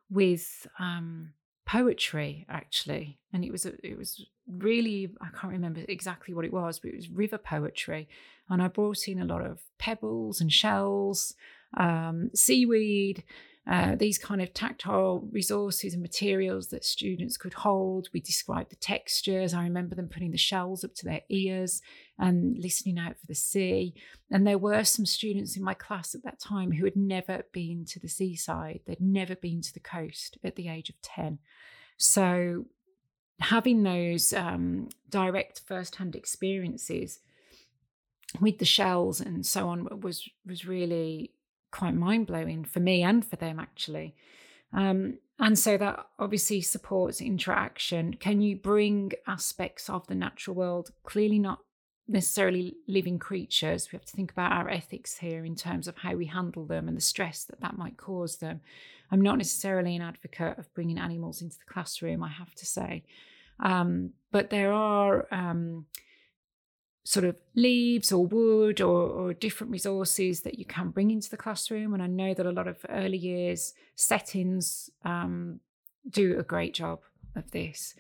with 0.10 0.68
um, 0.80 1.34
poetry 1.66 2.46
actually. 2.50 3.20
And 3.34 3.44
it 3.44 3.52
was 3.52 3.66
a, 3.66 3.74
it 3.86 3.98
was 3.98 4.26
really 4.52 5.14
i 5.22 5.28
can't 5.40 5.54
remember 5.54 5.82
exactly 5.88 6.34
what 6.34 6.44
it 6.44 6.52
was 6.52 6.80
but 6.80 6.90
it 6.90 6.96
was 6.96 7.10
river 7.10 7.38
poetry. 7.38 8.08
And 8.50 8.62
i 8.62 8.68
brought 8.68 9.08
in 9.08 9.22
a 9.22 9.26
lot 9.26 9.46
of 9.46 9.62
pebbles 9.78 10.42
and 10.42 10.52
shells 10.52 11.36
um, 11.78 12.32
seaweed 12.34 13.24
uh, 13.70 13.96
these 13.96 14.18
kind 14.18 14.42
of 14.42 14.52
tactile 14.52 15.28
resources 15.32 15.94
and 15.94 16.02
materials 16.02 16.70
that 16.70 16.84
students 16.84 17.38
could 17.38 17.54
hold. 17.54 18.10
We 18.12 18.20
described 18.20 18.72
the 18.72 18.76
textures. 18.78 19.54
I 19.54 19.62
remember 19.62 19.94
them 19.94 20.08
putting 20.08 20.32
the 20.32 20.40
shells 20.40 20.84
up 20.84 20.96
to 20.96 21.06
their 21.06 21.22
ears 21.30 21.84
and 22.18 22.58
listening 22.58 22.98
out 22.98 23.20
for 23.20 23.28
the 23.28 23.36
sea. 23.36 23.94
And 24.32 24.48
there 24.48 24.58
were 24.58 24.84
some 24.84 25.06
students 25.06 25.56
in 25.56 25.64
my 25.64 25.76
class 25.76 26.16
at 26.16 26.24
that 26.24 26.40
time 26.40 26.72
who 26.72 26.86
had 26.86 26.96
never 26.96 27.44
been 27.54 27.86
to 27.90 28.00
the 28.00 28.08
seaside, 28.08 28.80
they'd 28.88 29.00
never 29.00 29.36
been 29.36 29.62
to 29.62 29.74
the 29.74 29.80
coast 29.80 30.40
at 30.44 30.56
the 30.56 30.68
age 30.68 30.90
of 30.90 31.00
10. 31.04 31.38
So 31.98 32.66
having 33.40 33.84
those 33.84 34.34
um, 34.34 34.90
direct 35.12 35.62
first-hand 35.68 36.16
experiences 36.16 37.20
with 38.42 38.58
the 38.58 38.66
shells 38.66 39.22
and 39.22 39.46
so 39.46 39.70
on 39.70 39.88
was 40.02 40.28
was 40.46 40.66
really 40.66 41.32
quite 41.72 41.96
mind 41.96 42.28
blowing 42.28 42.64
for 42.64 42.80
me 42.80 43.04
and 43.04 43.26
for 43.26 43.36
them, 43.36 43.60
actually. 43.60 44.16
Um, 44.74 45.18
and 45.40 45.58
so 45.58 45.78
that 45.78 46.06
obviously 46.20 46.62
supports 46.62 47.22
interaction. 47.22 48.16
Can 48.16 48.42
you 48.42 48.56
bring 48.56 49.14
aspects 49.26 49.90
of 49.90 50.06
the 50.08 50.16
natural 50.16 50.56
world, 50.56 50.92
clearly 51.04 51.40
not 51.40 51.60
necessarily 52.08 52.76
living 52.88 53.20
creatures? 53.20 53.92
We 53.92 53.98
have 53.98 54.06
to 54.06 54.16
think 54.16 54.32
about 54.32 54.52
our 54.52 54.70
ethics 54.70 55.18
here 55.18 55.46
in 55.46 55.56
terms 55.56 55.88
of 55.88 55.98
how 55.98 56.16
we 56.16 56.26
handle 56.26 56.66
them 56.66 56.88
and 56.88 56.98
the 56.98 57.02
stress 57.02 57.46
that 57.46 57.62
that 57.62 57.78
might 57.78 57.98
cause 57.98 58.38
them. 58.38 58.62
I'm 59.12 59.22
not 59.22 59.38
necessarily 59.38 59.96
an 59.96 60.02
advocate 60.02 60.60
of 60.60 60.74
bringing 60.74 61.00
animals 61.00 61.42
into 61.42 61.58
the 61.58 61.72
classroom, 61.72 62.22
I 62.22 62.30
have 62.30 62.54
to 62.56 62.66
say. 62.66 63.04
Um, 63.60 64.12
but 64.32 64.50
there 64.50 64.74
are. 64.74 65.28
Um, 65.32 65.86
sort 67.10 67.26
of 67.26 67.36
leaves 67.56 68.12
or 68.12 68.24
wood 68.28 68.80
or, 68.80 69.10
or, 69.10 69.34
different 69.34 69.72
resources 69.72 70.42
that 70.42 70.60
you 70.60 70.66
can 70.66 70.92
bring 70.92 71.10
into 71.10 71.28
the 71.28 71.38
classroom. 71.38 71.96
And 71.96 72.04
I 72.04 72.06
know 72.06 72.36
that 72.36 72.46
a 72.46 72.52
lot 72.52 72.68
of 72.68 72.86
early 72.88 73.18
years 73.18 73.74
settings 73.96 74.92
um, 75.04 75.60
do 76.08 76.38
a 76.38 76.44
great 76.44 76.76
job 76.76 77.00
of 77.36 77.50
this. 77.50 77.96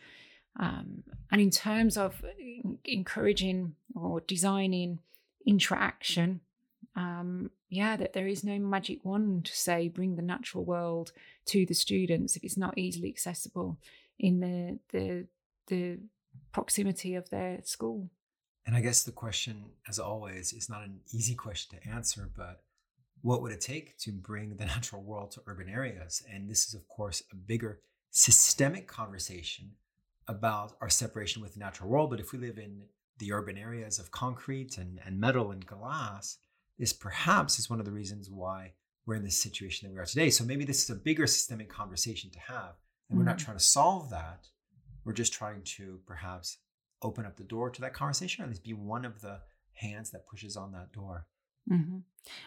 Um, 0.59 1.01
and 1.31 1.41
in 1.41 1.49
terms 1.49 1.97
of 1.97 2.23
encouraging 2.85 3.73
or 3.95 4.19
designing 4.19 4.99
interaction, 5.43 6.41
um, 6.95 7.49
yeah, 7.67 7.97
that 7.97 8.13
there 8.13 8.27
is 8.27 8.43
no 8.43 8.59
magic 8.59 9.03
wand 9.03 9.45
to 9.45 9.55
say 9.55 9.87
bring 9.87 10.17
the 10.17 10.21
natural 10.21 10.63
world 10.63 11.13
to 11.45 11.65
the 11.65 11.73
students 11.73 12.35
if 12.35 12.43
it's 12.43 12.57
not 12.57 12.77
easily 12.77 13.09
accessible 13.09 13.79
in 14.19 14.39
the 14.39 14.77
the 14.91 15.25
the 15.65 15.97
proximity 16.51 17.15
of 17.15 17.31
their 17.31 17.61
school. 17.63 18.11
And 18.69 18.77
I 18.77 18.81
guess 18.81 19.01
the 19.01 19.11
question, 19.11 19.65
as 19.87 19.97
always, 19.97 20.53
is 20.53 20.69
not 20.69 20.83
an 20.83 20.99
easy 21.11 21.33
question 21.33 21.79
to 21.79 21.89
answer, 21.89 22.29
but 22.37 22.61
what 23.23 23.41
would 23.41 23.51
it 23.51 23.61
take 23.61 23.97
to 24.01 24.11
bring 24.11 24.57
the 24.57 24.65
natural 24.75 25.01
world 25.01 25.31
to 25.31 25.41
urban 25.47 25.67
areas? 25.67 26.21
And 26.31 26.47
this 26.47 26.67
is, 26.67 26.75
of 26.75 26.87
course, 26.87 27.23
a 27.31 27.35
bigger 27.35 27.81
systemic 28.11 28.87
conversation 28.87 29.71
about 30.27 30.73
our 30.81 30.89
separation 30.89 31.41
with 31.41 31.55
the 31.55 31.59
natural 31.59 31.89
world. 31.89 32.11
But 32.11 32.19
if 32.19 32.31
we 32.31 32.37
live 32.37 32.59
in 32.59 32.83
the 33.17 33.33
urban 33.33 33.57
areas 33.57 33.97
of 33.97 34.11
concrete 34.11 34.77
and, 34.77 34.99
and 35.03 35.19
metal 35.19 35.49
and 35.49 35.65
glass, 35.65 36.37
this 36.77 36.93
perhaps 36.93 37.57
is 37.57 37.71
one 37.71 37.79
of 37.79 37.87
the 37.87 37.91
reasons 37.91 38.29
why 38.29 38.73
we're 39.07 39.15
in 39.15 39.23
this 39.23 39.41
situation 39.41 39.87
that 39.87 39.95
we 39.95 39.99
are 39.99 40.05
today. 40.05 40.29
So 40.29 40.45
maybe 40.45 40.63
this 40.63 40.83
is 40.83 40.91
a 40.91 40.95
bigger 40.95 41.25
systemic 41.25 41.69
conversation 41.69 42.29
to 42.29 42.39
have. 42.41 42.75
And 43.09 43.17
we're 43.17 43.25
not 43.25 43.37
mm-hmm. 43.37 43.45
trying 43.45 43.57
to 43.57 43.63
solve 43.63 44.11
that. 44.11 44.47
We're 45.05 45.13
just 45.13 45.33
trying 45.33 45.63
to 45.63 46.01
perhaps 46.05 46.59
open 47.01 47.25
up 47.25 47.37
the 47.37 47.43
door 47.43 47.69
to 47.69 47.81
that 47.81 47.93
conversation, 47.93 48.43
or 48.43 48.45
at 48.45 48.49
least 48.49 48.63
be 48.63 48.73
one 48.73 49.05
of 49.05 49.21
the 49.21 49.39
hands 49.73 50.11
that 50.11 50.27
pushes 50.27 50.57
on 50.57 50.71
that 50.73 50.91
door. 50.91 51.25
Mm-hmm. 51.71 51.99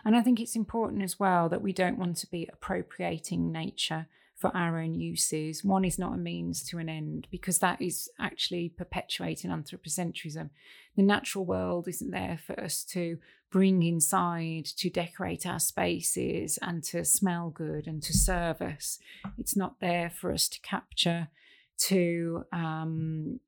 And 0.05 0.16
I 0.16 0.20
think 0.20 0.40
it's 0.40 0.57
important 0.57 1.03
as 1.03 1.18
well 1.18 1.48
that 1.48 1.62
we 1.62 1.72
don't 1.72 1.98
want 1.98 2.16
to 2.18 2.30
be 2.30 2.48
appropriating 2.53 3.53
nature 3.53 4.07
for 4.36 4.55
our 4.57 4.80
own 4.80 4.94
uses. 4.94 5.64
One 5.64 5.84
is 5.84 5.98
not 5.98 6.14
a 6.14 6.18
means 6.18 6.64
to 6.64 6.78
an 6.78 6.88
end 6.88 7.28
because 7.30 7.61
that 7.61 7.80
is 7.80 8.11
actually 8.18 8.70
perpetuating 8.70 9.50
anthropocentrism. 9.50 10.50
The 10.96 11.03
natural 11.03 11.44
world 11.44 11.86
isn't 11.86 12.11
there 12.11 12.40
for 12.44 12.59
us 12.61 12.82
to 12.86 13.18
bring 13.50 13.82
inside, 13.82 14.64
to 14.64 14.90
decorate 14.90 15.46
our 15.46 15.61
spaces 15.61 16.59
and 16.61 16.82
to 16.84 17.05
smell 17.05 17.50
good 17.50 17.86
and 17.86 18.03
to 18.03 18.12
serve 18.12 18.61
us. 18.61 18.98
It's 19.38 19.55
not 19.55 19.78
there 19.80 20.11
for 20.11 20.32
us 20.32 20.48
to 20.48 20.61
capture, 20.61 21.28
to 21.82 22.44
um, 22.53 23.38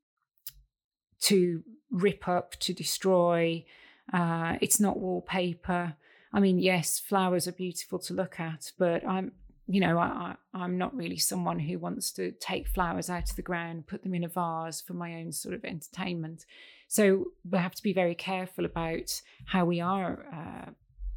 to 1.25 1.62
rip 1.91 2.29
up, 2.29 2.57
to 2.61 2.72
destroy. 2.72 3.64
Uh, 4.12 4.57
it's 4.61 4.81
not 4.81 4.99
wallpaper. 4.99 5.95
I 6.33 6.41
mean, 6.41 6.59
yes, 6.59 6.99
flowers 6.99 7.47
are 7.47 7.53
beautiful 7.53 7.99
to 8.01 8.14
look 8.14 8.41
at, 8.41 8.72
but 8.79 9.07
I'm, 9.07 9.33
you 9.66 9.81
know, 9.81 9.99
I, 9.99 10.35
I, 10.53 10.64
am 10.64 10.77
not 10.77 10.95
really 10.95 11.16
someone 11.16 11.61
who 11.61 11.79
wants 11.79 12.11
to 12.12 12.33
take 12.33 12.68
flowers 12.68 13.09
out 13.09 13.31
of 13.31 13.37
the 13.37 13.43
ground, 13.43 13.87
put 13.87 14.03
them 14.03 14.14
in 14.14 14.25
a 14.25 14.29
vase 14.29 14.81
for 14.81 14.95
my 14.95 15.14
own 15.14 15.33
sort 15.33 15.55
of 15.55 15.64
entertainment. 15.64 16.45
So 16.89 17.27
we 17.49 17.59
have 17.59 17.75
to 17.77 17.83
be 17.83 17.93
very 17.93 18.14
careful 18.14 18.64
about 18.64 19.22
how 19.47 19.64
we 19.64 19.81
are 19.81 20.27
uh, 20.33 20.70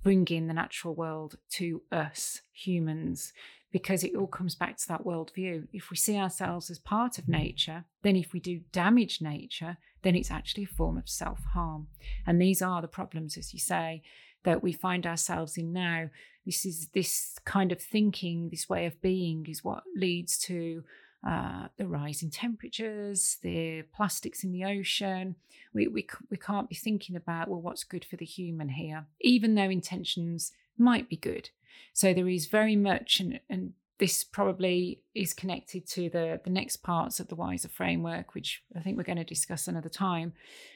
bringing 0.03 0.47
the 0.47 0.53
natural 0.53 0.95
world 0.95 1.37
to 1.53 1.81
us 1.91 2.41
humans 2.53 3.33
because 3.71 4.03
it 4.03 4.15
all 4.15 4.27
comes 4.27 4.55
back 4.55 4.77
to 4.77 4.87
that 4.87 5.03
worldview. 5.03 5.67
If 5.73 5.89
we 5.89 5.97
see 5.97 6.17
ourselves 6.17 6.69
as 6.69 6.79
part 6.79 7.17
of 7.17 7.27
nature, 7.27 7.85
then 8.03 8.15
if 8.15 8.31
we 8.33 8.39
do 8.39 8.61
damage 8.71 9.19
nature, 9.21 9.77
then 10.03 10.15
it's 10.15 10.31
actually 10.31 10.63
a 10.63 10.67
form 10.67 10.97
of 10.97 11.09
self 11.09 11.43
harm. 11.53 11.87
And 12.25 12.41
these 12.41 12.61
are 12.61 12.81
the 12.81 12.87
problems, 12.87 13.37
as 13.37 13.53
you 13.53 13.59
say, 13.59 14.01
that 14.43 14.63
we 14.63 14.73
find 14.73 15.05
ourselves 15.05 15.57
in 15.57 15.73
now. 15.73 16.09
This 16.45 16.65
is 16.65 16.87
this 16.93 17.37
kind 17.45 17.71
of 17.71 17.81
thinking, 17.81 18.49
this 18.49 18.69
way 18.69 18.85
of 18.85 19.01
being, 19.01 19.45
is 19.49 19.63
what 19.63 19.83
leads 19.95 20.37
to 20.39 20.83
uh, 21.27 21.67
the 21.77 21.87
rise 21.87 22.21
in 22.23 22.29
temperatures, 22.29 23.37
the 23.41 23.83
plastics 23.93 24.43
in 24.43 24.51
the 24.51 24.63
ocean. 24.63 25.35
We, 25.73 25.87
we, 25.87 26.07
we 26.29 26.37
can't 26.37 26.69
be 26.69 26.75
thinking 26.75 27.15
about, 27.15 27.49
well, 27.49 27.61
what's 27.61 27.83
good 27.83 28.05
for 28.05 28.15
the 28.15 28.25
human 28.25 28.69
here, 28.69 29.05
even 29.21 29.55
though 29.55 29.69
intentions 29.69 30.51
might 30.77 31.09
be 31.09 31.17
good. 31.17 31.49
So 31.93 32.13
there 32.13 32.29
is 32.29 32.45
very 32.45 32.75
much, 32.75 33.19
and, 33.19 33.39
and 33.49 33.73
this 33.99 34.23
probably 34.23 35.01
is 35.15 35.33
connected 35.33 35.87
to 35.87 36.09
the, 36.09 36.39
the 36.43 36.49
next 36.49 36.77
parts 36.77 37.19
of 37.19 37.27
the 37.27 37.35
wiser 37.35 37.69
framework, 37.69 38.35
which 38.35 38.63
I 38.75 38.81
think 38.81 38.97
we're 38.97 39.03
going 39.03 39.17
to 39.17 39.23
discuss 39.23 39.67
another 39.67 39.89
time. 39.89 40.33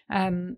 Um, 0.09 0.57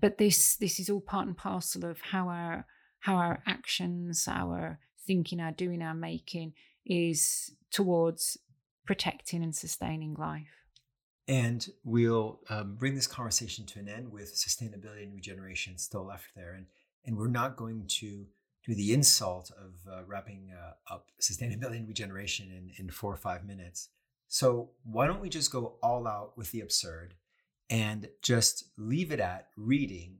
but 0.00 0.16
this 0.16 0.56
this 0.56 0.80
is 0.80 0.88
all 0.88 1.00
part 1.00 1.26
and 1.26 1.36
parcel 1.36 1.84
of 1.84 2.00
how 2.00 2.28
our 2.28 2.66
how 3.00 3.16
our 3.16 3.42
actions, 3.46 4.26
our 4.26 4.78
thinking, 5.06 5.40
our 5.40 5.52
doing, 5.52 5.82
our 5.82 5.94
making 5.94 6.54
is 6.86 7.52
towards 7.70 8.38
protecting 8.86 9.42
and 9.42 9.54
sustaining 9.54 10.14
life. 10.14 10.64
And 11.26 11.66
we'll 11.84 12.40
um, 12.50 12.76
bring 12.76 12.94
this 12.94 13.06
conversation 13.06 13.64
to 13.66 13.78
an 13.78 13.88
end 13.88 14.10
with 14.10 14.34
sustainability 14.34 15.02
and 15.02 15.14
regeneration 15.14 15.78
still 15.78 16.06
left 16.06 16.28
there. 16.36 16.54
And, 16.54 16.66
and 17.06 17.16
we're 17.16 17.28
not 17.28 17.56
going 17.56 17.86
to 18.00 18.26
do 18.66 18.74
the 18.74 18.92
insult 18.92 19.50
of 19.50 19.92
uh, 19.92 20.04
wrapping 20.06 20.50
uh, 20.52 20.94
up 20.94 21.08
sustainability 21.20 21.76
and 21.76 21.88
regeneration 21.88 22.50
in, 22.50 22.70
in 22.78 22.90
four 22.90 23.12
or 23.12 23.16
five 23.16 23.44
minutes. 23.44 23.90
So 24.28 24.70
why 24.84 25.06
don't 25.06 25.20
we 25.20 25.28
just 25.28 25.52
go 25.52 25.76
all 25.82 26.06
out 26.06 26.36
with 26.36 26.50
the 26.50 26.60
absurd 26.60 27.14
and 27.70 28.08
just 28.22 28.64
leave 28.76 29.12
it 29.12 29.20
at 29.20 29.48
reading 29.56 30.18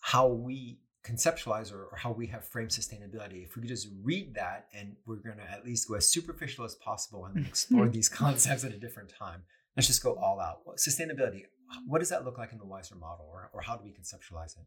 how 0.00 0.26
we 0.28 0.80
conceptualize 1.04 1.72
or, 1.72 1.84
or, 1.84 1.96
how 1.96 2.12
we 2.12 2.26
have 2.28 2.46
framed 2.46 2.70
sustainability. 2.70 3.44
If 3.44 3.56
we 3.56 3.62
could 3.62 3.68
just 3.68 3.88
read 4.02 4.34
that 4.36 4.66
and 4.72 4.94
we're 5.04 5.16
going 5.16 5.38
to 5.38 5.50
at 5.50 5.64
least 5.64 5.88
go 5.88 5.94
as 5.94 6.08
superficial 6.08 6.64
as 6.64 6.76
possible 6.76 7.24
and 7.24 7.44
explore 7.44 7.88
these 7.88 8.08
concepts 8.08 8.64
at 8.64 8.72
a 8.72 8.78
different 8.78 9.12
time. 9.16 9.42
Let's 9.76 9.88
just 9.88 10.02
go 10.02 10.14
all 10.14 10.38
out. 10.38 10.60
Sustainability, 10.76 11.44
what 11.86 11.98
does 11.98 12.10
that 12.10 12.24
look 12.24 12.38
like 12.38 12.52
in 12.52 12.58
the 12.58 12.64
wiser 12.64 12.94
model 12.94 13.26
or, 13.32 13.50
or 13.52 13.62
how 13.62 13.76
do 13.76 13.84
we 13.84 13.90
conceptualize 13.90 14.56
it? 14.56 14.64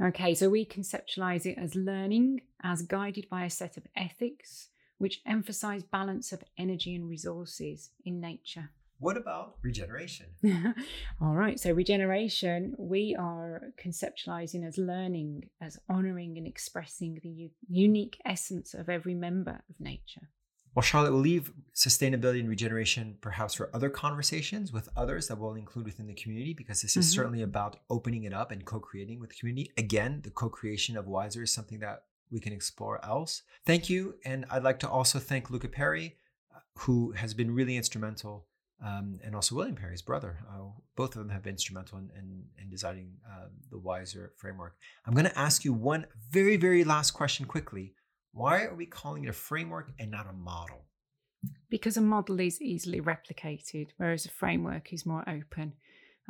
Okay, 0.00 0.34
so 0.34 0.48
we 0.48 0.64
conceptualize 0.64 1.44
it 1.44 1.58
as 1.58 1.74
learning 1.74 2.42
as 2.62 2.82
guided 2.82 3.28
by 3.28 3.44
a 3.44 3.50
set 3.50 3.76
of 3.76 3.86
ethics 3.96 4.68
which 4.98 5.20
emphasize 5.26 5.82
balance 5.82 6.32
of 6.32 6.44
energy 6.56 6.94
and 6.94 7.08
resources 7.08 7.90
in 8.04 8.20
nature. 8.20 8.70
What 9.00 9.16
about 9.16 9.56
regeneration? 9.62 10.26
All 11.20 11.34
right. 11.34 11.58
So, 11.58 11.72
regeneration, 11.72 12.76
we 12.78 13.16
are 13.18 13.72
conceptualizing 13.84 14.64
as 14.64 14.78
learning, 14.78 15.48
as 15.60 15.76
honoring 15.88 16.38
and 16.38 16.46
expressing 16.46 17.18
the 17.20 17.28
u- 17.28 17.50
unique 17.68 18.18
essence 18.24 18.74
of 18.74 18.88
every 18.88 19.14
member 19.14 19.60
of 19.68 19.80
nature. 19.80 20.30
Well, 20.74 20.82
Charlotte, 20.82 21.12
we'll 21.12 21.20
leave 21.20 21.52
sustainability 21.74 22.40
and 22.40 22.48
regeneration 22.48 23.18
perhaps 23.20 23.54
for 23.54 23.70
other 23.74 23.90
conversations 23.90 24.72
with 24.72 24.88
others 24.96 25.28
that 25.28 25.38
we'll 25.38 25.54
include 25.54 25.84
within 25.84 26.06
the 26.06 26.14
community 26.14 26.54
because 26.54 26.80
this 26.80 26.96
is 26.96 27.06
mm-hmm. 27.06 27.20
certainly 27.20 27.42
about 27.42 27.76
opening 27.90 28.24
it 28.24 28.32
up 28.32 28.50
and 28.50 28.64
co 28.64 28.78
creating 28.80 29.20
with 29.20 29.30
the 29.30 29.36
community. 29.36 29.70
Again, 29.76 30.20
the 30.24 30.30
co 30.30 30.48
creation 30.48 30.96
of 30.96 31.06
Wiser 31.06 31.42
is 31.42 31.52
something 31.52 31.80
that 31.80 32.04
we 32.30 32.40
can 32.40 32.52
explore 32.52 33.04
else. 33.04 33.42
Thank 33.66 33.90
you. 33.90 34.14
And 34.24 34.46
I'd 34.50 34.62
like 34.62 34.80
to 34.80 34.88
also 34.88 35.18
thank 35.18 35.50
Luca 35.50 35.68
Perry, 35.68 36.16
uh, 36.54 36.60
who 36.78 37.12
has 37.12 37.34
been 37.34 37.54
really 37.54 37.76
instrumental 37.76 38.46
um, 38.84 39.20
and 39.22 39.34
also 39.34 39.54
William 39.54 39.76
Perry's 39.76 40.02
brother. 40.02 40.38
Uh, 40.50 40.70
both 40.96 41.14
of 41.14 41.20
them 41.20 41.28
have 41.28 41.42
been 41.42 41.52
instrumental 41.52 41.98
in, 41.98 42.10
in, 42.18 42.44
in 42.60 42.70
designing 42.70 43.12
uh, 43.30 43.46
the 43.70 43.78
Wiser 43.78 44.32
framework. 44.36 44.74
I'm 45.06 45.14
going 45.14 45.26
to 45.26 45.38
ask 45.38 45.64
you 45.64 45.72
one 45.72 46.06
very, 46.30 46.56
very 46.56 46.82
last 46.82 47.12
question 47.12 47.46
quickly. 47.46 47.94
Why 48.32 48.64
are 48.64 48.74
we 48.74 48.86
calling 48.86 49.24
it 49.24 49.28
a 49.28 49.32
framework 49.32 49.92
and 49.98 50.10
not 50.10 50.28
a 50.28 50.32
model? 50.32 50.86
Because 51.68 51.96
a 51.96 52.00
model 52.00 52.40
is 52.40 52.60
easily 52.60 53.00
replicated, 53.00 53.88
whereas 53.96 54.26
a 54.26 54.30
framework 54.30 54.92
is 54.92 55.04
more 55.04 55.28
open 55.28 55.74